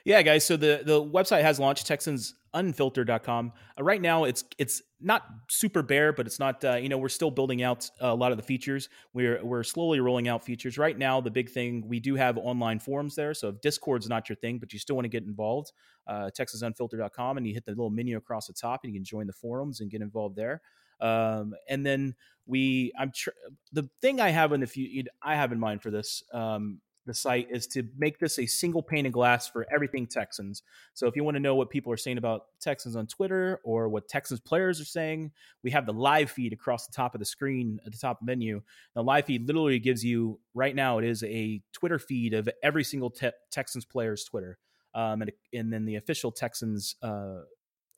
Yeah, 0.08 0.22
guys. 0.22 0.46
So 0.46 0.56
the 0.56 0.80
the 0.86 1.04
website 1.04 1.42
has 1.42 1.60
launched 1.60 1.86
texansunfiltered.com. 1.86 3.52
Uh, 3.78 3.84
right 3.84 4.00
now, 4.00 4.24
it's 4.24 4.42
it's 4.56 4.80
not 5.02 5.22
super 5.50 5.82
bare, 5.82 6.14
but 6.14 6.26
it's 6.26 6.38
not. 6.38 6.64
Uh, 6.64 6.76
you 6.76 6.88
know, 6.88 6.96
we're 6.96 7.10
still 7.10 7.30
building 7.30 7.62
out 7.62 7.90
a 8.00 8.14
lot 8.14 8.32
of 8.32 8.38
the 8.38 8.42
features. 8.42 8.88
We're 9.12 9.44
we're 9.44 9.62
slowly 9.62 10.00
rolling 10.00 10.26
out 10.26 10.42
features. 10.42 10.78
Right 10.78 10.96
now, 10.96 11.20
the 11.20 11.30
big 11.30 11.50
thing 11.50 11.84
we 11.86 12.00
do 12.00 12.14
have 12.14 12.38
online 12.38 12.78
forums 12.78 13.16
there. 13.16 13.34
So 13.34 13.48
if 13.48 13.60
Discord's 13.60 14.08
not 14.08 14.30
your 14.30 14.36
thing, 14.36 14.58
but 14.58 14.72
you 14.72 14.78
still 14.78 14.96
want 14.96 15.04
to 15.04 15.10
get 15.10 15.24
involved, 15.24 15.72
uh, 16.06 16.30
texansunfiltered.com, 16.34 17.36
and 17.36 17.46
you 17.46 17.52
hit 17.52 17.66
the 17.66 17.72
little 17.72 17.90
menu 17.90 18.16
across 18.16 18.46
the 18.46 18.54
top, 18.54 18.84
and 18.84 18.94
you 18.94 18.98
can 18.98 19.04
join 19.04 19.26
the 19.26 19.34
forums 19.34 19.80
and 19.80 19.90
get 19.90 20.00
involved 20.00 20.36
there. 20.36 20.62
Um, 21.02 21.52
and 21.68 21.84
then 21.84 22.14
we, 22.46 22.92
I'm 22.98 23.12
tr- 23.14 23.28
the 23.72 23.90
thing 24.00 24.22
I 24.22 24.30
have 24.30 24.52
in 24.52 24.60
the 24.60 24.66
few 24.66 25.04
I 25.22 25.36
have 25.36 25.52
in 25.52 25.60
mind 25.60 25.82
for 25.82 25.90
this 25.90 26.22
um, 26.32 26.80
the 27.08 27.14
site 27.14 27.48
is 27.50 27.66
to 27.66 27.82
make 27.96 28.18
this 28.18 28.38
a 28.38 28.46
single 28.46 28.82
pane 28.82 29.06
of 29.06 29.12
glass 29.12 29.48
for 29.48 29.66
everything 29.72 30.06
Texans. 30.06 30.62
So 30.94 31.06
if 31.06 31.16
you 31.16 31.24
want 31.24 31.36
to 31.36 31.40
know 31.40 31.54
what 31.54 31.70
people 31.70 31.90
are 31.92 31.96
saying 31.96 32.18
about 32.18 32.42
Texans 32.60 32.94
on 32.94 33.06
Twitter 33.06 33.60
or 33.64 33.88
what 33.88 34.08
Texans 34.08 34.40
players 34.40 34.80
are 34.80 34.84
saying, 34.84 35.32
we 35.64 35.70
have 35.70 35.86
the 35.86 35.92
live 35.92 36.30
feed 36.30 36.52
across 36.52 36.86
the 36.86 36.92
top 36.92 37.14
of 37.14 37.18
the 37.18 37.24
screen 37.24 37.80
at 37.84 37.92
the 37.92 37.98
top 37.98 38.20
menu. 38.22 38.60
The 38.94 39.02
live 39.02 39.24
feed 39.24 39.46
literally 39.46 39.78
gives 39.78 40.04
you 40.04 40.38
right 40.54 40.74
now 40.74 40.98
it 40.98 41.04
is 41.04 41.24
a 41.24 41.62
Twitter 41.72 41.98
feed 41.98 42.34
of 42.34 42.48
every 42.62 42.84
single 42.84 43.10
te- 43.10 43.30
Texans 43.50 43.84
player's 43.84 44.24
Twitter, 44.24 44.58
um, 44.94 45.22
and, 45.22 45.32
and 45.52 45.72
then 45.72 45.84
the 45.84 45.96
official 45.96 46.30
Texans. 46.30 46.94
Uh, 47.02 47.40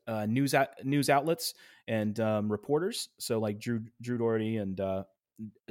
uh, 0.07 0.27
news 0.27 0.55
at, 0.55 0.85
news 0.85 1.09
outlets 1.09 1.55
and 1.87 2.19
um, 2.19 2.51
reporters, 2.51 3.11
so 3.19 3.39
like 3.39 3.61
Drew 3.61 3.83
Drew 4.01 4.19
Dougherty 4.19 4.57
and 4.57 4.81
uh, 4.81 5.05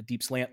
Deep 0.06 0.22
Slant 0.22 0.50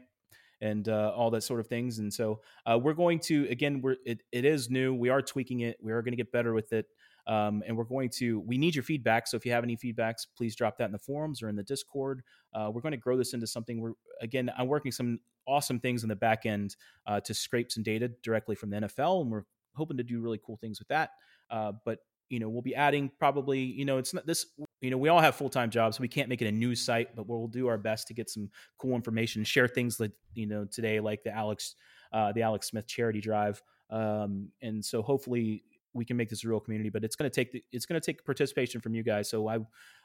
and 0.62 0.90
uh, 0.90 1.12
all 1.16 1.32
that 1.32 1.42
sort 1.42 1.60
of 1.60 1.68
things. 1.68 2.00
And 2.00 2.14
so 2.14 2.42
uh, 2.66 2.80
we're 2.82 2.94
going 2.94 3.20
to 3.22 3.48
again, 3.50 3.82
we're 3.82 3.98
it, 4.06 4.24
it 4.32 4.46
is 4.46 4.70
new. 4.70 4.94
We 4.94 5.10
are 5.10 5.22
tweaking 5.22 5.62
it. 5.62 5.78
We 5.82 5.92
are 5.92 6.02
going 6.02 6.14
to 6.14 6.18
get 6.18 6.32
better 6.32 6.54
with 6.54 6.74
it. 6.74 6.88
Um, 7.28 7.62
and 7.68 7.76
we're 7.76 7.84
going 7.84 8.10
to 8.12 8.40
we 8.40 8.58
need 8.58 8.74
your 8.74 8.84
feedback. 8.84 9.28
So 9.28 9.36
if 9.36 9.46
you 9.46 9.52
have 9.52 9.64
any 9.64 9.76
feedbacks, 9.76 10.26
please 10.36 10.56
drop 10.56 10.78
that 10.78 10.86
in 10.86 10.94
the 10.94 11.00
forums 11.00 11.42
or 11.44 11.50
in 11.50 11.56
the 11.56 11.64
Discord. 11.64 12.24
Uh, 12.54 12.70
we're 12.74 12.82
going 12.82 12.94
to 12.94 12.98
grow 12.98 13.18
this 13.18 13.34
into 13.34 13.48
something. 13.48 13.82
We're 13.82 13.94
again, 14.22 14.50
I'm 14.58 14.68
working 14.68 14.92
some 14.92 15.20
awesome 15.46 15.80
things 15.80 16.04
in 16.04 16.10
the 16.10 16.16
back 16.16 16.46
end 16.46 16.76
uh, 17.06 17.20
to 17.22 17.34
scrape 17.34 17.72
some 17.72 17.84
data 17.84 18.10
directly 18.24 18.56
from 18.56 18.70
the 18.70 18.78
NFL, 18.78 19.22
and 19.22 19.32
we're 19.32 19.44
hoping 19.76 19.98
to 19.98 20.04
do 20.04 20.22
really 20.22 20.40
cool 20.44 20.58
things 20.58 20.80
with 20.80 20.88
that. 20.88 21.12
Uh, 21.50 21.74
but 21.86 22.00
you 22.30 22.40
know, 22.40 22.50
we'll 22.50 22.62
be 22.62 22.76
adding 22.76 23.10
probably, 23.20 23.60
you 23.60 23.86
know, 23.86 23.98
it's 23.98 24.14
not 24.14 24.26
this, 24.26 24.46
you 24.82 24.92
know, 24.92 24.98
we 24.98 25.10
all 25.10 25.20
have 25.20 25.36
full 25.36 25.50
time 25.50 25.70
jobs, 25.70 25.98
so 25.98 26.02
we 26.02 26.08
can't 26.08 26.30
make 26.30 26.42
it 26.42 26.48
a 26.48 26.52
news 26.52 26.84
site, 26.84 27.16
but 27.16 27.28
we'll 27.28 27.48
do 27.48 27.68
our 27.68 27.78
best 27.78 28.08
to 28.08 28.14
get 28.14 28.30
some 28.30 28.50
cool 28.78 28.96
information, 28.96 29.44
share 29.44 29.68
things 29.68 30.00
like, 30.00 30.12
you 30.34 30.46
know, 30.46 30.66
today, 30.66 31.00
like 31.00 31.24
the 31.24 31.32
Alex, 31.32 31.76
uh, 32.14 32.32
the 32.32 32.44
Alex 32.44 32.68
Smith 32.68 32.88
charity 32.88 33.22
drive. 33.22 33.62
Um, 33.90 34.50
and 34.62 34.84
so 34.84 35.02
hopefully 35.02 35.64
we 35.94 36.06
can 36.06 36.18
make 36.18 36.30
this 36.30 36.44
a 36.44 36.48
real 36.48 36.60
community, 36.60 36.90
but 36.90 37.04
it's 37.04 37.16
going 37.16 37.30
to 37.30 37.34
take, 37.34 37.52
the, 37.52 37.64
it's 37.72 37.86
going 37.86 38.00
to 38.00 38.06
take 38.06 38.24
participation 38.24 38.82
from 38.82 38.94
you 38.94 39.04
guys. 39.04 39.30
So 39.30 39.48
I, 39.48 39.58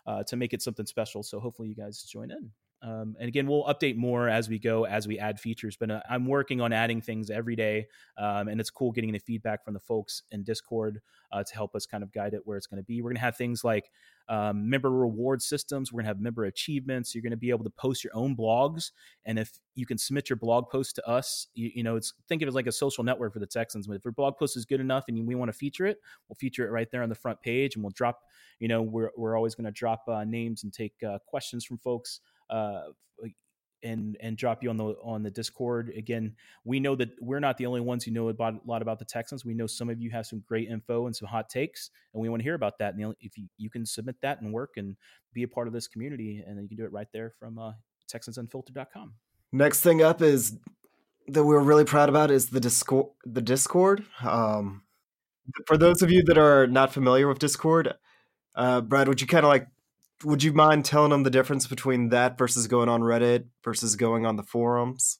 uh, 0.07 0.23
to 0.25 0.37
make 0.37 0.55
it 0.55 0.63
something 0.63 0.87
special. 0.87 1.23
So 1.23 1.39
hopefully 1.39 1.69
you 1.69 1.75
guys 1.75 2.03
join 2.03 2.31
in. 2.31 2.51
Um, 2.83 3.15
and 3.21 3.29
again, 3.29 3.47
we'll 3.47 3.65
update 3.65 3.97
more 3.97 4.29
as 4.29 4.49
we 4.49 4.59
go, 4.59 4.85
as 4.85 5.07
we 5.07 5.19
add 5.19 5.39
features. 5.39 5.77
But 5.77 5.91
uh, 5.91 6.01
I'm 6.11 6.27
working 6.27 6.61
on 6.61 6.73
adding 6.73 7.01
things 7.01 7.31
every 7.31 7.55
day, 7.55 7.87
um, 8.19 8.49
and 8.49 8.61
it's 8.61 8.71
cool 8.71 8.91
getting 8.91 9.13
the 9.13 9.21
feedback 9.21 9.65
from 9.65 9.75
the 9.75 9.81
folks 9.81 10.25
in 10.33 10.43
Discord 10.43 11.01
uh, 11.31 11.45
to 11.45 11.55
help 11.55 11.77
us 11.77 11.87
kind 11.87 12.03
of 12.03 12.13
guide 12.13 12.35
it 12.35 12.41
where 12.45 12.57
it's 12.57 12.67
going 12.67 12.83
to 12.83 12.85
be. 12.85 13.01
We're 13.01 13.11
going 13.11 13.17
to 13.17 13.23
have 13.23 13.37
things 13.37 13.63
like 13.63 13.91
um, 14.29 14.69
member 14.69 14.91
reward 14.91 15.43
systems. 15.43 15.93
We're 15.93 15.99
going 15.99 16.07
to 16.07 16.09
have 16.09 16.21
member 16.21 16.45
achievements. 16.45 17.15
You're 17.15 17.23
going 17.23 17.31
to 17.31 17.37
be 17.37 17.51
able 17.51 17.65
to 17.65 17.71
post 17.71 18.03
your 18.03 18.17
own 18.17 18.37
blogs, 18.37 18.91
and 19.25 19.39
if 19.39 19.61
you 19.77 19.87
can 19.87 19.97
submit 19.97 20.29
your 20.29 20.37
blog 20.37 20.69
post 20.69 20.97
to 20.97 21.09
us, 21.09 21.47
you, 21.55 21.71
you 21.77 21.83
know, 21.85 21.95
it's 21.95 22.15
think 22.29 22.43
of 22.43 22.47
it 22.47 22.51
as 22.51 22.55
like 22.57 22.67
a 22.67 22.73
social 22.73 23.05
network 23.05 23.33
for 23.33 23.39
the 23.39 23.47
Texans. 23.47 23.87
But 23.87 23.95
if 23.95 24.05
your 24.05 24.13
blog 24.13 24.37
post 24.37 24.57
is 24.57 24.65
good 24.65 24.81
enough 24.81 25.05
and 25.07 25.27
we 25.27 25.37
want 25.37 25.51
to 25.51 25.57
feature 25.57 25.87
it, 25.87 25.99
we'll 26.29 26.37
feature 26.37 26.67
it 26.67 26.71
right 26.73 26.91
there 26.91 27.05
on 27.05 27.09
the 27.09 27.15
front 27.15 27.41
page, 27.43 27.77
and 27.77 27.85
we'll 27.85 27.93
drop. 27.95 28.23
You 28.59 28.67
know, 28.67 28.83
we're 28.83 29.11
we're 29.17 29.37
always 29.37 29.55
going 29.55 29.67
to 29.67 29.71
drop 29.71 30.03
uh, 30.09 30.25
names 30.25 30.65
and 30.65 30.73
take 30.73 30.95
uh, 31.09 31.19
questions 31.27 31.65
from 31.65 31.79
folks 31.79 32.21
uh, 32.53 32.83
and 33.83 34.17
and 34.21 34.37
drop 34.37 34.63
you 34.63 34.71
on 34.71 34.77
the 34.77 34.95
on 35.03 35.23
the 35.23 35.31
Discord. 35.31 35.93
Again, 35.97 36.35
we 36.65 36.81
know 36.81 36.95
that 36.95 37.11
we're 37.21 37.41
not 37.41 37.59
the 37.59 37.67
only 37.67 37.81
ones 37.81 38.05
who 38.05 38.11
know 38.11 38.29
about 38.29 38.55
a 38.55 38.61
lot 38.65 38.83
about 38.83 38.99
the 38.99 39.05
Texans. 39.05 39.45
We 39.45 39.55
know 39.55 39.67
some 39.67 39.91
of 39.91 40.01
you 40.01 40.11
have 40.11 40.27
some 40.27 40.43
great 40.47 40.69
info 40.69 41.07
and 41.07 41.17
some 41.17 41.29
hot 41.29 41.49
takes, 41.49 41.91
and 42.15 42.23
we 42.23 42.29
want 42.29 42.41
to 42.41 42.45
hear 42.45 42.55
about 42.55 42.79
that. 42.79 42.95
And 42.95 43.15
if 43.21 43.37
you, 43.37 43.49
you 43.59 43.71
can 43.71 43.85
submit 43.85 44.17
that 44.23 44.41
and 44.41 44.53
work 44.53 44.77
and 44.77 44.97
be 45.33 45.43
a 45.43 45.49
part 45.49 45.67
of 45.67 45.73
this 45.73 45.89
community, 45.89 46.43
and 46.47 46.61
you 46.63 46.69
can 46.69 46.77
do 46.77 46.85
it 46.85 46.93
right 46.93 47.09
there 47.13 47.33
from 47.39 47.59
uh, 47.59 47.73
TexansUnfiltered.com. 48.13 49.15
Next 49.53 49.81
thing 49.81 50.03
up 50.03 50.23
is 50.23 50.59
that 51.29 51.45
we're 51.45 51.61
really 51.61 51.85
proud 51.85 52.09
about 52.09 52.31
is 52.31 52.51
the 52.51 52.61
Discord. 52.61 53.11
The 53.25 53.43
Discord. 53.43 54.05
Um, 54.23 54.83
for 55.67 55.77
those 55.77 56.03
of 56.03 56.11
you 56.11 56.23
that 56.25 56.39
are 56.39 56.67
not 56.67 56.93
familiar 56.93 57.27
with 57.27 57.39
Discord, 57.39 57.95
uh, 58.55 58.81
Brad, 58.81 59.09
would 59.09 59.21
you 59.21 59.27
kind 59.27 59.45
of 59.45 59.49
like 59.49 59.67
would 60.25 60.43
you 60.43 60.53
mind 60.53 60.85
telling 60.85 61.11
them 61.11 61.23
the 61.23 61.31
difference 61.31 61.67
between 61.67 62.11
that 62.11 62.39
versus 62.39 62.67
going 62.67 62.89
on 62.89 63.01
Reddit 63.01 63.47
versus 63.65 63.97
going 63.97 64.27
on 64.27 64.37
the 64.37 64.43
forums? 64.43 65.19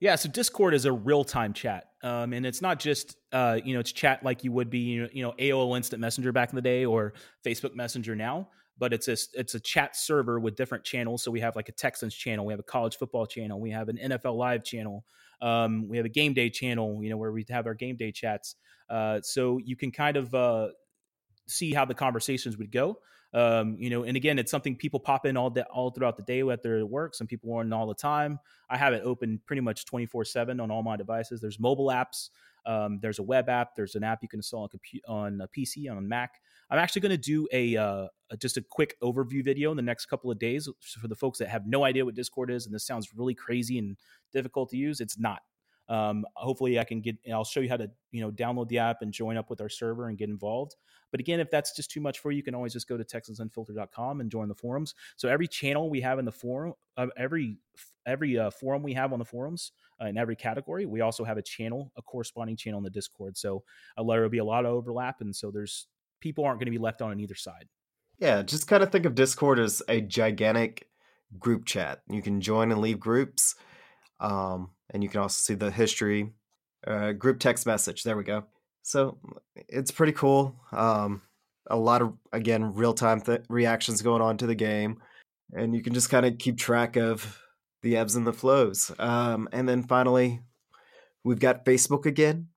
Yeah, 0.00 0.16
so 0.16 0.28
Discord 0.28 0.74
is 0.74 0.84
a 0.84 0.92
real 0.92 1.24
time 1.24 1.52
chat, 1.52 1.84
um, 2.02 2.32
and 2.32 2.44
it's 2.44 2.60
not 2.60 2.78
just 2.78 3.16
uh, 3.32 3.58
you 3.64 3.74
know 3.74 3.80
it's 3.80 3.92
chat 3.92 4.22
like 4.22 4.44
you 4.44 4.52
would 4.52 4.68
be 4.68 5.08
you 5.12 5.22
know 5.22 5.32
AOL 5.38 5.76
Instant 5.76 6.00
Messenger 6.00 6.32
back 6.32 6.50
in 6.50 6.56
the 6.56 6.62
day 6.62 6.84
or 6.84 7.14
Facebook 7.44 7.74
Messenger 7.74 8.14
now, 8.14 8.48
but 8.76 8.92
it's 8.92 9.08
a 9.08 9.16
it's 9.34 9.54
a 9.54 9.60
chat 9.60 9.96
server 9.96 10.40
with 10.40 10.56
different 10.56 10.84
channels. 10.84 11.22
So 11.22 11.30
we 11.30 11.40
have 11.40 11.56
like 11.56 11.68
a 11.68 11.72
Texans 11.72 12.14
channel, 12.14 12.44
we 12.44 12.52
have 12.52 12.60
a 12.60 12.64
college 12.64 12.96
football 12.96 13.24
channel, 13.24 13.60
we 13.60 13.70
have 13.70 13.88
an 13.88 13.96
NFL 13.96 14.36
Live 14.36 14.64
channel, 14.64 15.04
um, 15.40 15.88
we 15.88 15.96
have 15.96 16.06
a 16.06 16.10
game 16.10 16.34
day 16.34 16.50
channel, 16.50 17.02
you 17.02 17.08
know 17.08 17.16
where 17.16 17.32
we 17.32 17.46
have 17.48 17.66
our 17.66 17.74
game 17.74 17.96
day 17.96 18.12
chats. 18.12 18.56
Uh, 18.90 19.20
so 19.22 19.58
you 19.64 19.76
can 19.76 19.90
kind 19.90 20.16
of 20.16 20.34
uh, 20.34 20.68
see 21.46 21.72
how 21.72 21.84
the 21.84 21.94
conversations 21.94 22.56
would 22.56 22.72
go. 22.72 22.98
Um, 23.34 23.76
you 23.80 23.90
know, 23.90 24.04
and 24.04 24.16
again, 24.16 24.38
it's 24.38 24.50
something 24.50 24.76
people 24.76 25.00
pop 25.00 25.26
in 25.26 25.36
all 25.36 25.50
day, 25.50 25.64
all 25.72 25.90
throughout 25.90 26.16
the 26.16 26.22
day 26.22 26.40
at 26.42 26.62
their 26.62 26.86
work. 26.86 27.16
Some 27.16 27.26
people 27.26 27.52
are 27.52 27.60
on 27.60 27.72
all 27.72 27.88
the 27.88 27.94
time. 27.94 28.38
I 28.70 28.76
have 28.76 28.92
it 28.92 29.02
open 29.04 29.40
pretty 29.44 29.60
much 29.60 29.86
24 29.86 30.24
seven 30.24 30.60
on 30.60 30.70
all 30.70 30.84
my 30.84 30.96
devices. 30.96 31.40
There's 31.40 31.58
mobile 31.58 31.88
apps. 31.88 32.30
Um, 32.64 33.00
there's 33.02 33.18
a 33.18 33.22
web 33.24 33.48
app. 33.48 33.74
There's 33.74 33.96
an 33.96 34.04
app 34.04 34.20
you 34.22 34.28
can 34.28 34.38
install 34.38 34.62
on, 34.62 34.68
compu- 34.68 35.00
on 35.08 35.40
a 35.40 35.48
PC, 35.48 35.90
on 35.90 36.08
Mac. 36.08 36.30
I'm 36.70 36.78
actually 36.78 37.02
going 37.02 37.10
to 37.10 37.18
do 37.18 37.48
a, 37.52 37.76
uh, 37.76 38.06
a, 38.30 38.36
just 38.36 38.56
a 38.56 38.62
quick 38.62 38.96
overview 39.02 39.44
video 39.44 39.70
in 39.70 39.76
the 39.76 39.82
next 39.82 40.06
couple 40.06 40.30
of 40.30 40.38
days 40.38 40.68
for 40.80 41.08
the 41.08 41.16
folks 41.16 41.38
that 41.40 41.48
have 41.48 41.66
no 41.66 41.84
idea 41.84 42.04
what 42.04 42.14
Discord 42.14 42.50
is, 42.50 42.66
and 42.66 42.74
this 42.74 42.86
sounds 42.86 43.14
really 43.14 43.34
crazy 43.34 43.78
and 43.78 43.96
difficult 44.32 44.70
to 44.70 44.76
use. 44.76 45.00
It's 45.00 45.18
not. 45.18 45.40
Um, 45.88 46.24
hopefully, 46.34 46.78
I 46.78 46.84
can 46.84 47.00
get. 47.00 47.16
I'll 47.32 47.44
show 47.44 47.60
you 47.60 47.68
how 47.68 47.76
to 47.76 47.90
you 48.10 48.20
know 48.20 48.30
download 48.30 48.68
the 48.68 48.78
app 48.78 49.02
and 49.02 49.12
join 49.12 49.36
up 49.36 49.50
with 49.50 49.60
our 49.60 49.68
server 49.68 50.08
and 50.08 50.18
get 50.18 50.28
involved. 50.28 50.76
But 51.10 51.20
again, 51.20 51.40
if 51.40 51.50
that's 51.50 51.76
just 51.76 51.90
too 51.90 52.00
much 52.00 52.18
for 52.18 52.32
you, 52.32 52.38
you 52.38 52.42
can 52.42 52.54
always 52.54 52.72
just 52.72 52.88
go 52.88 52.96
to 52.96 53.04
TexansUnfiltered.com 53.04 54.20
and 54.20 54.30
join 54.30 54.48
the 54.48 54.54
forums. 54.54 54.94
So 55.16 55.28
every 55.28 55.46
channel 55.46 55.88
we 55.88 56.00
have 56.00 56.18
in 56.18 56.24
the 56.24 56.32
forum, 56.32 56.74
uh, 56.96 57.06
every 57.16 57.58
every 58.06 58.38
uh, 58.38 58.50
forum 58.50 58.82
we 58.82 58.94
have 58.94 59.12
on 59.12 59.18
the 59.18 59.24
forums 59.24 59.72
uh, 60.00 60.06
in 60.06 60.18
every 60.18 60.36
category, 60.36 60.86
we 60.86 61.02
also 61.02 61.24
have 61.24 61.38
a 61.38 61.42
channel, 61.42 61.92
a 61.96 62.02
corresponding 62.02 62.56
channel 62.56 62.78
in 62.78 62.84
the 62.84 62.90
Discord. 62.90 63.36
So 63.36 63.62
uh, 63.96 64.04
there 64.04 64.22
will 64.22 64.28
be 64.28 64.38
a 64.38 64.44
lot 64.44 64.64
of 64.64 64.72
overlap, 64.72 65.20
and 65.20 65.34
so 65.34 65.50
there's 65.50 65.86
people 66.20 66.44
aren't 66.44 66.58
going 66.58 66.66
to 66.66 66.72
be 66.72 66.78
left 66.78 67.02
on 67.02 67.12
on 67.12 67.20
either 67.20 67.34
side. 67.34 67.68
Yeah, 68.18 68.42
just 68.42 68.66
kind 68.66 68.82
of 68.82 68.90
think 68.90 69.06
of 69.06 69.14
Discord 69.14 69.58
as 69.58 69.82
a 69.88 70.00
gigantic 70.00 70.88
group 71.38 71.64
chat. 71.64 72.00
You 72.08 72.22
can 72.22 72.40
join 72.40 72.70
and 72.70 72.80
leave 72.80 73.00
groups. 73.00 73.56
Um, 74.24 74.70
and 74.90 75.02
you 75.02 75.08
can 75.08 75.20
also 75.20 75.36
see 75.38 75.54
the 75.54 75.70
history 75.70 76.32
uh, 76.86 77.12
group 77.12 77.38
text 77.40 77.66
message. 77.66 78.02
There 78.02 78.16
we 78.16 78.24
go. 78.24 78.44
So 78.82 79.18
it's 79.68 79.90
pretty 79.90 80.12
cool. 80.12 80.56
Um, 80.72 81.22
a 81.68 81.76
lot 81.76 82.02
of 82.02 82.14
again 82.32 82.74
real-time 82.74 83.20
th- 83.20 83.42
reactions 83.48 84.02
going 84.02 84.20
on 84.20 84.36
to 84.38 84.46
the 84.46 84.54
game 84.54 85.00
and 85.54 85.74
you 85.74 85.82
can 85.82 85.94
just 85.94 86.10
kind 86.10 86.26
of 86.26 86.38
keep 86.38 86.58
track 86.58 86.96
of 86.96 87.40
the 87.82 87.96
ebbs 87.96 88.16
and 88.16 88.26
the 88.26 88.32
flows. 88.32 88.90
Um, 88.98 89.48
and 89.52 89.68
then 89.68 89.82
finally 89.82 90.40
we've 91.22 91.40
got 91.40 91.64
facebook 91.64 92.04
again 92.04 92.48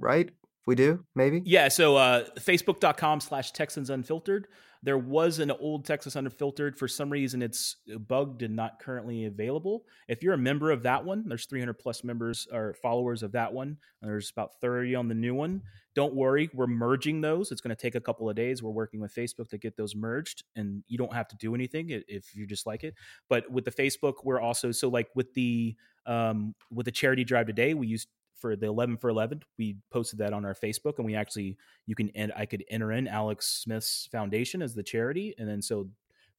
right 0.00 0.30
we 0.66 0.74
do 0.74 1.04
maybe 1.14 1.42
yeah 1.44 1.68
so 1.68 1.96
uh, 1.96 2.24
facebook.com 2.38 3.20
slash 3.20 3.52
texans 3.52 3.90
unfiltered 3.90 4.46
there 4.82 4.98
was 4.98 5.38
an 5.38 5.50
old 5.50 5.84
Texans 5.84 6.16
Unfiltered. 6.16 6.78
For 6.78 6.88
some 6.88 7.10
reason, 7.10 7.42
it's 7.42 7.76
bugged 8.08 8.42
and 8.42 8.56
not 8.56 8.80
currently 8.80 9.26
available. 9.26 9.84
If 10.08 10.22
you're 10.22 10.32
a 10.32 10.38
member 10.38 10.70
of 10.70 10.82
that 10.84 11.04
one, 11.04 11.28
there's 11.28 11.44
300 11.46 11.74
plus 11.74 12.02
members 12.02 12.48
or 12.50 12.74
followers 12.74 13.22
of 13.22 13.32
that 13.32 13.52
one. 13.52 13.76
There's 14.00 14.30
about 14.30 14.52
30 14.60 14.94
on 14.94 15.08
the 15.08 15.14
new 15.14 15.34
one. 15.34 15.62
Don't 15.94 16.14
worry, 16.14 16.48
we're 16.54 16.66
merging 16.66 17.20
those. 17.20 17.52
It's 17.52 17.60
going 17.60 17.74
to 17.74 17.80
take 17.80 17.94
a 17.94 18.00
couple 18.00 18.30
of 18.30 18.36
days. 18.36 18.62
We're 18.62 18.70
working 18.70 19.00
with 19.00 19.14
Facebook 19.14 19.48
to 19.48 19.58
get 19.58 19.76
those 19.76 19.94
merged, 19.94 20.44
and 20.56 20.82
you 20.86 20.96
don't 20.96 21.12
have 21.12 21.28
to 21.28 21.36
do 21.36 21.54
anything 21.54 21.88
if 21.90 22.34
you 22.34 22.46
just 22.46 22.64
like 22.64 22.84
it. 22.84 22.94
But 23.28 23.50
with 23.50 23.64
the 23.64 23.72
Facebook, 23.72 24.14
we're 24.24 24.40
also 24.40 24.70
so 24.70 24.88
like 24.88 25.08
with 25.14 25.34
the 25.34 25.76
um, 26.06 26.54
with 26.70 26.86
the 26.86 26.92
charity 26.92 27.24
drive 27.24 27.48
today, 27.48 27.74
we 27.74 27.88
used 27.88 28.08
for 28.40 28.56
the 28.56 28.66
11 28.66 28.96
for 28.96 29.10
11 29.10 29.42
we 29.58 29.76
posted 29.90 30.18
that 30.18 30.32
on 30.32 30.44
our 30.44 30.54
facebook 30.54 30.94
and 30.96 31.06
we 31.06 31.14
actually 31.14 31.56
you 31.86 31.94
can 31.94 32.10
and 32.14 32.32
i 32.36 32.44
could 32.46 32.64
enter 32.70 32.92
in 32.92 33.06
alex 33.06 33.62
smith's 33.62 34.08
foundation 34.10 34.62
as 34.62 34.74
the 34.74 34.82
charity 34.82 35.34
and 35.38 35.48
then 35.48 35.62
so 35.62 35.88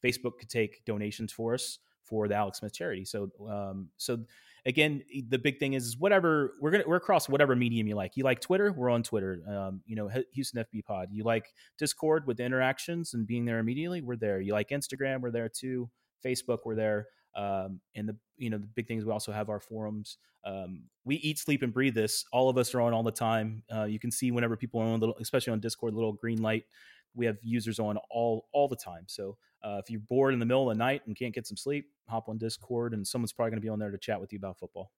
facebook 0.03 0.37
could 0.39 0.49
take 0.49 0.83
donations 0.85 1.31
for 1.31 1.53
us 1.53 1.79
for 2.11 2.27
the 2.27 2.35
alex 2.35 2.59
smith 2.59 2.73
charity. 2.73 3.05
So 3.05 3.31
um 3.49 3.87
so 3.97 4.19
again 4.65 5.01
the 5.29 5.39
big 5.39 5.59
thing 5.59 5.73
is 5.73 5.97
whatever 5.97 6.53
we're 6.59 6.71
gonna 6.71 6.83
we're 6.85 6.97
across 6.97 7.29
whatever 7.29 7.55
medium 7.55 7.87
you 7.87 7.95
like. 7.95 8.17
You 8.17 8.25
like 8.25 8.41
twitter 8.41 8.71
we're 8.73 8.89
on 8.89 9.01
twitter. 9.01 9.41
Um 9.47 9.81
you 9.85 9.95
know 9.95 10.09
houston 10.33 10.63
fb 10.65 10.83
pod. 10.83 11.07
You 11.11 11.23
like 11.23 11.53
discord 11.77 12.27
with 12.27 12.39
interactions 12.39 13.13
and 13.13 13.25
being 13.25 13.45
there 13.45 13.59
immediately 13.59 14.01
we're 14.01 14.17
there. 14.17 14.41
You 14.41 14.51
like 14.51 14.69
instagram 14.69 15.21
we're 15.21 15.31
there 15.31 15.49
too. 15.49 15.89
Facebook 16.23 16.59
we're 16.65 16.75
there 16.75 17.07
um, 17.35 17.79
and 17.95 18.09
the 18.09 18.15
you 18.37 18.49
know 18.49 18.57
the 18.57 18.67
big 18.67 18.87
things 18.87 19.05
we 19.05 19.11
also 19.11 19.31
have 19.31 19.49
our 19.49 19.59
forums. 19.59 20.17
Um, 20.43 20.83
we 21.05 21.15
eat, 21.17 21.37
sleep, 21.37 21.61
and 21.61 21.73
breathe 21.73 21.93
this. 21.93 22.25
All 22.31 22.49
of 22.49 22.57
us 22.57 22.73
are 22.73 22.81
on 22.81 22.93
all 22.93 23.03
the 23.03 23.11
time. 23.11 23.63
Uh, 23.73 23.83
you 23.83 23.99
can 23.99 24.11
see 24.11 24.31
whenever 24.31 24.57
people 24.57 24.81
are 24.81 24.85
on, 24.85 24.99
little, 24.99 25.15
especially 25.21 25.53
on 25.53 25.59
Discord, 25.59 25.93
little 25.93 26.13
green 26.13 26.41
light. 26.41 26.65
We 27.13 27.25
have 27.25 27.37
users 27.41 27.79
on 27.79 27.97
all 28.09 28.47
all 28.53 28.67
the 28.67 28.75
time. 28.75 29.03
So 29.07 29.37
uh, 29.63 29.79
if 29.83 29.89
you're 29.89 30.01
bored 30.01 30.33
in 30.33 30.39
the 30.39 30.45
middle 30.45 30.69
of 30.69 30.75
the 30.75 30.83
night 30.83 31.03
and 31.05 31.15
can't 31.15 31.33
get 31.33 31.47
some 31.47 31.57
sleep, 31.57 31.87
hop 32.07 32.29
on 32.29 32.37
Discord, 32.37 32.93
and 32.93 33.05
someone's 33.05 33.33
probably 33.33 33.51
going 33.51 33.61
to 33.61 33.65
be 33.65 33.69
on 33.69 33.79
there 33.79 33.91
to 33.91 33.97
chat 33.97 34.19
with 34.19 34.33
you 34.33 34.39
about 34.39 34.57
football. 34.57 34.91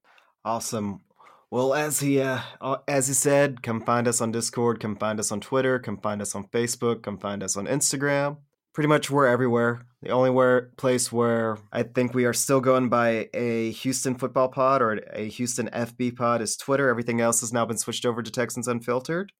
Awesome. 0.45 1.01
Well, 1.49 1.73
as 1.73 1.99
he 1.99 2.19
uh, 2.19 2.39
as 2.87 3.07
he 3.07 3.13
said, 3.13 3.61
come 3.61 3.81
find 3.81 4.07
us 4.07 4.21
on 4.21 4.31
Discord, 4.31 4.79
come 4.79 4.95
find 4.95 5.19
us 5.19 5.31
on 5.31 5.39
Twitter, 5.39 5.77
come 5.77 5.97
find 5.97 6.21
us 6.21 6.33
on 6.33 6.45
Facebook, 6.47 7.03
come 7.03 7.17
find 7.17 7.43
us 7.43 7.55
on 7.55 7.67
Instagram 7.67 8.37
pretty 8.73 8.87
much 8.87 9.09
we're 9.09 9.27
everywhere. 9.27 9.85
The 10.01 10.09
only 10.09 10.29
where, 10.29 10.71
place 10.77 11.11
where 11.11 11.57
I 11.71 11.83
think 11.83 12.13
we 12.13 12.25
are 12.25 12.33
still 12.33 12.59
going 12.59 12.89
by 12.89 13.29
a 13.33 13.71
Houston 13.71 14.15
football 14.15 14.49
pod 14.49 14.81
or 14.81 14.99
a 15.13 15.29
Houston 15.29 15.69
FB 15.69 16.15
pod 16.17 16.41
is 16.41 16.57
Twitter. 16.57 16.89
Everything 16.89 17.21
else 17.21 17.39
has 17.41 17.53
now 17.53 17.65
been 17.65 17.77
switched 17.77 18.05
over 18.05 18.21
to 18.21 18.31
Texans 18.31 18.67
Unfiltered. 18.67 19.31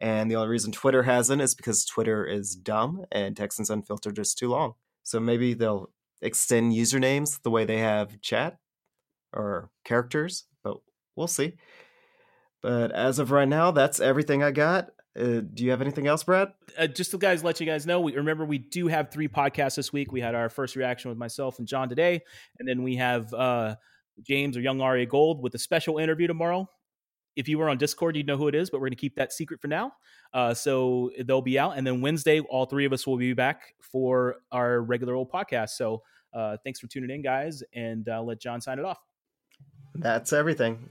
And 0.00 0.30
the 0.30 0.36
only 0.36 0.48
reason 0.48 0.72
Twitter 0.72 1.02
hasn't 1.02 1.42
is 1.42 1.54
because 1.54 1.84
Twitter 1.84 2.24
is 2.24 2.56
dumb 2.56 3.04
and 3.12 3.36
Texans 3.36 3.70
Unfiltered 3.70 4.18
is 4.18 4.34
too 4.34 4.48
long. 4.48 4.74
So 5.02 5.20
maybe 5.20 5.52
they'll 5.54 5.90
extend 6.22 6.72
usernames 6.72 7.42
the 7.42 7.50
way 7.50 7.64
they 7.64 7.78
have 7.78 8.20
chat 8.22 8.58
or 9.32 9.70
characters, 9.84 10.46
but 10.64 10.78
we'll 11.16 11.26
see. 11.26 11.54
But 12.62 12.92
as 12.92 13.18
of 13.18 13.30
right 13.30 13.48
now, 13.48 13.70
that's 13.70 14.00
everything 14.00 14.42
I 14.42 14.50
got. 14.50 14.90
Uh, 15.18 15.40
do 15.40 15.64
you 15.64 15.70
have 15.70 15.80
anything 15.80 16.06
else, 16.06 16.22
Brad? 16.22 16.52
Uh, 16.78 16.86
just 16.86 17.10
to 17.10 17.18
guys, 17.18 17.42
let 17.42 17.58
you 17.58 17.66
guys 17.66 17.84
know. 17.84 18.00
We 18.00 18.14
remember 18.14 18.44
we 18.44 18.58
do 18.58 18.86
have 18.86 19.10
three 19.10 19.28
podcasts 19.28 19.74
this 19.74 19.92
week. 19.92 20.12
We 20.12 20.20
had 20.20 20.34
our 20.34 20.48
first 20.48 20.76
reaction 20.76 21.08
with 21.08 21.18
myself 21.18 21.58
and 21.58 21.66
John 21.66 21.88
today, 21.88 22.20
and 22.58 22.68
then 22.68 22.82
we 22.82 22.96
have 22.96 23.32
uh, 23.34 23.74
James 24.22 24.56
or 24.56 24.60
Young 24.60 24.80
Aria 24.80 25.06
Gold 25.06 25.42
with 25.42 25.54
a 25.54 25.58
special 25.58 25.98
interview 25.98 26.26
tomorrow. 26.28 26.68
if 27.36 27.48
you 27.48 27.58
were 27.58 27.68
on 27.68 27.78
Discord, 27.78 28.16
you'd 28.16 28.26
know 28.26 28.36
who 28.36 28.48
it 28.48 28.54
is, 28.54 28.70
but 28.70 28.80
we're 28.80 28.86
going 28.86 28.96
to 28.96 29.00
keep 29.00 29.16
that 29.16 29.32
secret 29.32 29.60
for 29.60 29.68
now. 29.68 29.92
Uh, 30.32 30.54
so 30.54 31.10
they'll 31.24 31.42
be 31.42 31.58
out, 31.58 31.76
and 31.76 31.86
then 31.86 32.00
Wednesday, 32.00 32.40
all 32.40 32.66
three 32.66 32.84
of 32.84 32.92
us 32.92 33.06
will 33.06 33.16
be 33.16 33.32
back 33.32 33.74
for 33.80 34.36
our 34.52 34.80
regular 34.80 35.14
old 35.14 35.30
podcast. 35.30 35.70
So 35.70 36.02
uh, 36.32 36.56
thanks 36.62 36.78
for 36.78 36.86
tuning 36.86 37.10
in, 37.10 37.22
guys, 37.22 37.62
and 37.74 38.08
uh, 38.08 38.22
let 38.22 38.40
John 38.40 38.60
sign 38.60 38.78
it 38.78 38.84
off. 38.84 38.98
That's 39.96 40.32
everything. 40.32 40.88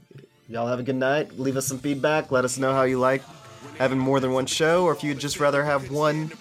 Y'all 0.48 0.66
have 0.66 0.80
a 0.80 0.82
good 0.82 0.96
night. 0.96 1.38
Leave 1.38 1.56
us 1.56 1.66
some 1.66 1.78
feedback. 1.78 2.30
Let 2.30 2.44
us 2.44 2.58
know 2.58 2.72
how 2.72 2.82
you 2.82 2.98
like 2.98 3.22
having 3.78 3.98
more 3.98 4.20
than 4.20 4.32
one 4.32 4.46
show, 4.46 4.84
or 4.84 4.92
if 4.92 5.02
you'd 5.02 5.18
just 5.18 5.40
rather 5.40 5.64
have 5.64 5.90
one 5.90 6.32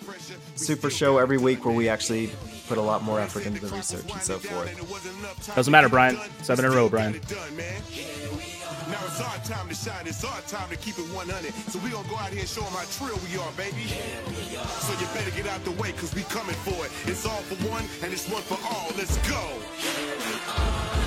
super 0.55 0.89
show 0.89 1.17
every 1.17 1.37
week 1.37 1.65
where 1.65 1.75
we 1.75 1.89
actually 1.89 2.31
put 2.67 2.77
a 2.77 2.81
lot 2.81 3.01
more 3.03 3.19
effort 3.19 3.45
into 3.45 3.59
the 3.65 3.75
research 3.75 4.11
and 4.11 4.21
so 4.21 4.37
forth. 4.37 5.55
Doesn't 5.55 5.71
matter, 5.71 5.89
Brian. 5.89 6.17
Seven 6.41 6.65
in 6.65 6.71
a 6.71 6.75
row, 6.75 6.89
Brian. 6.89 7.13
Now 8.89 8.97
it's 9.05 9.21
our 9.21 9.37
time 9.45 9.69
to 9.69 9.75
shine. 9.75 10.07
It's 10.07 10.23
our 10.23 10.41
time 10.41 10.69
to 10.69 10.77
keep 10.77 10.97
it 10.97 11.05
100. 11.13 11.53
So 11.71 11.79
we 11.79 11.91
gonna 11.91 12.07
go 12.09 12.15
out 12.15 12.29
here 12.31 12.39
and 12.39 12.49
show 12.49 12.61
them 12.61 12.73
how 12.73 12.85
trill 12.97 13.19
we 13.29 13.37
are, 13.37 13.51
baby. 13.53 13.85
So 14.81 14.93
you 14.99 15.07
better 15.13 15.31
get 15.31 15.47
out 15.47 15.63
the 15.63 15.71
way, 15.71 15.91
cause 15.91 16.13
we 16.15 16.23
coming 16.23 16.55
for 16.55 16.85
it. 16.85 16.91
It's 17.05 17.25
all 17.25 17.41
for 17.41 17.55
one, 17.69 17.85
and 18.03 18.11
it's 18.11 18.27
one 18.27 18.41
for 18.41 18.57
all. 18.65 18.89
Let's 18.97 19.17
go. 19.29 20.97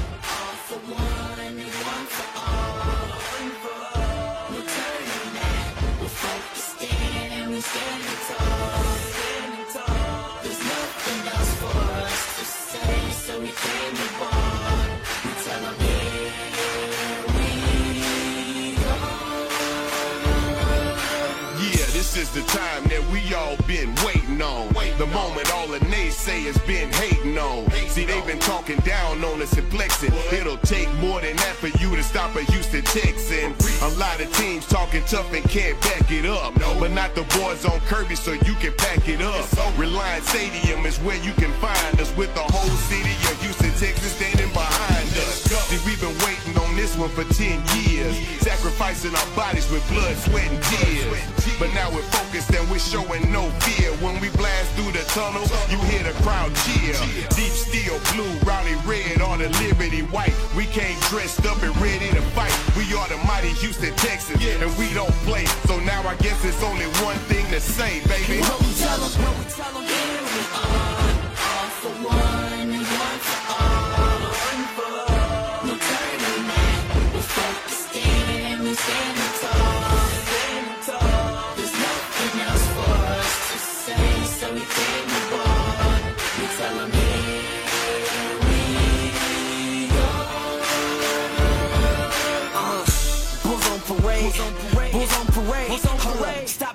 This 22.15 22.29
is 22.29 22.45
the 22.45 22.51
time 22.53 22.85
that 22.85 23.01
we 23.11 23.33
all 23.33 23.57
been 23.67 23.95
waiting 24.05 24.43
on. 24.43 24.69
The 24.99 25.07
moment 25.07 25.51
all 25.55 25.67
the 25.67 25.79
naysayers 25.89 26.59
been 26.67 26.93
hating 26.93 27.39
on. 27.39 27.71
See, 27.89 28.05
they've 28.05 28.27
been 28.27 28.39
talking 28.39 28.77
down 28.81 29.25
on 29.25 29.41
us 29.41 29.57
and 29.57 29.67
flexing. 29.69 30.13
It'll 30.31 30.59
take 30.59 30.93
more 30.97 31.21
than 31.23 31.37
that 31.37 31.57
for 31.57 31.69
you 31.81 31.97
to 31.97 32.03
stop 32.03 32.37
a 32.37 32.43
Houston 32.53 32.83
Texan. 32.83 33.55
A 33.83 33.89
lot 33.97 34.21
of 34.21 34.31
teams 34.37 34.67
talking 34.67 35.03
tough 35.07 35.33
and 35.33 35.45
can't 35.49 35.81
back 35.81 36.11
it 36.11 36.27
up. 36.27 36.55
But 36.79 36.93
not 36.93 37.15
the 37.15 37.23
boys 37.41 37.65
on 37.65 37.81
Kirby, 37.89 38.17
so 38.17 38.33
you 38.33 38.55
can 38.61 38.75
pack 38.77 39.09
it 39.09 39.23
up. 39.23 39.49
Reliant 39.79 40.25
Stadium 40.25 40.85
is 40.85 40.99
where 40.99 41.17
you 41.25 41.33
can 41.33 41.53
find 41.65 42.01
us 42.01 42.15
with 42.17 42.35
the 42.35 42.45
whole 42.45 42.77
city 42.93 43.17
of 43.33 43.41
Houston, 43.41 43.73
Texas 43.81 44.13
standing 44.13 44.53
behind 44.53 45.09
us. 45.25 45.49
See, 45.49 45.81
we've 45.89 46.01
been 46.01 46.17
waiting 46.27 46.52
this 46.83 46.99
one 46.99 47.11
for 47.11 47.22
10 47.22 47.62
years. 47.87 48.18
Sacrificing 48.43 49.14
our 49.14 49.30
bodies 49.37 49.70
with 49.70 49.87
blood, 49.89 50.16
sweat, 50.16 50.51
and 50.51 50.62
tears. 50.74 51.22
But 51.61 51.70
now 51.78 51.89
we're 51.95 52.03
focused 52.11 52.51
and 52.51 52.66
we're 52.68 52.83
showing 52.83 53.22
no 53.30 53.47
fear. 53.62 53.95
When 54.03 54.18
we 54.18 54.28
blast 54.35 54.66
through 54.74 54.91
the 54.91 55.07
tunnel, 55.14 55.47
you 55.70 55.78
hear 55.87 56.03
the 56.03 56.14
crowd 56.26 56.51
cheer. 56.66 56.99
Deep 57.39 57.55
steel 57.55 57.95
blue, 58.11 58.35
rowdy 58.43 58.74
red, 58.83 59.22
or 59.22 59.39
the 59.39 59.49
liberty 59.62 60.03
white. 60.11 60.35
We 60.57 60.66
came 60.66 60.99
dressed 61.07 61.47
up 61.47 61.62
and 61.62 61.74
ready 61.78 62.11
to 62.18 62.22
fight. 62.35 62.55
We 62.74 62.83
are 62.99 63.07
the 63.07 63.20
mighty 63.30 63.55
Houston 63.62 63.95
Texans, 63.95 64.43
and 64.43 64.74
we 64.76 64.93
don't 64.93 65.14
play. 65.22 65.47
So 65.70 65.78
now 65.78 66.03
I 66.03 66.16
guess 66.16 66.45
it's 66.45 66.62
only 66.64 66.87
one 67.07 67.18
thing 67.30 67.47
to 67.55 67.61
say, 67.61 68.03
baby. 68.11 68.43
What 68.43 68.59
we 68.59 68.74
tell 68.74 68.99
'em, 68.99 69.12
what 69.22 69.35
we 69.39 69.45
tell 69.55 69.76
'em, 69.78 71.02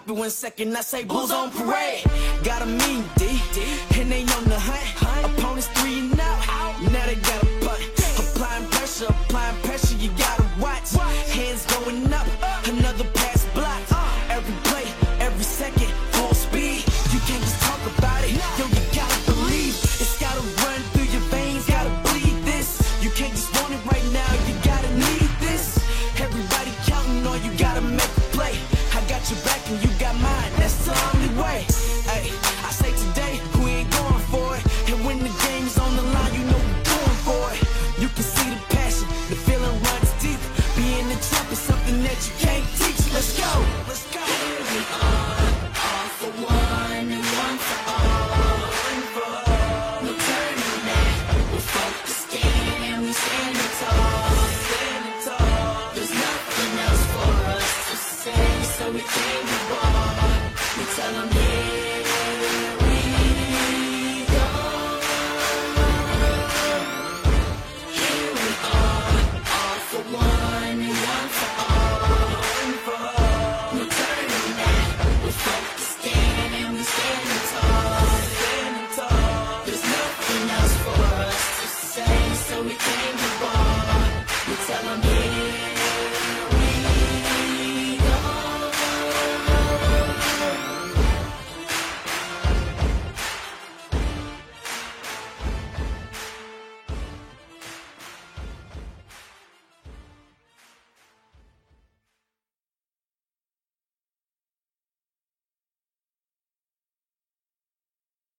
you 0.07 0.23
in 0.23 0.29
second. 0.29 0.75
I 0.75 0.81
say 0.81 1.03
Bulls 1.03 1.31
on 1.31 1.51
parade. 1.51 2.03
Got 2.43 2.61
a 2.61 2.65
mean 2.65 3.03
D, 3.17 3.41
and 3.99 4.11
they 4.11 4.21
on 4.21 4.43
the 4.45 4.59
hunt. 4.59 5.33
Opponents 5.33 5.67
three 5.79 5.99
and 5.99 6.19
out. 6.19 6.81
Now 6.91 7.05
they 7.05 7.15
got 7.15 7.43
a 7.43 7.65
butt. 7.65 7.81
Applying 8.19 8.67
pressure, 8.69 9.05
applying 9.05 9.57
pressure. 9.63 9.95
You 9.95 10.09
gotta 10.17 10.45
watch. 10.59 10.91
Hands 11.31 11.65
going 11.65 12.03
up. 12.05 12.06